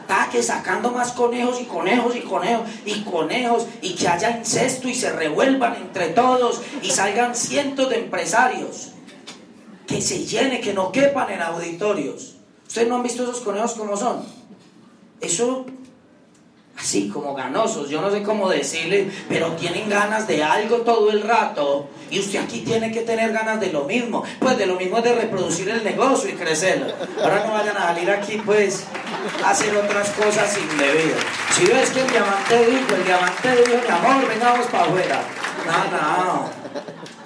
Está 0.00 0.28
que 0.30 0.42
sacando 0.42 0.92
más 0.92 1.12
conejos 1.12 1.60
y 1.60 1.64
conejos 1.64 2.14
y 2.14 2.20
conejos 2.20 2.68
y 2.86 3.00
conejos 3.02 3.66
y 3.82 3.94
que 3.94 4.08
haya 4.08 4.38
incesto 4.38 4.88
y 4.88 4.94
se 4.94 5.12
revuelvan 5.12 5.74
entre 5.74 6.10
todos 6.10 6.62
y 6.82 6.90
salgan 6.90 7.34
cientos 7.34 7.90
de 7.90 7.98
empresarios. 7.98 8.92
Que 9.88 10.00
se 10.00 10.24
llene, 10.24 10.60
que 10.60 10.72
no 10.72 10.92
quepan 10.92 11.30
en 11.30 11.42
auditorios. 11.42 12.36
¿Ustedes 12.66 12.88
no 12.88 12.96
han 12.96 13.02
visto 13.02 13.24
esos 13.24 13.40
conejos 13.40 13.72
como 13.72 13.96
son? 13.96 14.24
Eso 15.20 15.66
así 16.78 17.08
como 17.08 17.34
ganosos, 17.34 17.88
yo 17.88 18.00
no 18.00 18.10
sé 18.10 18.22
cómo 18.22 18.48
decirle, 18.48 19.10
pero 19.28 19.52
tienen 19.52 19.88
ganas 19.88 20.28
de 20.28 20.44
algo 20.44 20.78
todo 20.78 21.10
el 21.10 21.22
rato 21.22 21.88
y 22.08 22.20
usted 22.20 22.38
aquí 22.38 22.60
tiene 22.60 22.92
que 22.92 23.00
tener 23.00 23.32
ganas 23.32 23.58
de 23.60 23.72
lo 23.72 23.84
mismo, 23.84 24.22
pues 24.38 24.56
de 24.56 24.66
lo 24.66 24.76
mismo 24.76 24.98
es 24.98 25.04
de 25.04 25.14
reproducir 25.14 25.68
el 25.68 25.82
negocio 25.82 26.30
y 26.30 26.34
crecerlo. 26.34 26.92
Ahora 27.22 27.44
no 27.44 27.52
vayan 27.52 27.76
a 27.76 27.88
salir 27.88 28.10
aquí 28.10 28.40
pues 28.44 28.84
a 29.44 29.50
hacer 29.50 29.74
otras 29.76 30.10
cosas 30.10 30.56
indebidas. 30.56 31.20
Si 31.52 31.64
ves 31.66 31.90
que 31.90 32.00
el 32.00 32.10
diamante 32.10 32.66
dijo, 32.66 32.94
el 32.94 33.04
diamante 33.04 33.56
dijo, 33.56 33.82
mi 33.84 33.94
amor, 33.94 34.28
vengamos 34.28 34.66
para 34.68 34.84
afuera. 34.84 35.22
No, 35.66 35.90
no, 35.90 36.50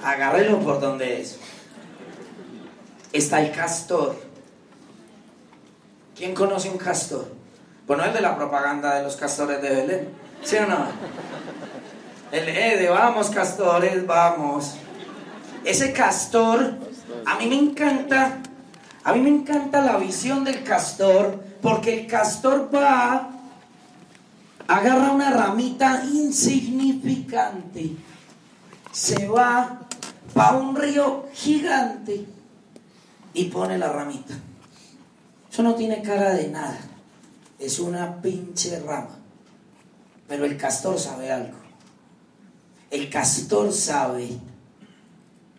agárrelo 0.02 0.60
por 0.60 0.80
donde 0.80 1.20
es. 1.20 1.38
está 3.12 3.42
el 3.42 3.52
castor. 3.52 4.16
¿Quién 6.16 6.34
conoce 6.34 6.70
un 6.70 6.78
castor? 6.78 7.41
No 7.96 8.04
es 8.04 8.14
de 8.14 8.20
la 8.20 8.36
propaganda 8.36 8.94
de 8.96 9.02
los 9.02 9.16
castores 9.16 9.60
de 9.62 9.68
Belén, 9.68 10.08
¿sí 10.42 10.56
o 10.56 10.66
no? 10.66 10.86
El 12.30 12.46
de 12.46 12.88
vamos 12.88 13.30
castores, 13.30 14.06
vamos. 14.06 14.76
Ese 15.64 15.92
castor, 15.92 16.78
a 17.26 17.38
mí 17.38 17.46
me 17.46 17.56
encanta, 17.56 18.38
a 19.04 19.12
mí 19.12 19.20
me 19.20 19.28
encanta 19.28 19.80
la 19.80 19.96
visión 19.98 20.44
del 20.44 20.64
castor, 20.64 21.42
porque 21.60 22.00
el 22.00 22.06
castor 22.06 22.70
va, 22.74 23.30
agarra 24.66 25.12
una 25.12 25.30
ramita 25.30 26.02
insignificante, 26.04 27.92
se 28.90 29.28
va 29.28 29.78
va 30.36 30.56
un 30.56 30.74
río 30.74 31.26
gigante 31.32 32.26
y 33.34 33.44
pone 33.46 33.78
la 33.78 33.88
ramita. 33.88 34.34
Eso 35.50 35.62
no 35.62 35.74
tiene 35.74 36.02
cara 36.02 36.32
de 36.34 36.48
nada, 36.48 36.78
es 37.62 37.78
una 37.78 38.20
pinche 38.20 38.80
rama. 38.80 39.18
Pero 40.28 40.44
el 40.44 40.56
castor 40.56 40.98
sabe 40.98 41.30
algo. 41.30 41.56
El 42.90 43.08
castor 43.08 43.72
sabe 43.72 44.28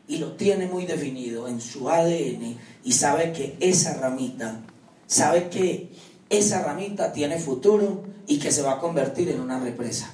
y 0.07 0.17
lo 0.17 0.33
tiene 0.33 0.67
muy 0.67 0.85
definido 0.85 1.47
en 1.47 1.61
su 1.61 1.89
ADN 1.89 2.57
y 2.83 2.91
sabe 2.91 3.31
que 3.31 3.55
esa 3.59 3.95
ramita, 3.95 4.59
sabe 5.07 5.49
que 5.49 5.89
esa 6.29 6.61
ramita 6.63 7.13
tiene 7.13 7.39
futuro 7.39 8.03
y 8.27 8.37
que 8.37 8.51
se 8.51 8.61
va 8.61 8.73
a 8.73 8.79
convertir 8.79 9.29
en 9.29 9.39
una 9.39 9.59
represa. 9.59 10.13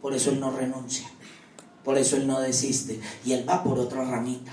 Por 0.00 0.14
eso 0.14 0.30
él 0.30 0.40
no 0.40 0.50
renuncia. 0.50 1.08
Por 1.84 1.98
eso 1.98 2.16
él 2.16 2.26
no 2.26 2.40
desiste. 2.40 3.00
Y 3.24 3.32
él 3.32 3.48
va 3.48 3.62
por 3.62 3.78
otra 3.78 4.04
ramita. 4.04 4.52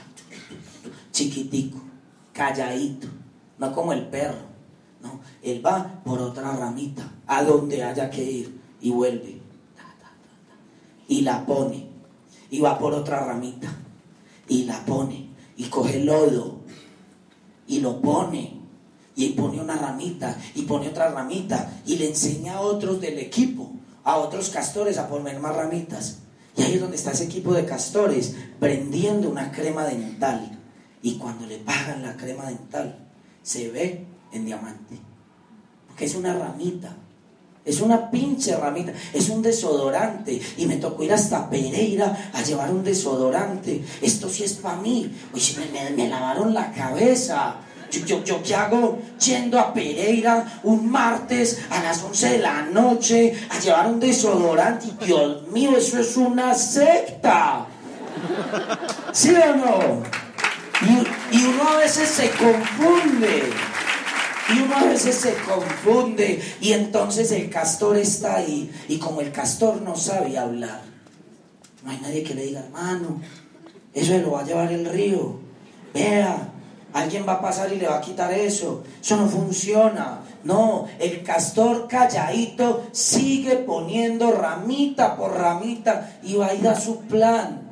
Chiquitico, 1.12 1.82
calladito. 2.34 3.08
No 3.58 3.74
como 3.74 3.94
el 3.94 4.08
perro. 4.08 4.49
No, 5.02 5.20
él 5.42 5.66
va 5.66 6.02
por 6.04 6.20
otra 6.20 6.56
ramita. 6.56 7.12
A 7.28 7.44
donde 7.44 7.84
haya 7.84 8.10
que 8.10 8.24
ir. 8.24 8.60
Y 8.82 8.92
vuelve. 8.92 9.42
Y 11.08 11.22
la 11.22 11.46
pone. 11.46 11.88
Y 12.50 12.60
va 12.60 12.78
por 12.78 12.94
otra 12.94 13.26
ramita. 13.26 13.72
Y 14.48 14.64
la 14.64 14.84
pone. 14.86 15.30
Y 15.58 15.66
coge 15.66 16.00
lodo. 16.00 16.60
Y 17.68 17.80
lo 17.80 18.02
pone. 18.02 18.60
Y 19.16 19.30
pone 19.30 19.62
una 19.62 19.76
ramita. 19.76 20.38
Y 20.56 20.64
pone 20.64 20.90
otra 20.90 21.12
ramita. 21.12 21.82
Y 21.86 21.98
le 21.98 22.10
enseña 22.10 22.56
a 22.56 22.62
otros 22.62 23.00
del 23.02 23.20
equipo. 23.20 23.72
A 24.04 24.18
otros 24.18 24.50
castores 24.50 24.98
a 24.98 25.08
poner 25.08 25.40
más 25.40 25.56
ramitas 25.56 26.20
y 26.60 26.64
ahí 26.64 26.74
es 26.74 26.82
donde 26.82 26.98
está 26.98 27.12
ese 27.12 27.24
equipo 27.24 27.54
de 27.54 27.66
castores 27.66 28.36
prendiendo 28.60 29.30
una 29.30 29.50
crema 29.52 29.86
dental. 29.86 30.60
Y 31.02 31.18
cuando 31.18 31.46
le 31.46 31.58
pagan 31.60 32.02
la 32.02 32.18
crema 32.18 32.50
dental, 32.50 33.08
se 33.42 33.70
ve 33.70 34.06
en 34.32 34.46
diamante. 34.46 34.98
Porque 35.88 36.06
es 36.06 36.16
una 36.16 36.34
ramita. 36.34 36.96
Es 37.66 37.82
una 37.82 38.10
pinche 38.10 38.56
ramita. 38.56 38.94
Es 39.14 39.30
un 39.30 39.42
desodorante. 39.42 40.42
Y 40.58 40.66
me 40.66 40.78
tocó 40.78 41.04
ir 41.04 41.14
hasta 41.14 41.50
Pereira 41.50 42.32
a 42.34 42.42
llevar 42.42 42.72
un 42.72 42.84
desodorante. 42.84 43.84
Esto 44.02 44.30
sí 44.30 44.44
es 44.44 44.54
para 44.54 44.78
mí. 44.78 45.12
Oye, 45.34 45.56
me, 45.96 46.08
lavaron 46.08 46.54
la 46.54 46.72
cabeza. 46.72 47.56
Yo, 47.92 48.24
yo, 48.24 48.42
¿qué 48.44 48.56
hago? 48.56 49.00
Yendo 49.24 49.60
a 49.60 49.74
Pereira 49.74 50.62
un 50.64 50.90
martes 50.90 51.60
a 51.70 51.82
las 51.84 52.04
11 52.04 52.30
de 52.30 52.38
la 52.40 52.62
noche 52.64 53.34
a 53.50 53.60
llevar 53.60 53.88
un 53.88 54.00
desodorante. 54.00 54.88
Dios 55.06 55.48
mío, 55.50 55.76
eso 55.78 56.00
es 56.00 56.16
una 56.18 56.54
secta. 56.54 57.66
¿Sí 59.12 59.34
o 59.34 59.56
no? 59.56 60.04
Y, 60.82 61.38
y 61.38 61.46
uno 61.46 61.70
a 61.70 61.78
veces 61.78 62.10
se 62.10 62.30
confunde. 62.32 63.52
Y 64.56 64.60
uno 64.62 64.76
a 64.76 64.84
veces 64.86 65.16
se 65.16 65.34
confunde. 65.36 66.42
Y 66.62 66.74
entonces 66.74 67.32
el 67.32 67.50
castor 67.50 67.98
está 67.98 68.38
ahí. 68.38 68.72
Y 68.88 68.98
como 68.98 69.22
el 69.22 69.32
castor 69.32 69.82
no 69.82 69.96
sabe 69.96 70.38
hablar, 70.38 70.82
no 71.84 71.92
hay 71.92 72.00
nadie 72.02 72.24
que 72.24 72.36
le 72.36 72.44
diga, 72.44 72.62
hermano, 72.62 73.22
eso 73.94 74.18
lo 74.18 74.32
va 74.32 74.42
a 74.42 74.46
llevar 74.46 74.72
el 74.72 74.86
río. 74.86 75.40
Vea, 75.94 76.54
Alguien 76.94 77.26
va 77.28 77.34
a 77.34 77.42
pasar 77.42 77.72
y 77.72 77.78
le 77.78 77.88
va 77.88 77.98
a 77.98 78.02
quitar 78.02 78.34
eso. 78.34 78.84
Eso 79.02 79.18
no 79.18 79.28
funciona. 79.28 80.22
No, 80.44 80.88
el 81.00 81.24
castor 81.24 81.88
calladito 81.88 82.88
sigue 82.92 83.58
poniendo 83.58 84.32
ramita 84.32 85.16
por 85.16 85.38
ramita 85.38 86.18
y 86.24 86.36
va 86.36 86.48
a 86.48 86.54
ir 86.56 86.68
a 86.68 86.80
su 86.80 87.02
plan. 87.02 87.69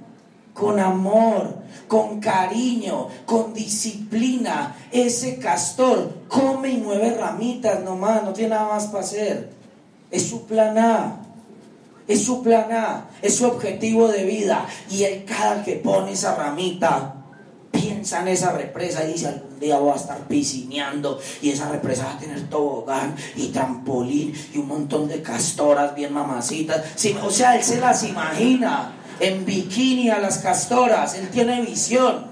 Con 0.58 0.80
amor, 0.80 1.56
con 1.88 2.20
cariño, 2.20 3.08
con 3.26 3.54
disciplina. 3.54 4.76
Ese 4.92 5.38
castor 5.38 6.24
come 6.28 6.70
y 6.70 6.78
mueve 6.78 7.16
ramitas 7.16 7.84
nomás, 7.84 8.24
no 8.24 8.34
tiene 8.34 8.52
nada 8.52 8.70
más 8.70 8.88
para 8.88 9.04
hacer. 9.04 9.52
Es 10.10 10.28
su 10.28 10.46
plan 10.46 10.78
A. 10.78 11.20
Es 12.08 12.24
su 12.24 12.42
plan 12.42 12.72
A, 12.72 13.10
es 13.22 13.36
su 13.36 13.46
objetivo 13.46 14.08
de 14.08 14.24
vida. 14.24 14.66
Y 14.90 15.04
el 15.04 15.26
cada 15.26 15.64
que 15.64 15.76
pone 15.76 16.14
esa 16.14 16.36
ramita, 16.36 17.18
piensa 17.72 18.22
en 18.22 18.30
esa 18.30 18.54
represa 18.54 19.04
y 19.04 19.14
dice 19.14 19.28
algún 19.28 19.60
día 19.60 19.78
voy 19.78 19.92
a 19.92 19.96
estar 19.96 20.20
piscineando 20.28 21.20
y 21.42 21.50
esa 21.50 21.70
represa 21.70 22.06
va 22.06 22.14
a 22.14 22.18
tener 22.18 22.50
tobogán 22.50 23.16
y 23.36 23.48
trampolín 23.48 24.34
y 24.54 24.58
un 24.58 24.68
montón 24.68 25.08
de 25.08 25.22
castoras 25.22 25.96
bien 25.96 26.14
mamacitas. 26.14 26.84
o 27.22 27.30
sea, 27.30 27.56
él 27.56 27.64
se 27.64 27.80
las 27.80 28.04
imagina 28.04 28.94
en 29.20 29.46
bikini 29.46 30.10
a 30.10 30.20
las 30.20 30.40
castoras, 30.40 31.16
él 31.16 31.30
tiene 31.30 31.62
visión. 31.62 32.28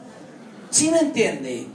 ¿Sí 0.69 0.89
me 0.89 0.99
entiende? 0.99 1.67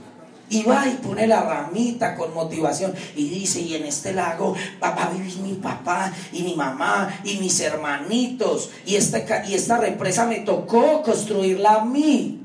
Y 0.49 0.63
va 0.63 0.85
y 0.85 0.95
pone 0.95 1.27
la 1.27 1.41
ramita 1.41 2.15
con 2.15 2.33
motivación 2.33 2.93
y 3.15 3.29
dice, 3.29 3.61
y 3.61 3.75
en 3.75 3.85
este 3.85 4.13
lago 4.13 4.53
va 4.83 4.89
a 4.89 5.09
vivir 5.09 5.37
mi 5.37 5.53
papá 5.53 6.11
y 6.33 6.43
mi 6.43 6.55
mamá 6.55 7.21
y 7.23 7.37
mis 7.37 7.59
hermanitos. 7.61 8.69
Y 8.85 8.95
esta, 8.95 9.45
y 9.47 9.53
esta 9.53 9.77
represa 9.77 10.25
me 10.25 10.39
tocó 10.39 11.01
construirla 11.03 11.75
a 11.75 11.85
mí. 11.85 12.41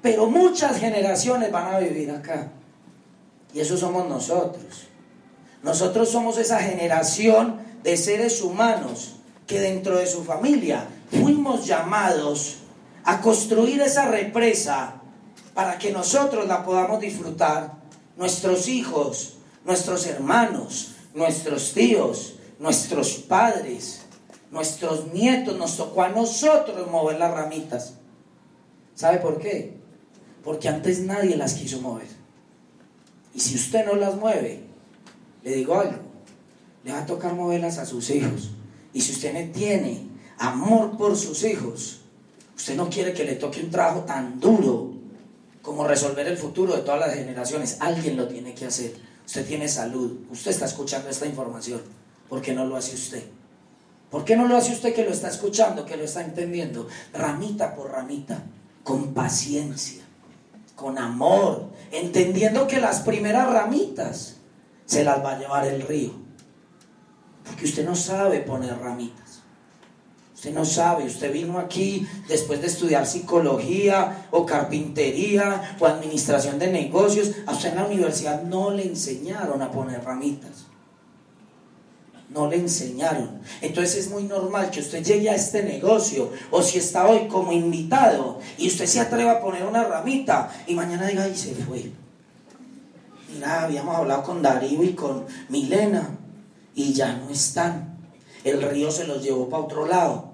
Pero 0.00 0.26
muchas 0.26 0.78
generaciones 0.78 1.50
van 1.50 1.74
a 1.74 1.78
vivir 1.80 2.10
acá. 2.10 2.52
Y 3.52 3.60
eso 3.60 3.76
somos 3.76 4.08
nosotros. 4.08 4.86
Nosotros 5.62 6.08
somos 6.08 6.38
esa 6.38 6.60
generación 6.60 7.60
de 7.82 7.96
seres 7.96 8.42
humanos 8.42 9.16
que 9.46 9.60
dentro 9.60 9.98
de 9.98 10.06
su 10.06 10.24
familia 10.24 10.86
fuimos 11.12 11.66
llamados 11.66 12.56
a 13.04 13.20
construir 13.20 13.80
esa 13.80 14.08
represa 14.08 15.00
para 15.54 15.78
que 15.78 15.92
nosotros 15.92 16.46
la 16.46 16.64
podamos 16.64 17.00
disfrutar, 17.00 17.74
nuestros 18.16 18.68
hijos, 18.68 19.36
nuestros 19.64 20.06
hermanos, 20.06 20.96
nuestros 21.14 21.72
tíos, 21.72 22.34
nuestros 22.58 23.14
padres, 23.14 24.02
nuestros 24.50 25.12
nietos, 25.12 25.56
nos 25.56 25.76
tocó 25.76 26.02
a 26.02 26.08
nosotros 26.08 26.90
mover 26.90 27.18
las 27.18 27.32
ramitas. 27.32 27.94
¿Sabe 28.94 29.18
por 29.18 29.38
qué? 29.38 29.82
porque 30.42 30.68
antes 30.68 31.00
nadie 31.00 31.36
las 31.36 31.54
quiso 31.54 31.80
mover. 31.80 32.08
Y 33.34 33.40
si 33.40 33.54
usted 33.54 33.86
no 33.86 33.94
las 33.94 34.16
mueve, 34.16 34.60
le 35.42 35.54
digo 35.54 35.78
algo, 35.78 35.98
le 36.84 36.92
va 36.92 37.00
a 37.00 37.06
tocar 37.06 37.34
moverlas 37.34 37.78
a 37.78 37.86
sus 37.86 38.10
hijos. 38.10 38.50
Y 38.92 39.00
si 39.00 39.12
usted 39.12 39.32
no 39.32 39.52
tiene 39.52 40.06
amor 40.42 40.96
por 40.96 41.16
sus 41.16 41.44
hijos, 41.44 42.00
usted 42.56 42.76
no 42.76 42.88
quiere 42.88 43.12
que 43.12 43.24
le 43.24 43.36
toque 43.36 43.60
un 43.60 43.70
trabajo 43.70 44.00
tan 44.00 44.40
duro 44.40 44.92
como 45.62 45.86
resolver 45.86 46.26
el 46.26 46.36
futuro 46.36 46.74
de 46.74 46.82
todas 46.82 47.00
las 47.00 47.14
generaciones. 47.14 47.76
Alguien 47.80 48.16
lo 48.16 48.28
tiene 48.28 48.54
que 48.54 48.66
hacer. 48.66 48.94
Usted 49.24 49.46
tiene 49.46 49.68
salud, 49.68 50.18
usted 50.30 50.50
está 50.50 50.66
escuchando 50.66 51.08
esta 51.08 51.26
información. 51.26 51.80
¿Por 52.28 52.42
qué 52.42 52.52
no 52.52 52.64
lo 52.64 52.76
hace 52.76 52.94
usted? 52.94 53.22
¿Por 54.10 54.24
qué 54.24 54.36
no 54.36 54.46
lo 54.46 54.56
hace 54.56 54.72
usted 54.72 54.94
que 54.94 55.04
lo 55.04 55.10
está 55.10 55.28
escuchando, 55.28 55.86
que 55.86 55.96
lo 55.96 56.04
está 56.04 56.22
entendiendo? 56.22 56.88
Ramita 57.12 57.74
por 57.74 57.90
ramita, 57.90 58.42
con 58.82 59.14
paciencia 59.14 60.02
con 60.82 60.98
amor, 60.98 61.68
entendiendo 61.92 62.66
que 62.66 62.80
las 62.80 63.00
primeras 63.00 63.50
ramitas 63.50 64.36
se 64.84 65.04
las 65.04 65.24
va 65.24 65.32
a 65.32 65.38
llevar 65.38 65.66
el 65.66 65.82
río. 65.82 66.10
Porque 67.44 67.64
usted 67.64 67.86
no 67.86 67.94
sabe 67.94 68.40
poner 68.40 68.76
ramitas. 68.78 69.21
Usted 70.42 70.54
no 70.54 70.64
sabe, 70.64 71.04
usted 71.04 71.32
vino 71.32 71.56
aquí 71.56 72.04
después 72.26 72.60
de 72.60 72.66
estudiar 72.66 73.06
psicología 73.06 74.26
o 74.32 74.44
carpintería 74.44 75.76
o 75.78 75.86
administración 75.86 76.58
de 76.58 76.66
negocios. 76.66 77.30
A 77.46 77.52
usted 77.52 77.68
en 77.68 77.76
la 77.76 77.86
universidad 77.86 78.42
no 78.42 78.72
le 78.72 78.84
enseñaron 78.84 79.62
a 79.62 79.70
poner 79.70 80.02
ramitas 80.02 80.66
no 82.28 82.48
le 82.48 82.56
enseñaron. 82.56 83.40
Entonces 83.60 84.06
es 84.06 84.10
muy 84.10 84.24
normal 84.24 84.70
que 84.70 84.80
usted 84.80 85.04
llegue 85.04 85.30
a 85.30 85.36
este 85.36 85.62
negocio 85.62 86.30
o 86.50 86.60
si 86.62 86.78
está 86.78 87.06
hoy 87.06 87.28
como 87.28 87.52
invitado 87.52 88.40
y 88.58 88.66
usted 88.66 88.86
se 88.86 89.00
atreva 89.00 89.32
a 89.32 89.40
poner 89.40 89.64
una 89.64 89.84
ramita 89.84 90.50
y 90.66 90.74
mañana 90.74 91.06
diga, 91.06 91.28
y 91.28 91.36
se 91.36 91.54
fue. 91.54 91.92
Mira, 93.32 93.64
habíamos 93.64 93.94
hablado 93.94 94.22
con 94.24 94.42
Darío 94.42 94.82
y 94.82 94.94
con 94.94 95.26
Milena 95.50 96.18
y 96.74 96.94
ya 96.94 97.14
no 97.14 97.30
están. 97.30 97.98
El 98.42 98.60
río 98.62 98.90
se 98.90 99.06
los 99.06 99.22
llevó 99.22 99.48
para 99.48 99.62
otro 99.62 99.86
lado. 99.86 100.31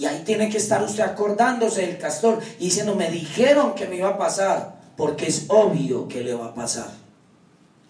Y 0.00 0.06
ahí 0.06 0.22
tiene 0.24 0.48
que 0.48 0.56
estar 0.56 0.82
usted 0.82 1.02
acordándose 1.02 1.82
del 1.82 1.98
castor 1.98 2.38
y 2.58 2.64
diciendo, 2.64 2.94
me 2.94 3.10
dijeron 3.10 3.74
que 3.74 3.86
me 3.86 3.96
iba 3.96 4.08
a 4.08 4.16
pasar. 4.16 4.80
porque 4.96 5.26
es 5.26 5.44
obvio 5.48 6.08
que 6.08 6.22
le 6.22 6.34
va 6.34 6.46
a 6.46 6.54
pasar. 6.54 6.90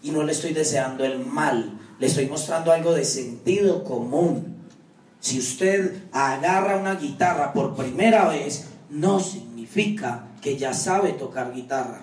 Y 0.03 0.11
no 0.11 0.25
le 0.25 0.33
estoy 0.33 0.53
deseando 0.53 1.05
el 1.05 1.25
mal, 1.25 1.79
le 1.99 2.07
estoy 2.07 2.27
mostrando 2.27 2.73
algo 2.73 2.93
de 2.95 3.05
sentido 3.05 3.83
común. 3.85 4.57
Si 5.21 5.39
usted 5.39 6.05
agarra 6.13 6.77
una 6.77 6.97
guitarra 6.97 7.53
por 7.53 7.75
primera 7.75 8.29
vez, 8.29 8.67
no 8.91 9.19
significa 9.21 10.29
que 10.41 10.57
ya 10.57 10.73
sabe 10.73 11.13
tocar 11.13 11.53
guitarra. 11.53 12.03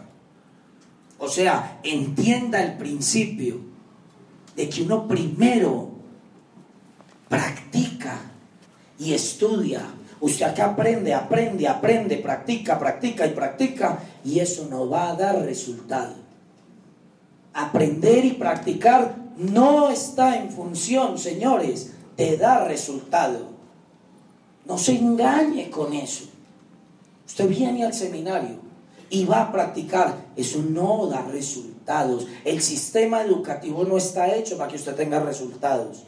O 1.20 1.28
sea, 1.28 1.80
entienda 1.84 2.62
el 2.64 2.78
principio 2.78 3.60
de 4.56 4.70
que 4.70 4.84
uno 4.84 5.08
primero 5.08 5.90
practica 7.30 8.20
y 9.00 9.14
estudia. 9.14 9.86
Usted 10.20 10.46
acá 10.46 10.72
aprende, 10.72 11.14
aprende, 11.14 11.68
aprende, 11.68 12.18
practica, 12.18 12.80
practica 12.80 13.28
y 13.28 13.32
practica 13.32 14.00
y 14.24 14.40
eso 14.40 14.68
no 14.70 14.90
va 14.90 15.10
a 15.10 15.16
dar 15.16 15.42
resultado. 15.44 16.16
Aprender 17.54 18.26
y 18.26 18.32
practicar 18.34 19.16
no 19.38 19.90
está 19.90 20.38
en 20.38 20.50
función, 20.50 21.20
señores, 21.20 21.94
de 22.16 22.38
dar 22.38 22.68
resultado. 22.68 23.48
No 24.66 24.78
se 24.78 24.98
engañe 24.98 25.70
con 25.70 25.94
eso. 25.94 26.26
Usted 27.28 27.48
viene 27.48 27.86
al 27.86 27.94
seminario 27.94 28.58
y 29.10 29.26
va 29.26 29.44
a 29.44 29.52
practicar. 29.52 30.16
Eso 30.36 30.64
no 30.68 31.08
da 31.08 31.22
resultados. 31.22 32.28
El 32.44 32.62
sistema 32.62 33.22
educativo 33.22 33.86
no 33.86 33.98
está 33.98 34.34
hecho 34.36 34.58
para 34.58 34.70
que 34.70 34.78
usted 34.78 34.96
tenga 34.96 35.20
resultados. 35.20 36.04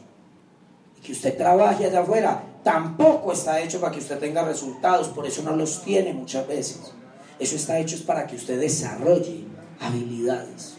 Y 0.98 1.00
que 1.00 1.12
usted 1.12 1.36
trabaje 1.36 1.86
allá 1.86 2.00
afuera 2.00 2.49
tampoco 2.62 3.32
está 3.32 3.60
hecho 3.60 3.80
para 3.80 3.92
que 3.92 4.00
usted 4.00 4.18
tenga 4.18 4.44
resultados. 4.44 5.08
Por 5.08 5.26
eso 5.26 5.42
no 5.42 5.56
los 5.56 5.82
tiene 5.82 6.12
muchas 6.12 6.46
veces. 6.46 6.92
Eso 7.38 7.56
está 7.56 7.78
hecho 7.78 7.96
es 7.96 8.02
para 8.02 8.26
que 8.26 8.36
usted 8.36 8.60
desarrolle 8.60 9.44
habilidades. 9.80 10.76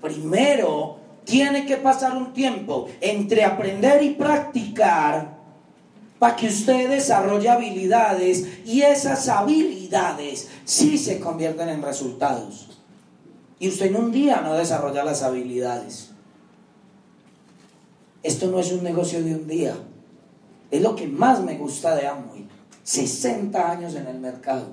Primero, 0.00 0.98
tiene 1.24 1.66
que 1.66 1.76
pasar 1.76 2.16
un 2.16 2.32
tiempo 2.32 2.88
entre 3.00 3.44
aprender 3.44 4.02
y 4.02 4.10
practicar 4.10 5.36
para 6.18 6.36
que 6.36 6.46
usted 6.46 6.88
desarrolle 6.88 7.48
habilidades 7.48 8.46
y 8.64 8.82
esas 8.82 9.28
habilidades 9.28 10.48
sí 10.64 10.98
se 10.98 11.20
convierten 11.20 11.68
en 11.68 11.82
resultados. 11.82 12.68
Y 13.60 13.68
usted 13.68 13.86
en 13.86 13.96
un 13.96 14.12
día 14.12 14.40
no 14.40 14.54
desarrolla 14.54 15.04
las 15.04 15.22
habilidades. 15.22 16.10
Esto 18.22 18.46
no 18.48 18.60
es 18.60 18.72
un 18.72 18.82
negocio 18.82 19.22
de 19.22 19.34
un 19.34 19.46
día. 19.46 19.74
Es 20.70 20.82
lo 20.82 20.94
que 20.94 21.06
más 21.06 21.42
me 21.42 21.56
gusta 21.56 21.94
de 21.96 22.06
Amway. 22.06 22.46
60 22.82 23.70
años 23.70 23.94
en 23.94 24.06
el 24.06 24.18
mercado. 24.18 24.66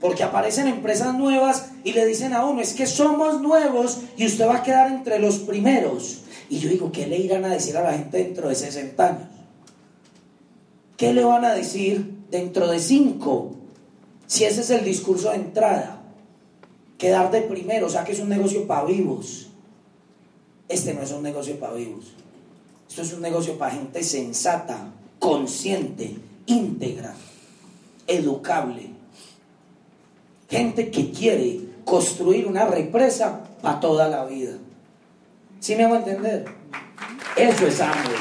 Porque 0.00 0.22
aparecen 0.22 0.68
empresas 0.68 1.14
nuevas 1.14 1.70
y 1.82 1.92
le 1.92 2.04
dicen 2.06 2.32
a 2.32 2.44
uno, 2.44 2.60
es 2.60 2.74
que 2.74 2.86
somos 2.86 3.40
nuevos 3.40 4.00
y 4.16 4.26
usted 4.26 4.46
va 4.46 4.56
a 4.56 4.62
quedar 4.62 4.90
entre 4.92 5.18
los 5.18 5.38
primeros. 5.38 6.22
Y 6.50 6.58
yo 6.58 6.68
digo, 6.68 6.92
¿qué 6.92 7.06
le 7.06 7.18
irán 7.18 7.44
a 7.44 7.48
decir 7.48 7.76
a 7.76 7.82
la 7.82 7.92
gente 7.92 8.18
dentro 8.18 8.48
de 8.48 8.54
60 8.54 9.06
años? 9.06 9.28
¿Qué 10.96 11.12
le 11.12 11.24
van 11.24 11.44
a 11.44 11.54
decir 11.54 12.24
dentro 12.30 12.68
de 12.68 12.78
cinco? 12.78 13.54
Si 14.26 14.44
ese 14.44 14.60
es 14.60 14.70
el 14.70 14.84
discurso 14.84 15.30
de 15.30 15.36
entrada. 15.36 16.02
Quedar 16.98 17.30
de 17.30 17.42
primero, 17.42 17.86
o 17.86 17.90
sea 17.90 18.04
que 18.04 18.12
es 18.12 18.20
un 18.20 18.28
negocio 18.28 18.66
para 18.66 18.84
vivos. 18.84 19.48
Este 20.68 20.94
no 20.94 21.02
es 21.02 21.10
un 21.10 21.22
negocio 21.22 21.58
para 21.58 21.74
vivos. 21.74 22.14
Esto 22.94 23.02
es 23.02 23.12
un 23.12 23.22
negocio 23.22 23.58
para 23.58 23.72
gente 23.72 24.04
sensata, 24.04 24.86
consciente, 25.18 26.16
íntegra, 26.46 27.12
educable. 28.06 28.88
Gente 30.48 30.92
que 30.92 31.10
quiere 31.10 31.58
construir 31.84 32.46
una 32.46 32.66
represa 32.66 33.40
para 33.60 33.80
toda 33.80 34.08
la 34.08 34.24
vida. 34.26 34.52
¿Sí 35.58 35.74
me 35.74 35.82
hago 35.82 35.96
entender? 35.96 36.44
Eso 37.36 37.66
es 37.66 37.80
hambre. 37.80 38.14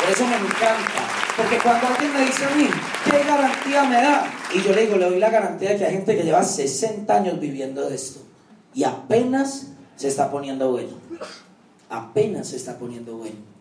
Por 0.00 0.12
eso 0.12 0.24
me 0.28 0.36
encanta. 0.36 1.08
Porque 1.36 1.58
cuando 1.58 1.88
alguien 1.88 2.12
me 2.14 2.26
dice 2.26 2.44
a 2.44 2.50
mí, 2.50 2.68
¿qué 3.04 3.18
garantía 3.18 3.82
me 3.82 3.96
da? 3.96 4.32
Y 4.54 4.62
yo 4.62 4.72
le 4.74 4.82
digo, 4.82 4.96
le 4.96 5.06
doy 5.06 5.18
la 5.18 5.30
garantía 5.30 5.70
de 5.70 5.78
que 5.78 5.86
hay 5.86 5.92
gente 5.92 6.16
que 6.16 6.22
lleva 6.22 6.44
60 6.44 7.12
años 7.12 7.40
viviendo 7.40 7.88
de 7.88 7.96
esto. 7.96 8.20
Y 8.74 8.84
apenas 8.84 9.72
se 9.96 10.06
está 10.06 10.30
poniendo 10.30 10.70
bueno. 10.70 10.92
Apenas 11.90 12.46
se 12.50 12.56
está 12.58 12.78
poniendo 12.78 13.16
bueno. 13.16 13.53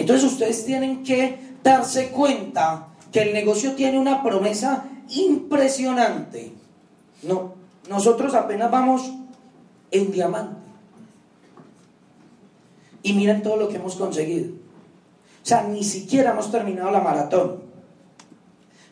Entonces 0.00 0.32
ustedes 0.32 0.64
tienen 0.64 1.04
que 1.04 1.38
darse 1.62 2.08
cuenta 2.08 2.88
que 3.12 3.20
el 3.20 3.34
negocio 3.34 3.74
tiene 3.74 3.98
una 3.98 4.22
promesa 4.22 4.84
impresionante. 5.10 6.54
No, 7.22 7.52
nosotros 7.86 8.32
apenas 8.32 8.70
vamos 8.70 9.12
en 9.90 10.10
diamante. 10.10 10.58
Y 13.02 13.12
miren 13.12 13.42
todo 13.42 13.58
lo 13.58 13.68
que 13.68 13.76
hemos 13.76 13.96
conseguido. 13.96 14.54
O 15.42 15.46
sea, 15.46 15.64
ni 15.64 15.84
siquiera 15.84 16.30
hemos 16.30 16.50
terminado 16.50 16.90
la 16.90 17.00
maratón. 17.00 17.60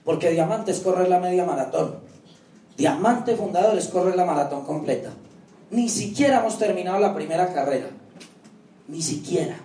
Porque 0.05 0.31
Diamantes 0.31 0.81
corre 0.81 1.09
la 1.09 1.21
media 1.21 1.47
maratón. 1.47 2.01
Diamante 2.77 3.35
Fundadores 3.35 3.89
corre 3.89 4.15
la 4.15 4.27
maratón 4.27 4.67
completa. 4.67 5.09
Ni 5.71 5.89
siquiera 5.89 6.41
hemos 6.41 6.59
terminado 6.59 6.99
la 6.99 7.15
primera 7.15 7.51
carrera. 7.55 7.89
Ni 8.89 9.01
siquiera. 9.01 9.59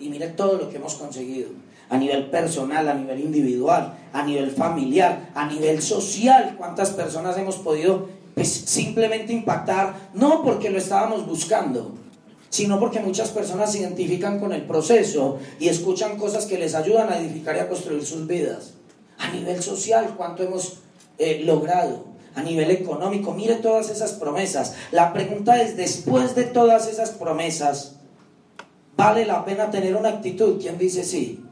Y 0.00 0.08
mire 0.08 0.28
todo 0.28 0.58
lo 0.58 0.70
que 0.70 0.76
hemos 0.76 0.94
conseguido. 0.94 1.50
A 1.90 1.96
nivel 1.96 2.30
personal, 2.30 2.88
a 2.88 2.94
nivel 2.94 3.20
individual, 3.20 3.98
a 4.12 4.22
nivel 4.22 4.50
familiar, 4.50 5.30
a 5.34 5.46
nivel 5.46 5.80
social. 5.80 6.54
¿Cuántas 6.58 6.90
personas 6.90 7.36
hemos 7.38 7.56
podido 7.56 8.08
pues, 8.34 8.48
simplemente 8.48 9.32
impactar? 9.32 10.10
No 10.14 10.42
porque 10.42 10.70
lo 10.70 10.78
estábamos 10.78 11.26
buscando, 11.26 11.94
sino 12.50 12.78
porque 12.78 13.00
muchas 13.00 13.30
personas 13.30 13.72
se 13.72 13.80
identifican 13.80 14.38
con 14.38 14.52
el 14.52 14.62
proceso 14.62 15.38
y 15.58 15.68
escuchan 15.68 16.18
cosas 16.18 16.46
que 16.46 16.58
les 16.58 16.74
ayudan 16.74 17.10
a 17.10 17.18
edificar 17.18 17.56
y 17.56 17.60
a 17.60 17.68
construir 17.68 18.04
sus 18.04 18.26
vidas. 18.26 18.74
A 19.18 19.30
nivel 19.32 19.62
social, 19.62 20.14
¿cuánto 20.16 20.42
hemos 20.42 20.78
eh, 21.18 21.42
logrado? 21.44 22.04
A 22.34 22.42
nivel 22.42 22.70
económico, 22.70 23.32
mire 23.32 23.56
todas 23.56 23.90
esas 23.90 24.12
promesas. 24.12 24.74
La 24.92 25.12
pregunta 25.12 25.60
es, 25.60 25.76
después 25.76 26.36
de 26.36 26.44
todas 26.44 26.86
esas 26.86 27.10
promesas, 27.10 27.97
¿vale 28.98 29.24
la 29.24 29.44
pena 29.44 29.70
tener 29.70 29.94
una 29.94 30.08
actitud? 30.08 30.60
¿Quién 30.60 30.76
dice 30.76 31.04
sí? 31.04 31.44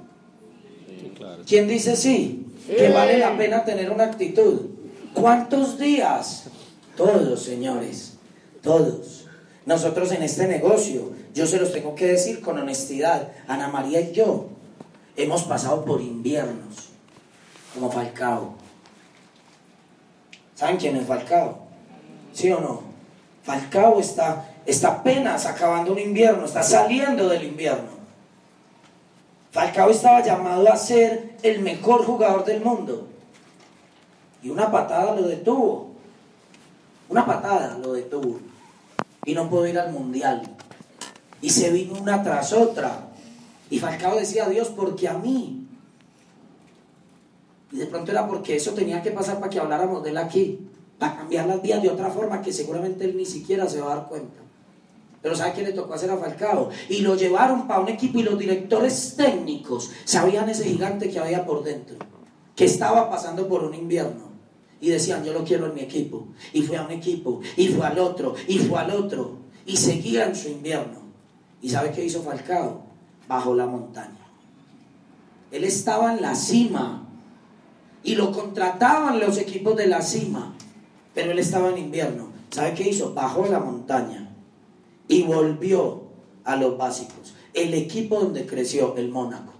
¿Quién 1.46 1.68
dice 1.68 1.94
sí? 1.94 2.44
Que 2.66 2.90
vale 2.90 3.18
la 3.18 3.36
pena 3.36 3.64
tener 3.64 3.90
una 3.90 4.04
actitud. 4.04 4.62
¿Cuántos 5.14 5.78
días? 5.78 6.48
Todos, 6.96 7.40
señores, 7.42 8.14
todos. 8.62 9.28
Nosotros 9.64 10.10
en 10.10 10.24
este 10.24 10.48
negocio, 10.48 11.12
yo 11.34 11.46
se 11.46 11.58
los 11.58 11.72
tengo 11.72 11.94
que 11.94 12.06
decir 12.06 12.40
con 12.40 12.58
honestidad, 12.58 13.28
Ana 13.46 13.68
María 13.68 14.00
y 14.00 14.12
yo 14.12 14.48
hemos 15.16 15.44
pasado 15.44 15.84
por 15.84 16.00
inviernos, 16.00 16.88
como 17.72 17.90
Falcao. 17.90 18.54
¿Saben 20.56 20.78
quién 20.78 20.96
es 20.96 21.06
Falcao? 21.06 21.58
¿Sí 22.32 22.50
o 22.50 22.60
no? 22.60 22.82
Falcao 23.44 24.00
está, 24.00 24.50
está 24.66 24.88
apenas 24.88 25.46
acabando 25.46 25.92
un 25.92 25.98
invierno, 25.98 26.44
está 26.44 26.62
saliendo 26.62 27.28
del 27.28 27.44
invierno. 27.44 27.96
Falcao 29.52 29.90
estaba 29.90 30.22
llamado 30.22 30.70
a 30.70 30.76
ser 30.76 31.36
el 31.42 31.60
mejor 31.60 32.04
jugador 32.04 32.44
del 32.44 32.60
mundo. 32.60 33.08
Y 34.42 34.50
una 34.50 34.70
patada 34.70 35.14
lo 35.14 35.26
detuvo. 35.26 35.92
Una 37.08 37.24
patada 37.24 37.78
lo 37.78 37.92
detuvo 37.92 38.38
y 39.24 39.34
no 39.34 39.50
puedo 39.50 39.66
ir 39.66 39.78
al 39.78 39.92
mundial. 39.92 40.42
Y 41.42 41.50
se 41.50 41.70
vino 41.70 41.94
una 42.00 42.22
tras 42.22 42.52
otra. 42.52 43.08
Y 43.68 43.78
Falcao 43.78 44.16
decía, 44.16 44.48
Dios, 44.48 44.68
porque 44.68 45.08
a 45.08 45.14
mí. 45.14 45.66
Y 47.72 47.76
de 47.76 47.86
pronto 47.86 48.12
era 48.12 48.26
porque 48.26 48.56
eso 48.56 48.72
tenía 48.72 49.02
que 49.02 49.10
pasar 49.10 49.38
para 49.38 49.50
que 49.50 49.58
habláramos 49.58 50.02
de 50.04 50.10
él 50.10 50.18
aquí, 50.18 50.60
para 50.98 51.16
cambiar 51.16 51.46
las 51.46 51.60
vías 51.60 51.82
de 51.82 51.90
otra 51.90 52.10
forma 52.10 52.40
que 52.40 52.52
seguramente 52.52 53.04
él 53.04 53.16
ni 53.16 53.26
siquiera 53.26 53.68
se 53.68 53.80
va 53.80 53.92
a 53.92 53.96
dar 53.96 54.08
cuenta. 54.08 54.45
Pero 55.26 55.34
¿sabe 55.34 55.54
qué 55.54 55.62
le 55.62 55.72
tocó 55.72 55.92
hacer 55.92 56.08
a 56.08 56.18
Falcao? 56.18 56.70
Y 56.88 57.00
lo 57.00 57.16
llevaron 57.16 57.66
para 57.66 57.80
un 57.80 57.88
equipo 57.88 58.20
y 58.20 58.22
los 58.22 58.38
directores 58.38 59.16
técnicos 59.16 59.90
sabían 60.04 60.48
ese 60.48 60.66
gigante 60.66 61.10
que 61.10 61.18
había 61.18 61.44
por 61.44 61.64
dentro, 61.64 61.96
que 62.54 62.64
estaba 62.64 63.10
pasando 63.10 63.48
por 63.48 63.64
un 63.64 63.74
invierno 63.74 64.30
y 64.80 64.88
decían, 64.88 65.24
yo 65.24 65.32
lo 65.32 65.42
quiero 65.42 65.66
en 65.66 65.74
mi 65.74 65.80
equipo. 65.80 66.28
Y 66.52 66.62
fue 66.62 66.76
a 66.76 66.82
un 66.82 66.92
equipo, 66.92 67.40
y 67.56 67.66
fue 67.66 67.84
al 67.84 67.98
otro, 67.98 68.36
y 68.46 68.60
fue 68.60 68.78
al 68.78 68.92
otro. 68.92 69.38
Y 69.66 69.76
seguían 69.76 70.36
su 70.36 70.48
invierno. 70.48 71.00
¿Y 71.60 71.70
sabe 71.70 71.90
qué 71.90 72.04
hizo 72.04 72.22
Falcao? 72.22 72.82
Bajo 73.26 73.52
la 73.52 73.66
montaña. 73.66 74.30
Él 75.50 75.64
estaba 75.64 76.12
en 76.12 76.22
la 76.22 76.36
cima. 76.36 77.04
Y 78.04 78.14
lo 78.14 78.30
contrataban 78.30 79.18
los 79.18 79.38
equipos 79.38 79.74
de 79.74 79.88
la 79.88 80.02
cima. 80.02 80.54
Pero 81.14 81.32
él 81.32 81.40
estaba 81.40 81.70
en 81.70 81.78
invierno. 81.78 82.28
¿Sabe 82.50 82.74
qué 82.74 82.88
hizo? 82.88 83.12
Bajó 83.12 83.44
la 83.46 83.58
montaña. 83.58 84.25
Y 85.08 85.22
volvió 85.22 86.04
a 86.44 86.56
los 86.56 86.76
básicos. 86.76 87.34
El 87.54 87.74
equipo 87.74 88.20
donde 88.20 88.46
creció, 88.46 88.96
el 88.96 89.10
Mónaco. 89.10 89.52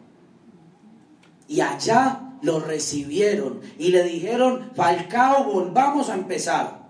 Y 1.49 1.61
allá 1.61 2.27
lo 2.43 2.61
recibieron 2.61 3.61
y 3.79 3.89
le 3.89 4.05
dijeron, 4.05 4.71
Falcao, 4.75 5.45
volvamos 5.45 6.11
a 6.11 6.15
empezar. 6.15 6.87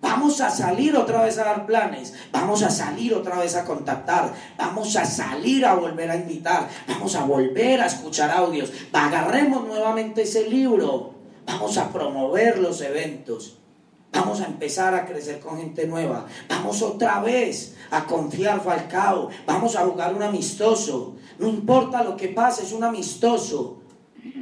Vamos 0.00 0.42
a 0.42 0.50
salir 0.50 0.94
otra 0.96 1.22
vez 1.22 1.38
a 1.38 1.44
dar 1.44 1.64
planes, 1.64 2.12
vamos 2.30 2.62
a 2.62 2.68
salir 2.68 3.14
otra 3.14 3.38
vez 3.38 3.56
a 3.56 3.64
contactar, 3.64 4.34
vamos 4.58 4.94
a 4.96 5.06
salir 5.06 5.64
a 5.64 5.74
volver 5.74 6.10
a 6.10 6.16
invitar, 6.16 6.68
vamos 6.86 7.16
a 7.16 7.24
volver 7.24 7.80
a 7.80 7.86
escuchar 7.86 8.30
audios, 8.30 8.70
agarremos 8.92 9.66
nuevamente 9.66 10.22
ese 10.22 10.50
libro, 10.50 11.14
vamos 11.46 11.78
a 11.78 11.90
promover 11.90 12.58
los 12.58 12.82
eventos, 12.82 13.56
vamos 14.14 14.40
a 14.40 14.46
empezar 14.46 14.94
a 14.94 15.04
crecer 15.04 15.40
con 15.40 15.58
gente 15.58 15.86
nueva, 15.86 16.26
vamos 16.48 16.80
otra 16.82 17.20
vez 17.20 17.74
a 17.90 18.06
confiar 18.06 18.62
Falcao, 18.62 19.28
vamos 19.46 19.76
a 19.76 19.84
jugar 19.84 20.14
un 20.14 20.22
amistoso, 20.22 21.16
no 21.38 21.48
importa 21.48 22.04
lo 22.04 22.16
que 22.16 22.28
pase, 22.28 22.62
es 22.62 22.72
un 22.72 22.84
amistoso. 22.84 23.80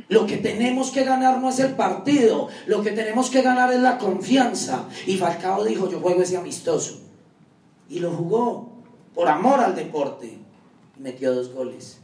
Lo 0.08 0.26
que 0.26 0.36
tenemos 0.36 0.90
que 0.90 1.04
ganar 1.04 1.40
no 1.40 1.48
es 1.48 1.58
el 1.58 1.74
partido, 1.74 2.48
lo 2.66 2.82
que 2.82 2.92
tenemos 2.92 3.30
que 3.30 3.42
ganar 3.42 3.72
es 3.72 3.80
la 3.80 3.98
confianza. 3.98 4.88
Y 5.06 5.16
Falcao 5.16 5.64
dijo, 5.64 5.90
yo 5.90 6.00
juego 6.00 6.22
ese 6.22 6.36
amistoso. 6.36 7.00
Y 7.88 7.98
lo 7.98 8.12
jugó 8.12 8.72
por 9.14 9.28
amor 9.28 9.58
al 9.58 9.74
deporte. 9.74 10.38
Y 10.96 11.00
metió 11.00 11.34
dos 11.34 11.52
goles. 11.52 11.98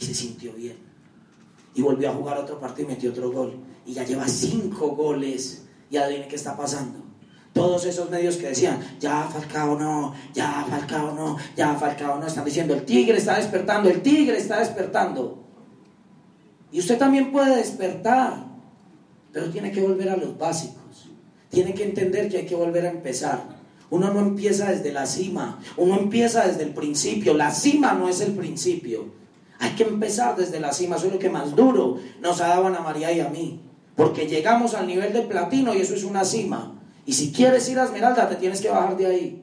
Y 0.00 0.04
se 0.04 0.14
sintió 0.14 0.52
bien. 0.52 0.78
Y 1.74 1.82
volvió 1.82 2.10
a 2.10 2.14
jugar 2.14 2.38
otro 2.38 2.58
partido 2.58 2.88
y 2.88 2.92
metió 2.92 3.10
otro 3.10 3.30
gol. 3.30 3.54
Y 3.86 3.92
ya 3.92 4.04
lleva 4.04 4.26
cinco 4.26 4.88
goles. 4.88 5.68
Y 5.90 5.96
adivinen 5.96 6.28
qué 6.28 6.36
está 6.36 6.56
pasando. 6.56 7.10
Todos 7.52 7.84
esos 7.84 8.08
medios 8.10 8.36
que 8.36 8.48
decían, 8.48 8.78
ya 9.00 9.24
Falcao 9.24 9.76
no, 9.76 10.14
ya 10.32 10.64
Falcao 10.70 11.12
no, 11.12 11.36
ya 11.56 11.74
Falcao 11.74 12.20
no, 12.20 12.26
están 12.26 12.44
diciendo, 12.44 12.74
el 12.74 12.84
tigre 12.84 13.18
está 13.18 13.36
despertando, 13.36 13.90
el 13.90 14.02
tigre 14.02 14.38
está 14.38 14.60
despertando. 14.60 15.42
Y 16.70 16.78
usted 16.78 16.96
también 16.96 17.32
puede 17.32 17.56
despertar, 17.56 18.46
pero 19.32 19.50
tiene 19.50 19.72
que 19.72 19.82
volver 19.82 20.10
a 20.10 20.16
los 20.16 20.38
básicos. 20.38 21.10
Tiene 21.48 21.74
que 21.74 21.82
entender 21.82 22.28
que 22.28 22.38
hay 22.38 22.46
que 22.46 22.54
volver 22.54 22.86
a 22.86 22.90
empezar. 22.90 23.60
Uno 23.90 24.14
no 24.14 24.20
empieza 24.20 24.70
desde 24.70 24.92
la 24.92 25.04
cima, 25.04 25.58
uno 25.76 25.98
empieza 25.98 26.46
desde 26.46 26.62
el 26.62 26.72
principio. 26.72 27.34
La 27.34 27.50
cima 27.50 27.92
no 27.94 28.08
es 28.08 28.20
el 28.20 28.32
principio. 28.34 29.12
Hay 29.58 29.72
que 29.72 29.82
empezar 29.82 30.36
desde 30.36 30.60
la 30.60 30.72
cima, 30.72 30.96
eso 30.96 31.08
es 31.08 31.12
lo 31.12 31.18
que 31.18 31.28
más 31.28 31.56
duro 31.56 31.98
nos 32.20 32.40
ha 32.40 32.48
dado 32.48 32.68
a 32.68 32.80
María 32.80 33.10
y 33.10 33.18
a 33.18 33.28
mí. 33.28 33.60
Porque 34.00 34.26
llegamos 34.26 34.72
al 34.72 34.86
nivel 34.86 35.12
de 35.12 35.20
platino 35.20 35.74
y 35.74 35.80
eso 35.82 35.94
es 35.94 36.04
una 36.04 36.24
cima. 36.24 36.80
Y 37.04 37.12
si 37.12 37.32
quieres 37.32 37.68
ir 37.68 37.78
a 37.78 37.84
Esmeralda, 37.84 38.30
te 38.30 38.36
tienes 38.36 38.62
que 38.62 38.70
bajar 38.70 38.96
de 38.96 39.06
ahí. 39.06 39.42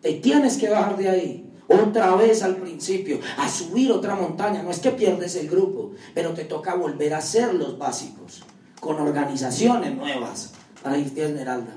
Te 0.00 0.14
tienes 0.14 0.56
que 0.56 0.70
bajar 0.70 0.96
de 0.96 1.10
ahí 1.10 1.50
otra 1.68 2.14
vez 2.16 2.42
al 2.42 2.56
principio, 2.56 3.20
a 3.36 3.46
subir 3.46 3.92
otra 3.92 4.14
montaña. 4.14 4.62
No 4.62 4.70
es 4.70 4.78
que 4.78 4.90
pierdes 4.90 5.36
el 5.36 5.50
grupo, 5.50 5.92
pero 6.14 6.32
te 6.32 6.44
toca 6.44 6.74
volver 6.74 7.12
a 7.12 7.18
hacer 7.18 7.52
los 7.52 7.76
básicos, 7.76 8.42
con 8.80 8.98
organizaciones 9.00 9.94
nuevas 9.94 10.52
para 10.82 10.96
irte 10.96 11.22
a 11.22 11.26
Esmeralda. 11.26 11.76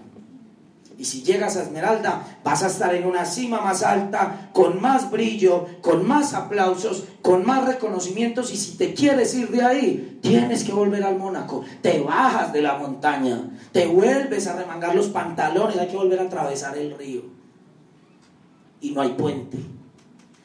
Y 0.97 1.05
si 1.05 1.21
llegas 1.21 1.55
a 1.55 1.61
Esmeralda, 1.61 2.39
vas 2.43 2.63
a 2.63 2.67
estar 2.67 2.93
en 2.95 3.05
una 3.05 3.23
cima 3.25 3.61
más 3.61 3.83
alta, 3.83 4.49
con 4.51 4.81
más 4.81 5.11
brillo, 5.11 5.67
con 5.81 6.07
más 6.07 6.33
aplausos, 6.33 7.03
con 7.21 7.45
más 7.45 7.67
reconocimientos. 7.67 8.51
Y 8.51 8.57
si 8.57 8.77
te 8.77 8.95
quieres 8.95 9.35
ir 9.35 9.49
de 9.49 9.61
ahí, 9.61 10.19
tienes 10.23 10.63
que 10.63 10.73
volver 10.73 11.03
al 11.03 11.19
Mónaco. 11.19 11.63
Te 11.83 11.99
bajas 11.99 12.51
de 12.51 12.63
la 12.63 12.79
montaña, 12.79 13.47
te 13.71 13.85
vuelves 13.85 14.47
a 14.47 14.55
remangar 14.55 14.95
los 14.95 15.09
pantalones, 15.09 15.77
hay 15.77 15.87
que 15.87 15.97
volver 15.97 16.19
a 16.19 16.23
atravesar 16.23 16.75
el 16.75 16.97
río. 16.97 17.21
Y 18.81 18.89
no 18.91 19.01
hay 19.01 19.09
puente. 19.09 19.59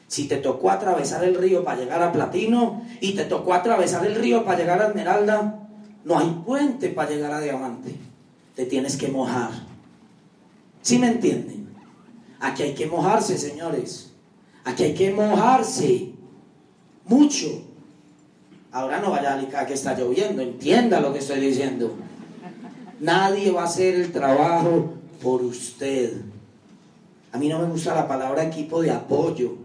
Si 0.07 0.27
te 0.27 0.37
tocó 0.37 0.69
atravesar 0.69 1.23
el 1.23 1.33
río 1.33 1.63
para 1.63 1.79
llegar 1.79 2.03
a 2.03 2.11
Platino 2.11 2.83
y 3.01 3.15
te 3.15 3.23
tocó 3.23 3.55
atravesar 3.55 4.05
el 4.05 4.13
río 4.13 4.45
para 4.45 4.59
llegar 4.59 4.79
a 4.79 4.89
Esmeralda, 4.89 5.67
no 6.05 6.19
hay 6.19 6.29
puente 6.45 6.89
para 6.89 7.09
llegar 7.09 7.31
a 7.31 7.39
Diamante. 7.41 7.95
Te 8.55 8.67
tienes 8.67 8.97
que 8.97 9.07
mojar. 9.07 9.72
¿Sí 10.83 10.99
me 10.99 11.07
entienden? 11.07 11.69
Aquí 12.39 12.61
hay 12.61 12.73
que 12.75 12.85
mojarse, 12.85 13.37
señores. 13.37 14.11
Aquí 14.65 14.83
hay 14.83 14.93
que 14.93 15.11
mojarse. 15.11 16.11
Mucho. 17.05 17.47
Ahora 18.71 18.99
no 18.99 19.11
vaya 19.11 19.31
a 19.31 19.37
alicar 19.39 19.65
que 19.65 19.73
está 19.73 19.97
lloviendo. 19.97 20.41
Entienda 20.41 20.99
lo 20.99 21.13
que 21.13 21.19
estoy 21.19 21.39
diciendo. 21.39 21.95
Nadie 22.99 23.49
va 23.51 23.61
a 23.61 23.65
hacer 23.65 23.95
el 23.95 24.11
trabajo 24.11 24.93
por 25.21 25.41
usted. 25.41 26.21
A 27.31 27.37
mí 27.37 27.47
no 27.47 27.59
me 27.59 27.67
gusta 27.67 27.95
la 27.95 28.07
palabra 28.07 28.43
equipo 28.43 28.81
de 28.81 28.91
apoyo. 28.91 29.55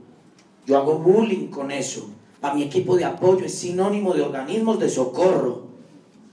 Yo 0.67 0.79
hago 0.79 0.99
bullying 0.99 1.49
con 1.49 1.73
eso. 1.73 2.11
Para 2.41 2.55
mi 2.55 2.63
equipo 2.63 2.97
de 2.97 3.05
apoyo 3.05 3.45
es 3.45 3.55
sinónimo 3.55 4.15
de 4.15 4.23
organismos 4.23 4.79
de 4.79 4.89
socorro, 4.89 5.67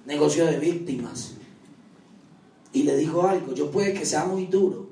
negocio 0.05 0.45
de 0.45 0.59
víctimas. 0.59 1.34
Y 2.75 2.83
le 2.83 2.97
digo 2.97 3.25
algo, 3.25 3.53
yo 3.53 3.71
puede 3.71 3.93
que 3.93 4.05
sea 4.05 4.25
muy 4.25 4.47
duro, 4.47 4.85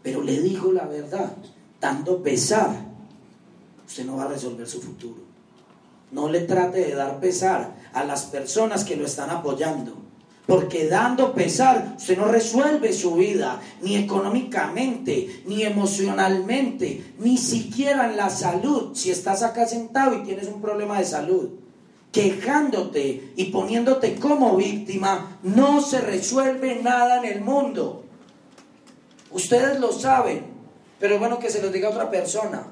pero 0.00 0.22
le 0.22 0.40
digo 0.40 0.70
la 0.70 0.86
verdad, 0.86 1.32
dando 1.80 2.22
pesar, 2.22 2.70
usted 3.84 4.06
no 4.06 4.16
va 4.16 4.26
a 4.26 4.28
resolver 4.28 4.68
su 4.68 4.80
futuro. 4.80 5.26
No 6.12 6.28
le 6.28 6.42
trate 6.42 6.78
de 6.78 6.94
dar 6.94 7.18
pesar 7.18 7.74
a 7.92 8.04
las 8.04 8.26
personas 8.26 8.84
que 8.84 8.94
lo 8.94 9.04
están 9.04 9.30
apoyando. 9.30 9.96
Porque 10.46 10.86
dando 10.86 11.34
pesar, 11.34 11.96
usted 11.98 12.16
no 12.16 12.26
resuelve 12.26 12.92
su 12.92 13.16
vida, 13.16 13.60
ni 13.82 13.96
económicamente, 13.96 15.42
ni 15.46 15.64
emocionalmente, 15.64 17.14
ni 17.18 17.38
siquiera 17.38 18.08
en 18.08 18.16
la 18.16 18.30
salud. 18.30 18.94
Si 18.94 19.10
estás 19.10 19.42
acá 19.42 19.66
sentado 19.66 20.14
y 20.14 20.22
tienes 20.22 20.46
un 20.46 20.62
problema 20.62 21.00
de 21.00 21.04
salud, 21.04 21.48
quejándote 22.16 23.34
y 23.36 23.44
poniéndote 23.50 24.14
como 24.14 24.56
víctima, 24.56 25.38
no 25.42 25.82
se 25.82 26.00
resuelve 26.00 26.76
nada 26.76 27.18
en 27.18 27.26
el 27.26 27.42
mundo. 27.42 28.06
Ustedes 29.30 29.78
lo 29.78 29.92
saben, 29.92 30.46
pero 30.98 31.16
es 31.16 31.20
bueno 31.20 31.38
que 31.38 31.50
se 31.50 31.60
lo 31.60 31.68
diga 31.68 31.90
otra 31.90 32.08
persona. 32.08 32.68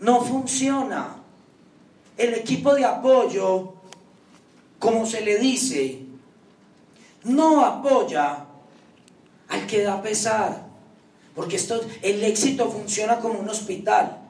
No 0.00 0.22
funciona. 0.22 1.16
El 2.16 2.32
equipo 2.32 2.74
de 2.74 2.86
apoyo, 2.86 3.74
como 4.78 5.04
se 5.04 5.20
le 5.20 5.36
dice, 5.40 6.00
no 7.24 7.66
apoya 7.66 8.46
al 9.48 9.66
que 9.66 9.82
da 9.82 10.00
pesar. 10.00 10.68
Porque 11.34 11.56
esto, 11.56 11.82
el 12.00 12.24
éxito 12.24 12.70
funciona 12.70 13.18
como 13.18 13.40
un 13.40 13.48
hospital. 13.50 14.22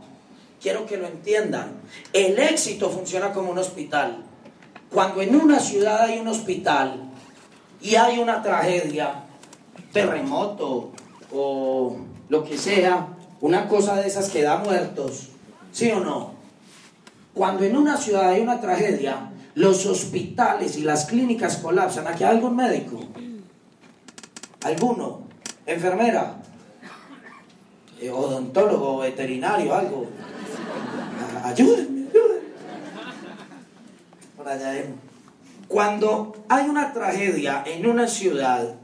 Quiero 0.61 0.87
que 0.87 0.97
lo 0.97 1.07
entiendan. 1.07 1.83
El 2.13 2.37
éxito 2.41 2.91
funciona 2.91 3.33
como 3.33 3.53
un 3.53 3.59
hospital. 3.59 4.26
Cuando 4.91 5.23
en 5.23 5.37
una 5.37 5.59
ciudad 5.59 6.03
hay 6.03 6.19
un 6.19 6.29
hospital 6.29 7.01
y 7.81 7.97
hay 7.97 8.19
una 8.19 8.43
tragedia, 8.43 9.25
terremoto 9.93 10.93
o 11.33 11.97
lo 12.29 12.45
que 12.45 12.57
sea, 12.57 13.09
una 13.41 13.69
cosa 13.69 13.97
de 13.97 14.07
esas 14.07 14.31
que 14.31 14.43
da 14.43 14.59
muertos, 14.59 15.29
¿sí 15.73 15.91
o 15.91 16.01
no? 16.01 16.33
Cuando 17.35 17.65
en 17.65 17.77
una 17.77 17.97
ciudad 17.97 18.31
hay 18.31 18.41
una 18.41 18.61
tragedia, 18.61 19.31
los 19.55 19.87
hospitales 19.87 20.77
y 20.77 20.83
las 20.83 21.07
clínicas 21.07 21.57
colapsan. 21.57 22.07
¿Aquí 22.07 22.25
hay 22.25 22.37
algún 22.37 22.57
médico? 22.57 23.01
¿Alguno? 24.63 25.21
¿Enfermera? 25.65 26.37
Eh, 28.01 28.11
¿Odontólogo? 28.11 28.99
¿Veterinario? 28.99 29.75
¿Algo? 29.75 30.07
Ayúdenme. 31.43 31.96
Cuando 35.69 36.37
hay 36.49 36.69
una 36.69 36.93
tragedia 36.93 37.65
en 37.67 37.87
una 37.87 38.07
ciudad, 38.07 38.77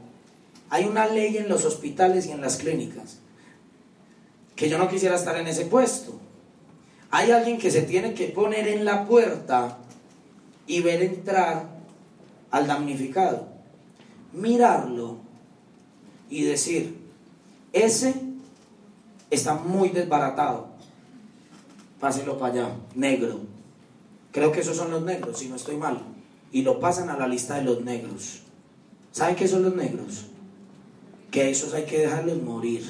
hay 0.69 0.85
una 0.85 1.05
ley 1.05 1.37
en 1.37 1.47
los 1.47 1.65
hospitales 1.65 2.25
y 2.25 2.31
en 2.31 2.41
las 2.41 2.57
clínicas. 2.57 3.19
Que 4.55 4.69
yo 4.69 4.77
no 4.77 4.89
quisiera 4.89 5.15
estar 5.15 5.37
en 5.37 5.47
ese 5.47 5.65
puesto. 5.65 6.19
Hay 7.11 7.31
alguien 7.31 7.57
que 7.57 7.71
se 7.71 7.83
tiene 7.83 8.13
que 8.13 8.27
poner 8.27 8.67
en 8.67 8.85
la 8.85 9.05
puerta 9.05 9.77
y 10.67 10.81
ver 10.81 11.01
entrar 11.01 11.67
al 12.51 12.67
damnificado, 12.67 13.47
mirarlo 14.31 15.17
y 16.29 16.43
decir, 16.43 16.97
ese 17.71 18.15
está 19.29 19.55
muy 19.55 19.89
desbaratado, 19.89 20.67
pásenlo 21.99 22.37
para 22.37 22.53
allá, 22.53 22.69
negro. 22.95 23.52
Creo 24.33 24.51
que 24.51 24.59
esos 24.59 24.75
son 24.75 24.91
los 24.91 25.03
negros, 25.03 25.39
si 25.39 25.47
no 25.47 25.55
estoy 25.55 25.77
mal. 25.77 26.01
Y 26.51 26.63
lo 26.63 26.81
pasan 26.81 27.09
a 27.09 27.17
la 27.17 27.27
lista 27.27 27.55
de 27.55 27.63
los 27.63 27.81
negros. 27.81 28.41
¿Saben 29.13 29.37
qué 29.37 29.47
son 29.47 29.63
los 29.63 29.73
negros? 29.73 30.25
Que 31.31 31.49
esos 31.49 31.73
hay 31.73 31.85
que 31.85 31.99
dejarlos 31.99 32.41
morir. 32.41 32.83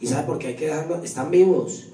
¿Y 0.00 0.06
sabe 0.06 0.22
por 0.22 0.38
qué 0.38 0.48
hay 0.48 0.56
que 0.56 0.66
dejarlos? 0.66 1.04
Están 1.04 1.30
vivos 1.30 1.88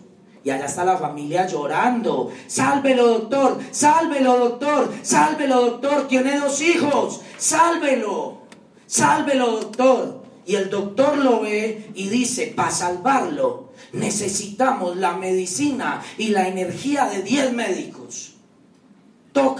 y 0.44 0.50
allá 0.50 0.66
está 0.66 0.84
la 0.84 0.96
familia 0.96 1.46
llorando. 1.46 2.30
Sálvelo, 2.46 3.08
doctor. 3.08 3.58
Sálvelo, 3.70 4.38
doctor. 4.38 4.92
Sálvelo, 5.02 5.62
doctor. 5.62 6.08
Tiene 6.08 6.38
dos 6.38 6.60
hijos. 6.62 7.20
Sálvelo. 7.36 8.42
Sálvelo, 8.86 9.50
doctor. 9.52 10.22
Y 10.46 10.54
el 10.54 10.70
doctor 10.70 11.18
lo 11.18 11.40
ve 11.40 11.90
y 11.94 12.08
dice, 12.08 12.52
para 12.54 12.70
salvarlo 12.70 13.70
necesitamos 13.92 14.96
la 14.96 15.16
medicina 15.16 16.02
y 16.16 16.28
la 16.28 16.48
energía 16.48 17.06
de 17.06 17.22
10 17.22 17.52
médicos. 17.52 18.29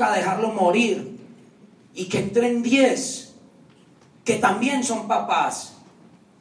Toca 0.00 0.14
dejarlo 0.14 0.48
morir 0.48 1.18
y 1.94 2.06
que 2.06 2.20
entren 2.20 2.62
10, 2.62 3.34
que 4.24 4.36
también 4.36 4.82
son 4.82 5.06
papás 5.06 5.74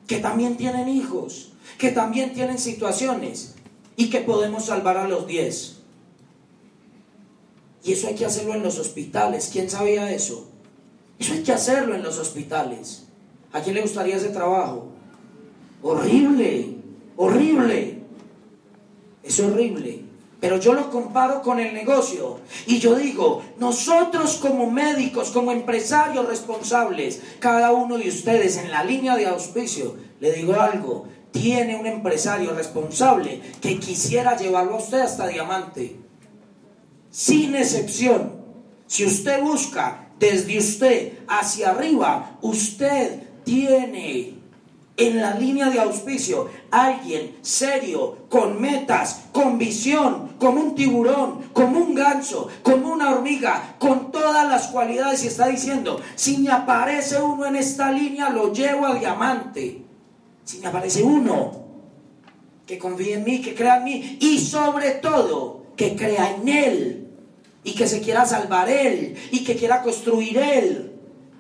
que 0.08 0.20
también 0.20 0.56
tienen 0.56 0.88
hijos, 0.88 1.52
que 1.78 1.92
también 1.92 2.32
tienen 2.32 2.58
situaciones 2.58 3.56
y 3.98 4.10
que 4.10 4.22
podemos 4.22 4.64
salvar 4.64 4.96
a 4.96 5.10
los 5.10 5.28
10. 5.28 5.76
Y 7.84 7.92
eso 7.92 8.08
hay 8.08 8.16
que 8.16 8.26
hacerlo 8.26 8.54
en 8.54 8.64
los 8.64 8.80
hospitales. 8.80 9.50
¿Quién 9.52 9.70
sabía 9.70 10.10
eso? 10.10 10.48
Eso 11.20 11.34
hay 11.34 11.44
que 11.44 11.52
hacerlo 11.52 11.96
en 11.96 12.02
los 12.02 12.18
hospitales. 12.18 13.08
¿A 13.52 13.60
quién 13.60 13.76
le 13.76 13.82
gustaría 13.82 14.16
ese 14.16 14.30
trabajo? 14.30 14.88
Horrible, 15.84 16.78
horrible. 17.18 18.04
Es 19.22 19.38
horrible. 19.42 20.09
Pero 20.40 20.58
yo 20.58 20.74
lo 20.74 20.90
comparo 20.90 21.42
con 21.42 21.60
el 21.60 21.74
negocio. 21.74 22.40
Y 22.66 22.80
yo 22.80 22.96
digo, 22.96 23.44
nosotros 23.58 24.38
como 24.38 24.72
médicos, 24.72 25.32
como 25.32 25.52
empresarios 25.52 26.28
responsables, 26.28 27.22
cada 27.40 27.74
uno 27.74 27.98
de 27.98 28.08
ustedes 28.08 28.58
en 28.58 28.72
la 28.72 28.84
línea 28.84 29.18
de 29.18 29.28
auspicio, 29.28 29.98
le 30.22 30.32
digo 30.32 30.54
algo, 30.60 31.08
tiene 31.32 31.76
un 31.76 31.86
empresario 31.86 32.54
responsable 32.54 33.42
que 33.62 33.80
quisiera 33.80 34.38
llevarlo 34.38 34.76
a 34.76 34.80
usted 34.80 35.02
hasta 35.02 35.28
diamante. 35.28 35.98
Sin 37.12 37.56
excepción. 37.56 38.40
Si 38.88 39.06
usted 39.06 39.42
busca 39.42 40.10
desde 40.20 40.58
usted 40.58 41.20
hacia 41.28 41.72
arriba, 41.72 42.38
usted 42.42 43.24
tiene 43.44 44.39
en 45.00 45.22
la 45.22 45.34
línea 45.36 45.70
de 45.70 45.80
auspicio 45.80 46.50
alguien 46.72 47.38
serio, 47.42 48.18
con 48.30 48.62
metas, 48.62 49.22
con 49.32 49.58
visión, 49.58 50.36
como 50.38 50.62
un 50.62 50.76
tiburón, 50.76 51.50
como 51.54 51.80
un 51.80 51.96
ganso, 51.96 52.50
como 52.62 52.92
una 52.92 53.12
hormiga, 53.12 53.76
con 53.80 54.12
todas 54.12 54.48
las 54.48 54.68
cualidades 54.68 55.24
y 55.24 55.28
está 55.28 55.48
diciendo, 55.48 56.02
si 56.16 56.38
me 56.38 56.52
aparece 56.52 57.20
uno 57.22 57.46
en 57.46 57.56
esta 57.56 57.92
línea, 57.92 58.30
lo 58.30 58.52
llevo 58.52 58.86
a 58.86 58.96
diamante. 58.96 59.84
Si 60.44 60.60
me 60.60 60.68
aparece 60.68 61.02
uno 61.02 61.52
que 62.68 62.78
confíe 62.78 63.14
en 63.14 63.24
mí, 63.24 63.42
que 63.42 63.56
crea 63.56 63.78
en 63.78 63.84
mí 63.86 64.18
y 64.20 64.40
sobre 64.40 64.92
todo 64.92 65.64
que 65.78 65.96
crea 65.96 66.36
en 66.36 66.48
él 66.50 67.08
y 67.64 67.74
que 67.74 67.88
se 67.88 68.02
quiera 68.02 68.26
salvar 68.26 68.70
él 68.70 69.16
y 69.32 69.46
que 69.46 69.56
quiera 69.56 69.82
construir 69.82 70.38
él 70.38 70.92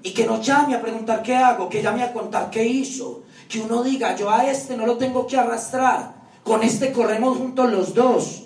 y 0.02 0.12
que 0.12 0.26
no 0.26 0.42
llame 0.42 0.76
a 0.76 0.82
preguntar 0.82 1.22
qué 1.22 1.36
hago, 1.36 1.68
que 1.68 1.82
llame 1.82 2.04
a 2.04 2.14
contar 2.14 2.50
qué 2.50 2.66
hizo 2.66 3.24
que 3.50 3.60
uno 3.60 3.84
diga, 3.84 4.16
yo 4.16 4.30
a 4.30 4.50
este 4.50 4.78
no 4.78 4.86
lo 4.86 4.98
tengo 4.98 5.26
que 5.26 5.36
arrastrar, 5.36 6.14
con 6.44 6.62
este 6.62 6.94
corremos 6.94 7.38
juntos 7.38 7.72
los 7.72 7.94
dos. 7.96 8.44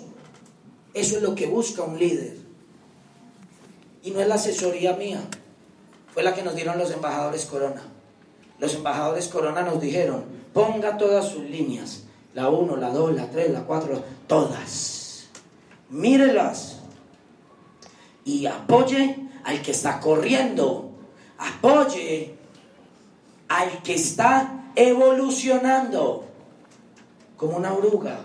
Eso 0.94 1.16
es 1.16 1.22
lo 1.22 1.34
que 1.34 1.46
busca 1.46 1.82
un 1.82 1.98
líder. 1.98 2.38
Y 4.02 4.10
no 4.10 4.20
es 4.20 4.26
la 4.26 4.36
asesoría 4.36 4.94
mía, 4.94 5.20
fue 6.12 6.22
la 6.22 6.34
que 6.34 6.42
nos 6.42 6.56
dieron 6.56 6.78
los 6.78 6.90
embajadores 6.90 7.44
Corona. 7.44 7.82
Los 8.58 8.74
embajadores 8.74 9.28
Corona 9.28 9.62
nos 9.62 9.80
dijeron, 9.80 10.24
ponga 10.54 10.96
todas 10.96 11.28
sus 11.28 11.44
líneas, 11.44 12.04
la 12.32 12.48
1, 12.48 12.76
la 12.76 12.90
2, 12.90 13.14
la 13.14 13.30
3, 13.30 13.50
la 13.50 13.64
4, 13.64 14.02
todas. 14.26 15.28
Mírelas 15.90 16.78
y 18.24 18.46
apoye 18.46 19.28
al 19.44 19.60
que 19.60 19.72
está 19.72 20.00
corriendo, 20.00 20.92
apoye 21.36 22.33
al 23.48 23.82
que 23.82 23.94
está 23.94 24.70
evolucionando 24.74 26.24
como 27.36 27.56
una 27.56 27.72
oruga, 27.72 28.18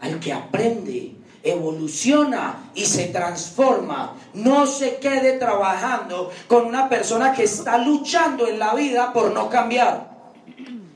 al 0.00 0.20
que 0.20 0.32
aprende, 0.32 1.12
evoluciona 1.42 2.70
y 2.74 2.84
se 2.84 3.06
transforma. 3.06 4.16
No 4.34 4.66
se 4.66 4.96
quede 4.96 5.38
trabajando 5.38 6.30
con 6.48 6.66
una 6.66 6.88
persona 6.88 7.32
que 7.32 7.44
está 7.44 7.78
luchando 7.78 8.48
en 8.48 8.58
la 8.58 8.74
vida 8.74 9.12
por 9.12 9.32
no 9.32 9.48
cambiar. 9.48 10.12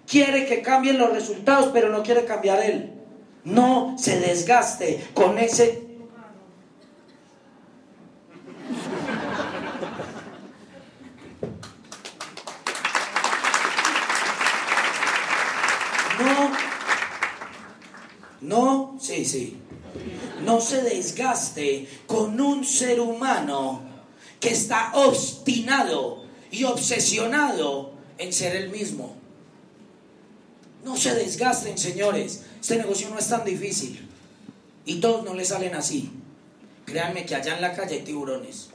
Quiere 0.07 0.47
que 0.47 0.63
cambien 0.63 0.99
los 0.99 1.13
resultados, 1.13 1.71
pero 1.73 1.91
no 1.91 2.03
quiere 2.03 2.25
cambiar 2.25 2.63
él. 2.63 2.95
No 3.45 3.95
se 3.99 4.19
desgaste 4.21 5.09
con 5.15 5.39
ese 5.39 5.89
No, 18.41 18.97
sí, 19.01 19.25
sí. 19.25 19.59
No 20.45 20.61
se 20.61 20.83
desgaste 21.19 21.89
con 22.07 22.41
un 22.41 22.65
ser 22.65 23.01
humano 23.01 23.83
que 24.39 24.51
está 24.51 24.93
obstinado 24.95 26.25
y 26.51 26.65
obsesionado 26.65 27.93
en 28.19 28.33
ser 28.33 28.55
el 28.55 28.71
mismo. 28.71 29.17
No 30.85 30.97
se 30.97 31.15
desgasten, 31.15 31.77
señores. 31.77 32.45
Este 32.61 32.77
negocio 32.77 33.11
no 33.11 33.19
es 33.19 33.29
tan 33.29 33.45
difícil. 33.45 34.09
Y 34.85 35.01
todos 35.01 35.25
no 35.25 35.35
le 35.35 35.45
salen 35.45 35.75
así. 35.75 36.11
Créanme 36.87 37.27
que 37.27 37.35
allá 37.35 37.57
en 37.57 37.63
la 37.63 37.75
calle 37.75 37.97
hay 37.97 38.03
tiburones. 38.03 38.71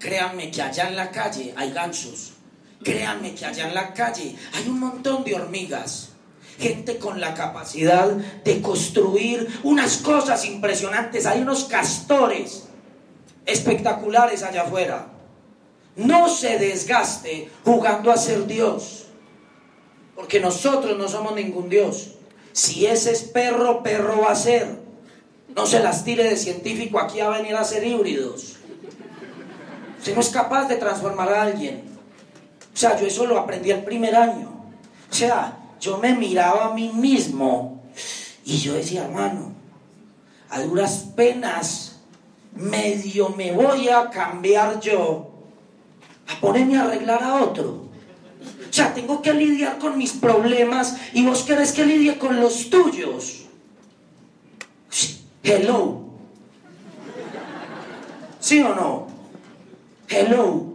Créanme 0.00 0.50
que 0.50 0.62
allá 0.62 0.88
en 0.88 0.96
la 0.96 1.10
calle 1.10 1.54
hay 1.56 1.70
gansos. 1.70 2.32
Créanme 2.82 3.34
que 3.34 3.46
allá 3.46 3.68
en 3.68 3.74
la 3.74 3.94
calle 3.94 4.36
hay 4.52 4.68
un 4.68 4.80
montón 4.80 5.24
de 5.24 5.34
hormigas 5.34 6.10
gente 6.58 6.98
con 6.98 7.20
la 7.20 7.34
capacidad 7.34 8.08
de 8.08 8.60
construir 8.60 9.60
unas 9.62 9.98
cosas 9.98 10.44
impresionantes. 10.44 11.26
Hay 11.26 11.40
unos 11.40 11.64
castores 11.64 12.64
espectaculares 13.46 14.42
allá 14.42 14.62
afuera. 14.62 15.08
No 15.96 16.28
se 16.28 16.58
desgaste 16.58 17.50
jugando 17.64 18.10
a 18.10 18.16
ser 18.16 18.46
Dios, 18.46 19.06
porque 20.14 20.40
nosotros 20.40 20.96
no 20.96 21.08
somos 21.08 21.34
ningún 21.34 21.68
Dios. 21.68 22.14
Si 22.52 22.86
ese 22.86 23.12
es 23.12 23.22
perro, 23.22 23.82
perro 23.82 24.22
va 24.22 24.32
a 24.32 24.36
ser. 24.36 24.78
No 25.54 25.66
se 25.66 25.80
las 25.80 26.04
tire 26.04 26.24
de 26.24 26.36
científico 26.36 27.00
aquí 27.00 27.20
a 27.20 27.30
venir 27.30 27.56
a 27.56 27.64
ser 27.64 27.84
híbridos. 27.84 28.56
Usted 29.98 30.14
no 30.14 30.20
es 30.20 30.28
capaz 30.28 30.68
de 30.68 30.76
transformar 30.76 31.32
a 31.32 31.42
alguien. 31.42 31.82
O 32.72 32.76
sea, 32.76 32.98
yo 32.98 33.06
eso 33.06 33.26
lo 33.26 33.38
aprendí 33.38 33.70
el 33.72 33.82
primer 33.82 34.14
año. 34.14 34.48
O 35.10 35.14
sea, 35.14 35.57
yo 35.80 35.98
me 35.98 36.14
miraba 36.14 36.66
a 36.66 36.74
mí 36.74 36.90
mismo 36.92 37.82
y 38.44 38.58
yo 38.58 38.74
decía, 38.74 39.04
hermano, 39.04 39.52
a 40.50 40.62
duras 40.62 41.06
penas, 41.14 42.00
medio 42.54 43.30
me 43.30 43.52
voy 43.52 43.88
a 43.88 44.10
cambiar 44.10 44.80
yo 44.80 45.30
a 46.26 46.40
ponerme 46.40 46.76
a 46.76 46.82
arreglar 46.82 47.22
a 47.22 47.42
otro. 47.42 47.88
O 48.68 48.72
sea, 48.72 48.92
tengo 48.94 49.22
que 49.22 49.32
lidiar 49.32 49.78
con 49.78 49.96
mis 49.96 50.12
problemas 50.12 50.96
y 51.12 51.24
vos 51.24 51.42
querés 51.42 51.72
que 51.72 51.84
lidie 51.84 52.18
con 52.18 52.40
los 52.40 52.70
tuyos. 52.70 53.44
Hello. 55.42 56.02
¿Sí 58.40 58.60
o 58.60 58.74
no? 58.74 59.06
Hello. 60.08 60.74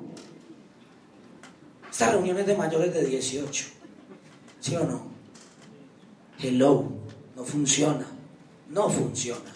Estas 1.89 2.11
reuniones 2.11 2.47
de 2.47 2.55
mayores 2.55 2.93
de 2.93 3.05
18. 3.05 3.82
¿Sí 4.63 4.77
o 4.77 4.85
no? 4.85 5.01
Hello, 6.39 6.85
no 7.35 7.43
funciona, 7.43 8.07
no 8.69 8.89
funciona. 8.89 9.51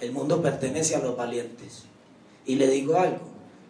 El 0.00 0.10
mundo 0.10 0.42
pertenece 0.42 0.96
a 0.96 0.98
los 0.98 1.16
valientes. 1.16 1.84
Y 2.46 2.56
le 2.56 2.66
digo 2.68 2.98
algo, 2.98 3.20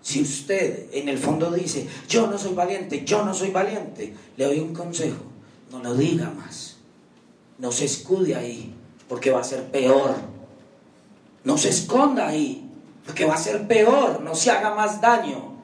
si 0.01 0.23
usted 0.23 0.89
en 0.93 1.11
el 1.11 1.19
fondo 1.19 1.51
dice, 1.51 1.87
yo 2.09 2.29
no 2.29 2.39
soy 2.39 2.55
valiente, 2.55 3.05
yo 3.05 3.27
no 3.27 3.35
soy 3.35 3.51
valiente, 3.51 4.15
le 4.39 4.47
doy 4.47 4.61
un 4.61 4.73
consejo, 4.73 5.23
no 5.71 5.83
lo 5.83 5.95
diga 5.95 6.31
más. 6.31 6.79
No 7.59 7.71
se 7.71 7.85
escude 7.85 8.35
ahí, 8.35 8.75
porque 9.07 9.31
va 9.31 9.41
a 9.41 9.45
ser 9.45 9.71
peor. 9.71 10.15
No 11.45 11.59
se 11.59 11.69
esconda 11.69 12.27
ahí, 12.27 12.67
porque 13.05 13.27
va 13.27 13.35
a 13.35 13.39
ser 13.39 13.69
peor, 13.69 14.23
no 14.23 14.35
se 14.35 14.51
haga 14.51 14.75
más 14.75 14.99
daño. 15.03 15.57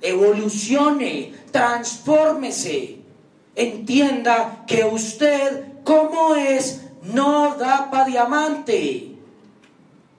Evolucione, 0.00 1.34
transfórmese 1.50 3.02
entienda 3.56 4.64
que 4.66 4.84
usted, 4.84 5.64
como 5.84 6.34
es, 6.34 6.82
no 7.02 7.54
da 7.56 7.90
para 7.90 8.06
diamante. 8.06 9.10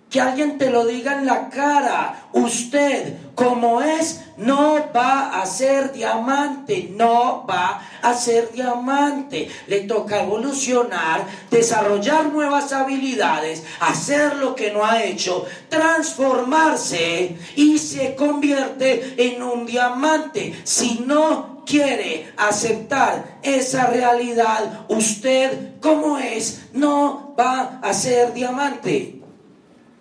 Que 0.10 0.22
alguien 0.22 0.58
te 0.58 0.70
lo 0.70 0.86
diga 0.86 1.18
en 1.18 1.26
la 1.26 1.50
cara. 1.50 2.28
Usted, 2.32 3.18
como 3.34 3.82
es, 3.82 4.22
no 4.38 4.78
va 4.96 5.42
a 5.42 5.46
ser 5.46 5.92
diamante. 5.92 6.90
No 6.96 7.46
va 7.50 7.82
a 8.02 8.14
ser 8.14 8.52
diamante. 8.54 9.50
Le 9.68 9.82
toca 9.82 10.22
evolucionar, 10.22 11.26
desarrollar 11.50 12.28
nuevas 12.28 12.72
habilidades, 12.72 13.64
hacer 13.82 14.36
lo 14.38 14.56
que 14.56 14.72
no 14.72 14.86
ha 14.86 15.04
hecho, 15.04 15.46
transformarse 15.68 17.36
y 17.58 17.78
se 17.80 18.16
convierte 18.16 19.16
en 19.18 19.44
un 19.44 19.66
diamante. 19.66 20.62
Si 20.64 21.04
no 21.06 21.55
quiere 21.66 22.32
aceptar 22.38 23.40
esa 23.42 23.88
realidad, 23.88 24.86
usted 24.88 25.80
como 25.80 26.18
es, 26.18 26.68
no 26.74 27.36
va 27.38 27.80
a 27.82 27.94
ser 27.94 28.34
diamante. 28.34 29.22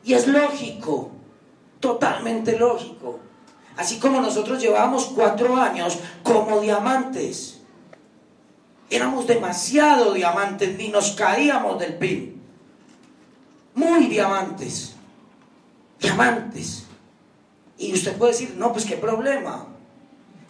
Y 0.04 0.14
es 0.14 0.26
lógico, 0.26 1.10
totalmente 1.80 2.58
lógico. 2.58 3.20
Así 3.76 3.98
como 3.98 4.20
nosotros 4.20 4.60
llevamos 4.60 5.06
cuatro 5.06 5.56
años 5.56 5.98
como 6.22 6.60
diamantes. 6.60 7.60
Éramos 8.90 9.26
demasiado 9.26 10.12
diamantes, 10.12 10.76
ni 10.76 10.88
nos 10.88 11.12
caíamos 11.12 11.80
del 11.80 11.94
pin. 11.94 12.40
Muy 13.74 14.06
diamantes. 14.06 14.94
Diamantes. 15.98 16.84
Y 17.78 17.92
usted 17.92 18.16
puede 18.16 18.32
decir, 18.32 18.54
no, 18.56 18.72
pues 18.72 18.84
qué 18.84 18.96
problema. 18.96 19.74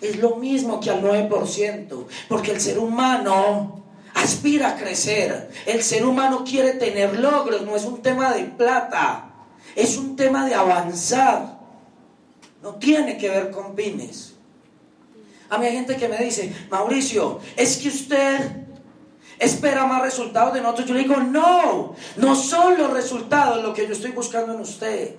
Es 0.04 0.16
lo 0.18 0.36
mismo 0.36 0.80
que 0.80 0.90
al 0.90 1.02
9%, 1.02 2.06
porque 2.28 2.50
el 2.50 2.60
ser 2.60 2.78
humano 2.78 3.82
aspira 4.12 4.68
a 4.68 4.76
crecer. 4.76 5.50
El 5.64 5.82
ser 5.82 6.04
humano 6.04 6.44
quiere 6.44 6.74
tener 6.74 7.18
logros, 7.18 7.62
no 7.62 7.74
es 7.74 7.84
un 7.84 8.02
tema 8.02 8.30
de 8.34 8.44
plata, 8.44 9.30
es 9.74 9.96
un 9.96 10.14
tema 10.14 10.44
de 10.44 10.54
avanzar. 10.54 11.58
No 12.62 12.74
tiene 12.74 13.16
que 13.16 13.30
ver 13.30 13.50
con 13.50 13.74
pines. 13.74 14.34
A 15.48 15.56
mí 15.56 15.64
hay 15.64 15.72
gente 15.72 15.96
que 15.96 16.08
me 16.08 16.18
dice, 16.18 16.54
Mauricio, 16.70 17.40
es 17.56 17.78
que 17.78 17.88
usted 17.88 18.64
espera 19.38 19.86
más 19.86 20.02
resultados 20.02 20.52
de 20.52 20.60
nosotros. 20.60 20.86
Yo 20.86 20.94
le 20.94 21.00
digo, 21.00 21.16
no, 21.16 21.94
no 22.16 22.36
son 22.36 22.76
los 22.76 22.90
resultados 22.92 23.62
lo 23.62 23.72
que 23.72 23.86
yo 23.86 23.94
estoy 23.94 24.10
buscando 24.12 24.52
en 24.52 24.60
usted. 24.60 25.16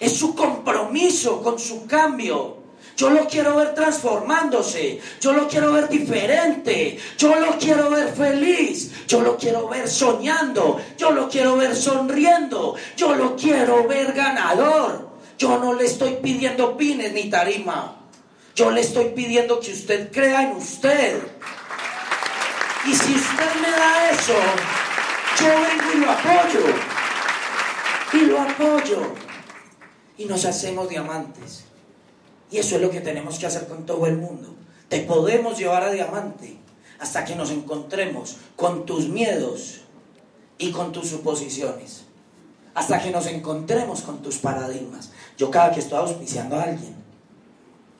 Es 0.00 0.14
su 0.14 0.34
compromiso 0.34 1.40
con 1.44 1.60
su 1.60 1.86
cambio. 1.86 2.65
Yo 2.96 3.10
lo 3.10 3.28
quiero 3.28 3.56
ver 3.56 3.74
transformándose. 3.74 5.00
Yo 5.20 5.34
lo 5.34 5.46
quiero 5.46 5.72
ver 5.72 5.88
diferente. 5.88 6.98
Yo 7.18 7.36
lo 7.36 7.58
quiero 7.58 7.90
ver 7.90 8.14
feliz. 8.14 9.06
Yo 9.06 9.20
lo 9.20 9.36
quiero 9.36 9.68
ver 9.68 9.86
soñando. 9.86 10.80
Yo 10.96 11.10
lo 11.10 11.28
quiero 11.28 11.56
ver 11.56 11.76
sonriendo. 11.76 12.74
Yo 12.96 13.14
lo 13.14 13.36
quiero 13.36 13.86
ver 13.86 14.14
ganador. 14.14 15.10
Yo 15.36 15.58
no 15.58 15.74
le 15.74 15.84
estoy 15.84 16.16
pidiendo 16.22 16.78
pines 16.78 17.12
ni 17.12 17.28
tarima. 17.28 17.96
Yo 18.54 18.70
le 18.70 18.80
estoy 18.80 19.10
pidiendo 19.10 19.60
que 19.60 19.72
usted 19.72 20.10
crea 20.10 20.44
en 20.44 20.56
usted. 20.56 21.20
Y 22.86 22.94
si 22.94 23.14
usted 23.14 23.60
me 23.60 23.70
da 23.70 24.10
eso, 24.10 24.32
yo 25.38 25.46
vengo 25.46 25.92
y 25.94 25.98
lo 25.98 26.10
apoyo. 26.10 26.60
Y 28.14 28.20
lo 28.20 28.40
apoyo. 28.40 29.14
Y 30.16 30.24
nos 30.24 30.46
hacemos 30.46 30.88
diamantes. 30.88 31.66
Y 32.50 32.58
eso 32.58 32.76
es 32.76 32.82
lo 32.82 32.90
que 32.90 33.00
tenemos 33.00 33.38
que 33.38 33.46
hacer 33.46 33.66
con 33.66 33.86
todo 33.86 34.06
el 34.06 34.16
mundo. 34.16 34.54
Te 34.88 35.00
podemos 35.00 35.58
llevar 35.58 35.82
a 35.82 35.90
diamante 35.90 36.56
hasta 36.98 37.24
que 37.24 37.34
nos 37.34 37.50
encontremos 37.50 38.36
con 38.54 38.86
tus 38.86 39.08
miedos 39.08 39.80
y 40.58 40.70
con 40.70 40.92
tus 40.92 41.08
suposiciones. 41.08 42.04
Hasta 42.74 43.02
que 43.02 43.10
nos 43.10 43.26
encontremos 43.26 44.02
con 44.02 44.22
tus 44.22 44.36
paradigmas. 44.38 45.10
Yo 45.36 45.50
cada 45.50 45.72
que 45.72 45.80
estoy 45.80 45.98
auspiciando 45.98 46.56
a 46.56 46.64
alguien, 46.64 46.94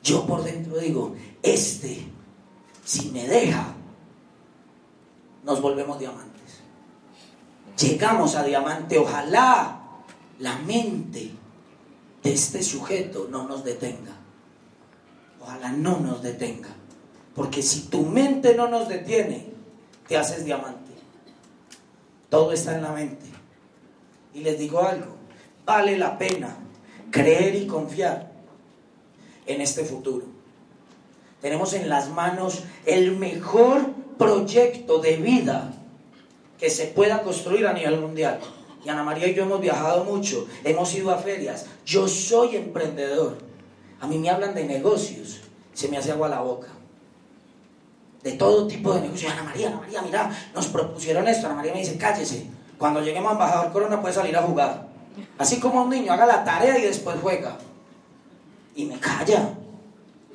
yo 0.03 0.27
por 0.27 0.45
dentro 0.45 0.79
digo, 0.79 1.15
este, 1.43 2.07
si 2.85 3.11
me 3.11 3.27
deja, 3.27 3.75
nos 5.45 5.61
volvemos 5.61 5.99
diamantes. 5.99 6.61
Llegamos 7.79 8.37
a 8.37 8.45
diamante, 8.45 8.99
ojalá 8.99 9.81
la 10.39 10.59
mente 10.59 11.31
de 12.23 12.33
este 12.33 12.63
sujeto 12.63 13.29
no 13.31 13.47
nos 13.47 13.65
detenga. 13.65 14.16
Ojalá 15.47 15.71
no 15.71 16.01
nos 16.01 16.23
detenga. 16.23 16.71
Porque 17.35 17.63
si 17.63 17.83
tu 17.83 18.03
mente 18.03 18.55
no 18.57 18.67
nos 18.69 18.89
detiene, 18.89 19.47
te 20.09 20.17
haces 20.17 20.45
diamante. 20.45 20.91
Todo 22.29 22.53
está 22.53 22.75
en 22.75 22.83
la 22.83 22.91
mente. 22.91 23.27
Y 24.35 24.41
les 24.41 24.59
digo 24.59 24.81
algo, 24.81 25.15
vale 25.65 25.97
la 25.97 26.19
pena 26.19 26.57
creer 27.13 27.55
y 27.55 27.67
confiar 27.67 28.33
en 29.47 29.61
este 29.61 29.85
futuro. 29.85 30.27
Tenemos 31.41 31.75
en 31.75 31.89
las 31.89 32.11
manos 32.11 32.65
el 32.85 33.17
mejor 33.17 33.93
proyecto 34.19 34.99
de 34.99 35.17
vida 35.17 35.73
que 36.59 36.71
se 36.71 36.87
pueda 36.87 37.23
construir 37.23 37.69
a 37.69 37.73
nivel 37.73 38.01
mundial. 38.01 38.41
Y 38.85 38.89
Ana 38.89 39.05
María 39.05 39.29
y 39.29 39.35
yo 39.35 39.45
hemos 39.45 39.61
viajado 39.61 40.05
mucho, 40.05 40.49
hemos 40.65 40.93
ido 40.95 41.13
a 41.13 41.19
ferias. 41.19 41.67
Yo 41.85 42.09
soy 42.09 42.57
emprendedor. 42.57 43.46
A 44.01 44.07
mí 44.07 44.19
me 44.19 44.31
hablan 44.31 44.55
de 44.55 44.65
negocios, 44.65 45.41
se 45.73 45.89
me 45.89 45.97
hace 45.97 46.13
agua 46.13 46.29
la 46.29 46.41
boca. 46.41 46.69
De 48.23 48.33
todo 48.33 48.67
tipo 48.67 48.93
de 48.93 49.03
negocios. 49.03 49.33
Ana 49.33 49.45
María, 49.45 49.69
Ana 49.69 49.79
María, 49.79 50.03
mira, 50.03 50.31
nos 50.55 50.67
propusieron 50.67 51.27
esto. 51.29 51.47
Ana 51.47 51.57
María 51.57 51.73
me 51.73 51.81
dice, 51.81 51.97
cállese. 51.97 52.47
Cuando 52.79 53.01
lleguemos 53.01 53.31
a 53.31 53.33
Embajador 53.33 53.73
Corona 53.73 54.01
puede 54.01 54.15
salir 54.15 54.37
a 54.37 54.43
jugar. 54.43 54.89
Así 55.39 55.61
como 55.61 55.83
un 55.83 55.91
niño 55.91 56.13
haga 56.13 56.27
la 56.27 56.45
tarea 56.45 56.79
y 56.79 56.83
después 56.83 57.17
juega 57.23 57.57
y 58.75 58.85
me 58.85 59.01
calla. 59.01 59.55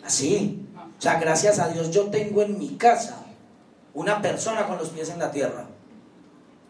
Así. 0.03 0.59
O 0.97 1.01
sea, 1.01 1.19
gracias 1.19 1.59
a 1.59 1.69
Dios 1.69 1.91
yo 1.91 2.07
tengo 2.07 2.41
en 2.41 2.57
mi 2.59 2.75
casa 2.75 3.17
una 3.93 4.21
persona 4.21 4.67
con 4.67 4.77
los 4.77 4.89
pies 4.89 5.09
en 5.09 5.19
la 5.19 5.31
tierra 5.31 5.65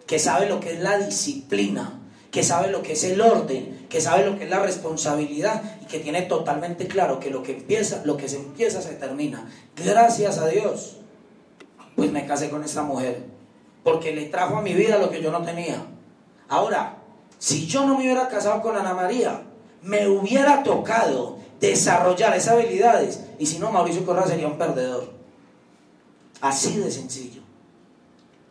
que 0.07 0.19
sabe 0.19 0.47
lo 0.47 0.59
que 0.59 0.73
es 0.73 0.79
la 0.81 0.97
disciplina, 0.97 1.99
que 2.31 2.43
sabe 2.43 2.69
lo 2.69 2.81
que 2.81 2.93
es 2.93 3.03
el 3.05 3.21
orden, 3.21 3.87
que 3.89 4.01
sabe 4.01 4.25
lo 4.25 4.37
que 4.37 4.43
es 4.43 4.49
la 4.49 4.59
responsabilidad 4.59 5.61
que 5.91 5.99
tiene 5.99 6.23
totalmente 6.23 6.87
claro 6.87 7.19
que 7.19 7.29
lo 7.29 7.43
que 7.43 7.57
empieza, 7.57 8.01
lo 8.05 8.15
que 8.15 8.29
se 8.29 8.37
empieza 8.37 8.81
se 8.81 8.95
termina. 8.95 9.45
Gracias 9.75 10.37
a 10.37 10.47
Dios, 10.47 10.97
pues 11.95 12.11
me 12.11 12.25
casé 12.25 12.49
con 12.49 12.63
esta 12.63 12.81
mujer, 12.81 13.23
porque 13.83 14.15
le 14.15 14.27
trajo 14.27 14.55
a 14.55 14.61
mi 14.61 14.73
vida 14.73 14.97
lo 14.97 15.11
que 15.11 15.21
yo 15.21 15.31
no 15.31 15.43
tenía. 15.43 15.85
Ahora, 16.47 16.97
si 17.37 17.67
yo 17.67 17.85
no 17.85 17.97
me 17.97 18.05
hubiera 18.05 18.29
casado 18.29 18.61
con 18.61 18.77
Ana 18.77 18.93
María, 18.93 19.41
me 19.81 20.07
hubiera 20.07 20.63
tocado 20.63 21.37
desarrollar 21.59 22.35
esas 22.35 22.53
habilidades. 22.53 23.21
Y 23.37 23.45
si 23.45 23.59
no, 23.59 23.71
Mauricio 23.71 24.05
Correa 24.05 24.25
sería 24.25 24.47
un 24.47 24.57
perdedor. 24.57 25.11
Así 26.39 26.77
de 26.77 26.89
sencillo. 26.89 27.41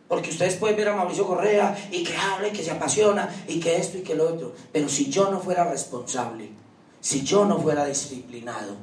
Porque 0.07 0.29
ustedes 0.29 0.55
pueden 0.55 0.75
ver 0.75 0.89
a 0.89 0.95
Mauricio 0.95 1.25
Correa 1.25 1.89
y 1.89 2.03
que 2.03 2.15
habla 2.15 2.49
y 2.49 2.51
que 2.51 2.63
se 2.63 2.71
apasiona 2.71 3.33
y 3.47 3.59
que 3.59 3.77
esto 3.77 3.97
y 3.97 4.01
que 4.01 4.13
lo 4.13 4.27
otro. 4.27 4.53
Pero 4.71 4.89
si 4.89 5.09
yo 5.09 5.31
no 5.31 5.39
fuera 5.39 5.63
responsable, 5.63 6.49
si 7.01 7.23
yo 7.23 7.45
no 7.45 7.59
fuera 7.59 7.85
disciplinado 7.85 8.77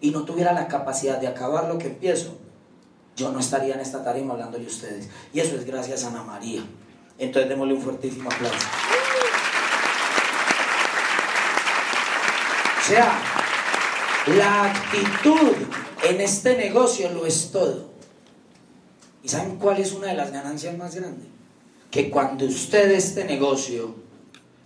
y 0.00 0.10
no 0.10 0.24
tuviera 0.24 0.52
la 0.52 0.66
capacidad 0.66 1.18
de 1.18 1.28
acabar 1.28 1.68
lo 1.68 1.78
que 1.78 1.86
empiezo, 1.86 2.36
yo 3.16 3.30
no 3.30 3.38
estaría 3.38 3.74
en 3.74 3.80
esta 3.80 4.02
tarima 4.04 4.34
hablando 4.34 4.58
de 4.58 4.66
ustedes. 4.66 5.08
Y 5.32 5.40
eso 5.40 5.56
es 5.56 5.64
gracias 5.64 6.04
a 6.04 6.08
Ana 6.08 6.24
María. 6.24 6.62
Entonces 7.18 7.48
démosle 7.48 7.74
un 7.74 7.82
fuertísimo 7.82 8.28
aplauso. 8.30 8.66
O 12.78 12.84
sea, 12.84 13.12
la 14.26 14.64
actitud 14.64 15.52
en 16.02 16.20
este 16.20 16.56
negocio 16.56 17.10
lo 17.12 17.24
es 17.24 17.52
todo. 17.52 17.92
¿Y 19.22 19.28
saben 19.28 19.56
cuál 19.56 19.78
es 19.78 19.92
una 19.92 20.08
de 20.08 20.14
las 20.14 20.32
ganancias 20.32 20.76
más 20.76 20.96
grandes? 20.96 21.28
Que 21.92 22.10
cuando 22.10 22.44
usted 22.44 22.90
este 22.90 23.24
negocio 23.24 24.01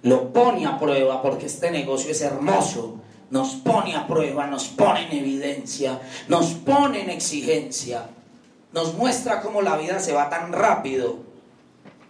lo 0.03 0.33
pone 0.33 0.67
a 0.67 0.79
prueba, 0.79 1.23
porque 1.23 1.47
este 1.47 1.71
negocio 1.71 2.11
es 2.11 2.21
hermoso, 2.23 3.01
nos 3.31 3.55
pone 3.55 3.95
a 3.97 4.07
prueba, 4.07 4.47
nos 4.47 4.69
pone 4.69 5.07
en 5.11 5.19
evidencia, 5.19 6.01
nos 6.29 6.53
pone 6.55 7.03
en 7.03 7.11
exigencia, 7.11 8.09
nos 8.73 8.95
muestra 8.95 9.41
cómo 9.41 9.63
la 9.63 9.77
vida 9.77 9.99
se 9.99 10.13
va 10.13 10.31
tan 10.31 10.53
rápido, 10.53 11.19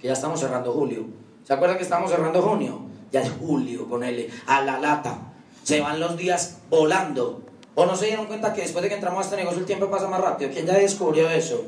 que 0.00 0.08
ya 0.08 0.12
estamos 0.12 0.40
cerrando 0.40 0.72
julio. 0.72 1.06
¿Se 1.44 1.52
acuerdan 1.52 1.78
que 1.78 1.84
estamos 1.84 2.10
cerrando 2.10 2.42
junio? 2.42 2.80
Ya 3.12 3.22
es 3.22 3.30
julio, 3.30 3.88
con 3.88 4.02
él, 4.02 4.30
a 4.46 4.60
la 4.62 4.78
lata 4.78 5.32
se 5.66 5.80
van 5.80 5.98
los 5.98 6.16
días 6.16 6.58
volando. 6.70 7.42
¿O 7.74 7.86
no 7.86 7.96
se 7.96 8.06
dieron 8.06 8.26
cuenta 8.26 8.54
que 8.54 8.62
después 8.62 8.84
de 8.84 8.88
que 8.88 8.94
entramos 8.94 9.18
a 9.18 9.22
este 9.24 9.36
negocio 9.36 9.58
el 9.58 9.66
tiempo 9.66 9.90
pasa 9.90 10.06
más 10.06 10.20
rápido? 10.20 10.48
¿Quién 10.52 10.64
ya 10.64 10.74
descubrió 10.74 11.28
eso? 11.28 11.64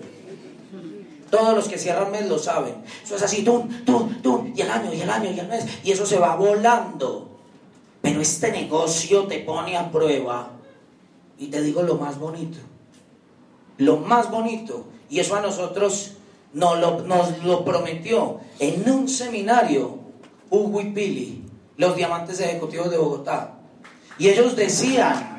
Todos 1.31 1.55
los 1.55 1.69
que 1.69 1.79
cierran 1.79 2.11
mes 2.11 2.29
lo 2.29 2.39
saben. 2.39 2.75
Eso 3.03 3.17
es 3.17 3.23
así, 3.23 3.43
tú, 3.43 3.69
tú, 3.85 4.11
tú, 4.23 4.51
y 4.55 4.61
el 4.61 4.71
año, 4.71 4.93
y 4.93 5.01
el 5.01 5.11
año, 5.11 5.31
y 5.31 5.39
el 5.39 5.49
mes, 5.49 5.67
y 5.85 5.93
eso 5.93 6.07
se 6.07 6.19
va 6.19 6.37
volando. 6.37 7.29
Pero 8.01 8.21
este 8.21 8.51
negocio 8.53 9.25
te 9.25 9.41
pone 9.41 9.77
a 9.77 9.91
prueba. 9.91 10.51
Y 11.39 11.49
te 11.49 11.61
digo 11.63 11.83
lo 11.83 11.97
más 11.97 12.19
bonito. 12.19 12.59
Lo 13.77 13.99
más 13.99 14.31
bonito. 14.31 14.87
Y 15.11 15.21
eso 15.21 15.37
a 15.37 15.41
nosotros 15.41 16.13
nos 16.53 16.79
lo, 16.79 17.03
nos 17.03 17.43
lo 17.45 17.65
prometió 17.65 18.41
en 18.59 18.89
un 18.91 19.09
seminario 19.09 19.99
Hugo 20.51 20.81
y 20.81 20.91
Pili, 20.91 21.45
los 21.77 21.95
diamantes 21.97 22.41
ejecutivos 22.41 22.91
de 22.91 22.99
Bogotá. 22.99 23.55
Y 24.19 24.29
ellos 24.29 24.57
decían, 24.57 25.39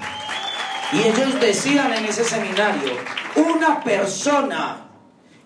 y 0.94 1.00
ellos 1.00 1.40
decían 1.40 1.94
en 1.94 2.06
ese 2.06 2.24
seminario, 2.24 2.94
una 3.36 3.84
persona 3.84 4.89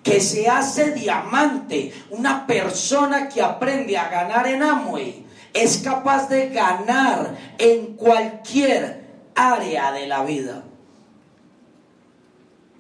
que 0.04 0.20
se 0.20 0.49
hace 0.49 0.91
diamante, 0.91 1.93
una 2.10 2.45
persona 2.45 3.30
que 3.30 3.41
aprende 3.41 3.97
a 3.97 4.10
ganar 4.10 4.45
en 4.47 4.62
Amway, 4.62 5.26
es 5.54 5.78
capaz 5.78 6.28
de 6.28 6.49
ganar 6.49 7.36
en 7.58 7.95
cualquier 7.95 9.04
área 9.34 9.91
de 9.93 10.08
la 10.08 10.24
vida. 10.24 10.64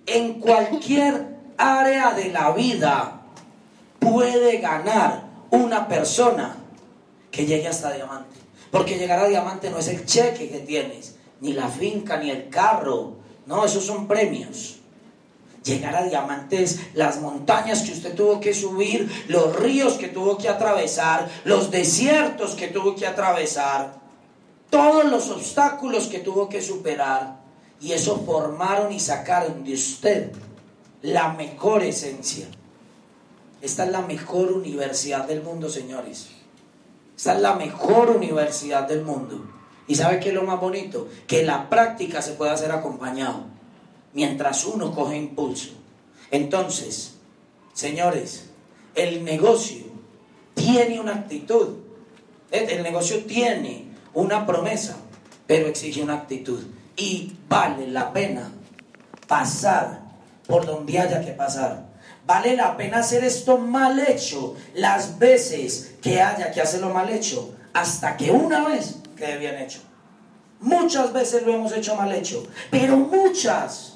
En 0.05 0.41
cualquier 0.41 1.27
área 1.57 2.11
de 2.11 2.29
la 2.29 2.51
vida 2.51 3.21
puede 3.99 4.57
ganar 4.57 5.23
una 5.49 5.87
persona 5.87 6.57
que 7.31 7.45
llegue 7.45 7.67
hasta 7.67 7.93
diamante. 7.93 8.35
Porque 8.69 8.97
llegar 8.97 9.19
a 9.19 9.27
diamante 9.27 9.69
no 9.69 9.77
es 9.77 9.87
el 9.87 10.05
cheque 10.05 10.49
que 10.49 10.59
tienes, 10.59 11.15
ni 11.39 11.53
la 11.53 11.69
finca, 11.69 12.17
ni 12.17 12.31
el 12.31 12.49
carro. 12.49 13.13
No, 13.45 13.63
esos 13.63 13.85
son 13.85 14.07
premios. 14.07 14.79
Llegar 15.63 15.95
a 15.95 16.03
diamantes, 16.03 16.79
las 16.93 17.21
montañas 17.21 17.81
que 17.81 17.93
usted 17.93 18.15
tuvo 18.15 18.39
que 18.39 18.53
subir, 18.53 19.09
los 19.27 19.55
ríos 19.55 19.93
que 19.93 20.09
tuvo 20.09 20.37
que 20.37 20.49
atravesar, 20.49 21.29
los 21.45 21.71
desiertos 21.71 22.55
que 22.55 22.67
tuvo 22.67 22.95
que 22.95 23.07
atravesar, 23.07 24.01
todos 24.69 25.05
los 25.05 25.29
obstáculos 25.29 26.07
que 26.07 26.19
tuvo 26.19 26.49
que 26.49 26.61
superar. 26.61 27.41
Y 27.79 27.91
eso 27.91 28.23
formaron 28.25 28.91
y 28.93 28.99
sacaron 28.99 29.63
de 29.63 29.73
usted 29.73 30.31
la 31.01 31.33
mejor 31.33 31.83
esencia. 31.83 32.47
Esta 33.61 33.85
es 33.85 33.91
la 33.91 34.01
mejor 34.01 34.51
universidad 34.51 35.25
del 35.25 35.43
mundo, 35.43 35.69
señores. 35.69 36.29
Esta 37.15 37.35
es 37.35 37.41
la 37.41 37.55
mejor 37.55 38.09
universidad 38.09 38.87
del 38.87 39.03
mundo. 39.03 39.45
¿Y 39.87 39.95
sabe 39.95 40.19
qué 40.19 40.29
es 40.29 40.35
lo 40.35 40.43
más 40.43 40.59
bonito? 40.59 41.07
Que 41.27 41.43
la 41.43 41.69
práctica 41.69 42.21
se 42.21 42.33
puede 42.33 42.51
hacer 42.51 42.71
acompañado 42.71 43.53
mientras 44.13 44.65
uno 44.65 44.93
coge 44.93 45.17
impulso. 45.17 45.71
Entonces, 46.31 47.15
señores, 47.73 48.49
el 48.95 49.23
negocio 49.23 49.85
tiene 50.53 50.99
una 50.99 51.15
actitud. 51.15 51.77
El 52.51 52.83
negocio 52.83 53.23
tiene 53.25 53.87
una 54.13 54.45
promesa, 54.45 54.97
pero 55.47 55.67
exige 55.67 56.03
una 56.03 56.15
actitud. 56.15 56.63
Y 56.95 57.33
vale 57.49 57.87
la 57.87 58.13
pena 58.13 58.51
pasar 59.27 60.01
por 60.47 60.65
donde 60.65 60.99
haya 60.99 61.23
que 61.25 61.31
pasar. 61.31 61.91
Vale 62.25 62.55
la 62.55 62.77
pena 62.77 62.99
hacer 62.99 63.23
esto 63.23 63.57
mal 63.57 63.99
hecho 63.99 64.55
las 64.75 65.19
veces 65.19 65.95
que 66.01 66.21
haya 66.21 66.51
que 66.51 66.61
hacerlo 66.61 66.93
mal 66.93 67.09
hecho, 67.09 67.53
hasta 67.73 68.15
que 68.15 68.31
una 68.31 68.67
vez 68.67 68.97
quede 69.17 69.37
bien 69.37 69.57
hecho. 69.57 69.79
Muchas 70.63 71.11
veces 71.11 71.45
lo 71.45 71.53
hemos 71.53 71.73
hecho 71.73 71.93
mal 71.95 72.09
hecho, 72.13 72.41
pero 72.71 72.95
muchas. 72.95 73.95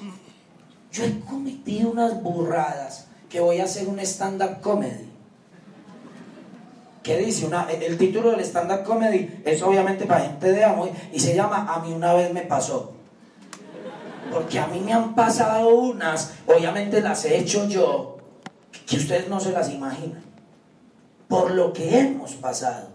Yo 0.92 1.02
he 1.02 1.18
cometido 1.20 1.90
unas 1.90 2.22
burradas 2.22 3.06
que 3.30 3.40
voy 3.40 3.58
a 3.60 3.64
hacer 3.64 3.88
un 3.88 3.98
stand-up 4.00 4.60
comedy. 4.60 5.08
¿Qué 7.02 7.16
dice? 7.16 7.46
Una, 7.46 7.70
el 7.70 7.96
título 7.96 8.32
del 8.32 8.40
stand-up 8.40 8.84
comedy 8.84 9.40
es 9.46 9.62
obviamente 9.62 10.04
para 10.04 10.26
gente 10.26 10.52
de 10.52 10.62
amo 10.62 10.90
y 11.10 11.18
se 11.18 11.34
llama 11.34 11.72
A 11.72 11.80
mí 11.80 11.90
una 11.90 12.12
vez 12.12 12.34
me 12.34 12.42
pasó. 12.42 12.92
Porque 14.30 14.58
a 14.58 14.66
mí 14.66 14.80
me 14.80 14.92
han 14.92 15.14
pasado 15.14 15.70
unas, 15.70 16.34
obviamente 16.46 17.00
las 17.00 17.24
he 17.24 17.38
hecho 17.38 17.66
yo, 17.66 18.18
que 18.86 18.96
ustedes 18.98 19.26
no 19.30 19.40
se 19.40 19.52
las 19.52 19.70
imaginan. 19.70 20.22
Por 21.28 21.52
lo 21.52 21.72
que 21.72 21.98
hemos 21.98 22.34
pasado. 22.34 22.88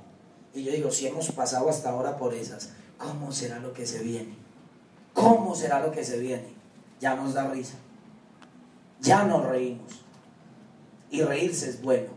Y 0.53 0.63
yo 0.63 0.71
digo, 0.71 0.91
si 0.91 1.07
hemos 1.07 1.31
pasado 1.31 1.69
hasta 1.69 1.89
ahora 1.89 2.17
por 2.17 2.35
esas, 2.35 2.69
¿cómo 2.97 3.31
será 3.31 3.59
lo 3.59 3.73
que 3.73 3.85
se 3.85 4.03
viene? 4.03 4.35
¿Cómo 5.13 5.55
será 5.55 5.79
lo 5.79 5.91
que 5.91 6.03
se 6.03 6.19
viene? 6.19 6.53
Ya 6.99 7.15
nos 7.15 7.33
da 7.33 7.47
risa. 7.47 7.75
Ya 8.99 9.23
nos 9.23 9.45
reímos. 9.45 10.01
Y 11.11 11.21
reírse 11.21 11.69
es 11.69 11.81
bueno. 11.81 12.09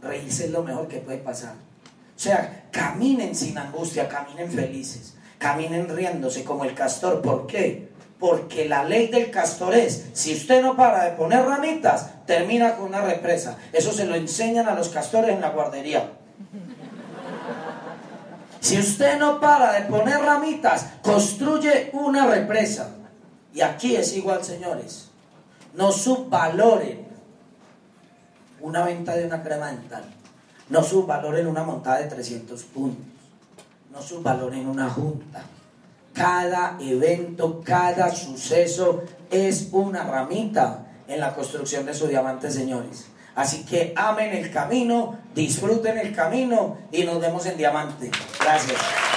Reírse 0.00 0.46
es 0.46 0.50
lo 0.50 0.62
mejor 0.62 0.88
que 0.88 0.98
puede 0.98 1.18
pasar. 1.18 1.54
O 1.54 2.22
sea, 2.22 2.68
caminen 2.70 3.34
sin 3.34 3.56
angustia, 3.56 4.08
caminen 4.08 4.50
felices, 4.50 5.14
caminen 5.38 5.88
riéndose 5.88 6.44
como 6.44 6.64
el 6.64 6.74
castor. 6.74 7.22
¿Por 7.22 7.46
qué? 7.46 7.88
Porque 8.18 8.68
la 8.68 8.84
ley 8.84 9.08
del 9.08 9.30
castor 9.30 9.74
es, 9.74 10.10
si 10.12 10.34
usted 10.34 10.62
no 10.62 10.76
para 10.76 11.04
de 11.04 11.12
poner 11.12 11.42
ramitas, 11.44 12.26
termina 12.26 12.76
con 12.76 12.88
una 12.88 13.00
represa. 13.00 13.56
Eso 13.72 13.92
se 13.92 14.04
lo 14.04 14.14
enseñan 14.14 14.68
a 14.68 14.74
los 14.74 14.90
castores 14.90 15.34
en 15.34 15.40
la 15.40 15.50
guardería. 15.50 16.12
Si 18.60 18.78
usted 18.78 19.18
no 19.18 19.40
para 19.40 19.72
de 19.72 19.88
poner 19.88 20.20
ramitas, 20.20 20.86
construye 21.02 21.90
una 21.94 22.26
represa. 22.26 22.90
Y 23.54 23.62
aquí 23.62 23.96
es 23.96 24.14
igual, 24.14 24.44
señores. 24.44 25.08
No 25.74 25.90
subvaloren 25.90 27.08
una 28.60 28.84
venta 28.84 29.16
de 29.16 29.26
una 29.26 29.42
crema 29.42 29.68
dental. 29.68 30.04
No 30.68 30.82
subvaloren 30.82 31.46
una 31.46 31.64
montada 31.64 31.98
de 31.98 32.08
300 32.08 32.62
puntos. 32.64 33.06
No 33.90 34.02
subvaloren 34.02 34.68
una 34.68 34.88
junta. 34.90 35.42
Cada 36.12 36.76
evento, 36.80 37.62
cada 37.64 38.14
suceso 38.14 39.02
es 39.30 39.68
una 39.72 40.04
ramita 40.04 40.86
en 41.08 41.18
la 41.18 41.34
construcción 41.34 41.86
de 41.86 41.94
su 41.94 42.06
diamante, 42.06 42.50
señores. 42.50 43.06
Así 43.34 43.64
que 43.64 43.92
amen 43.96 44.32
el 44.32 44.50
camino, 44.50 45.18
disfruten 45.34 45.98
el 45.98 46.14
camino 46.14 46.78
y 46.92 47.04
nos 47.04 47.20
vemos 47.20 47.46
en 47.46 47.56
diamante. 47.56 48.10
Gracias. 48.40 49.09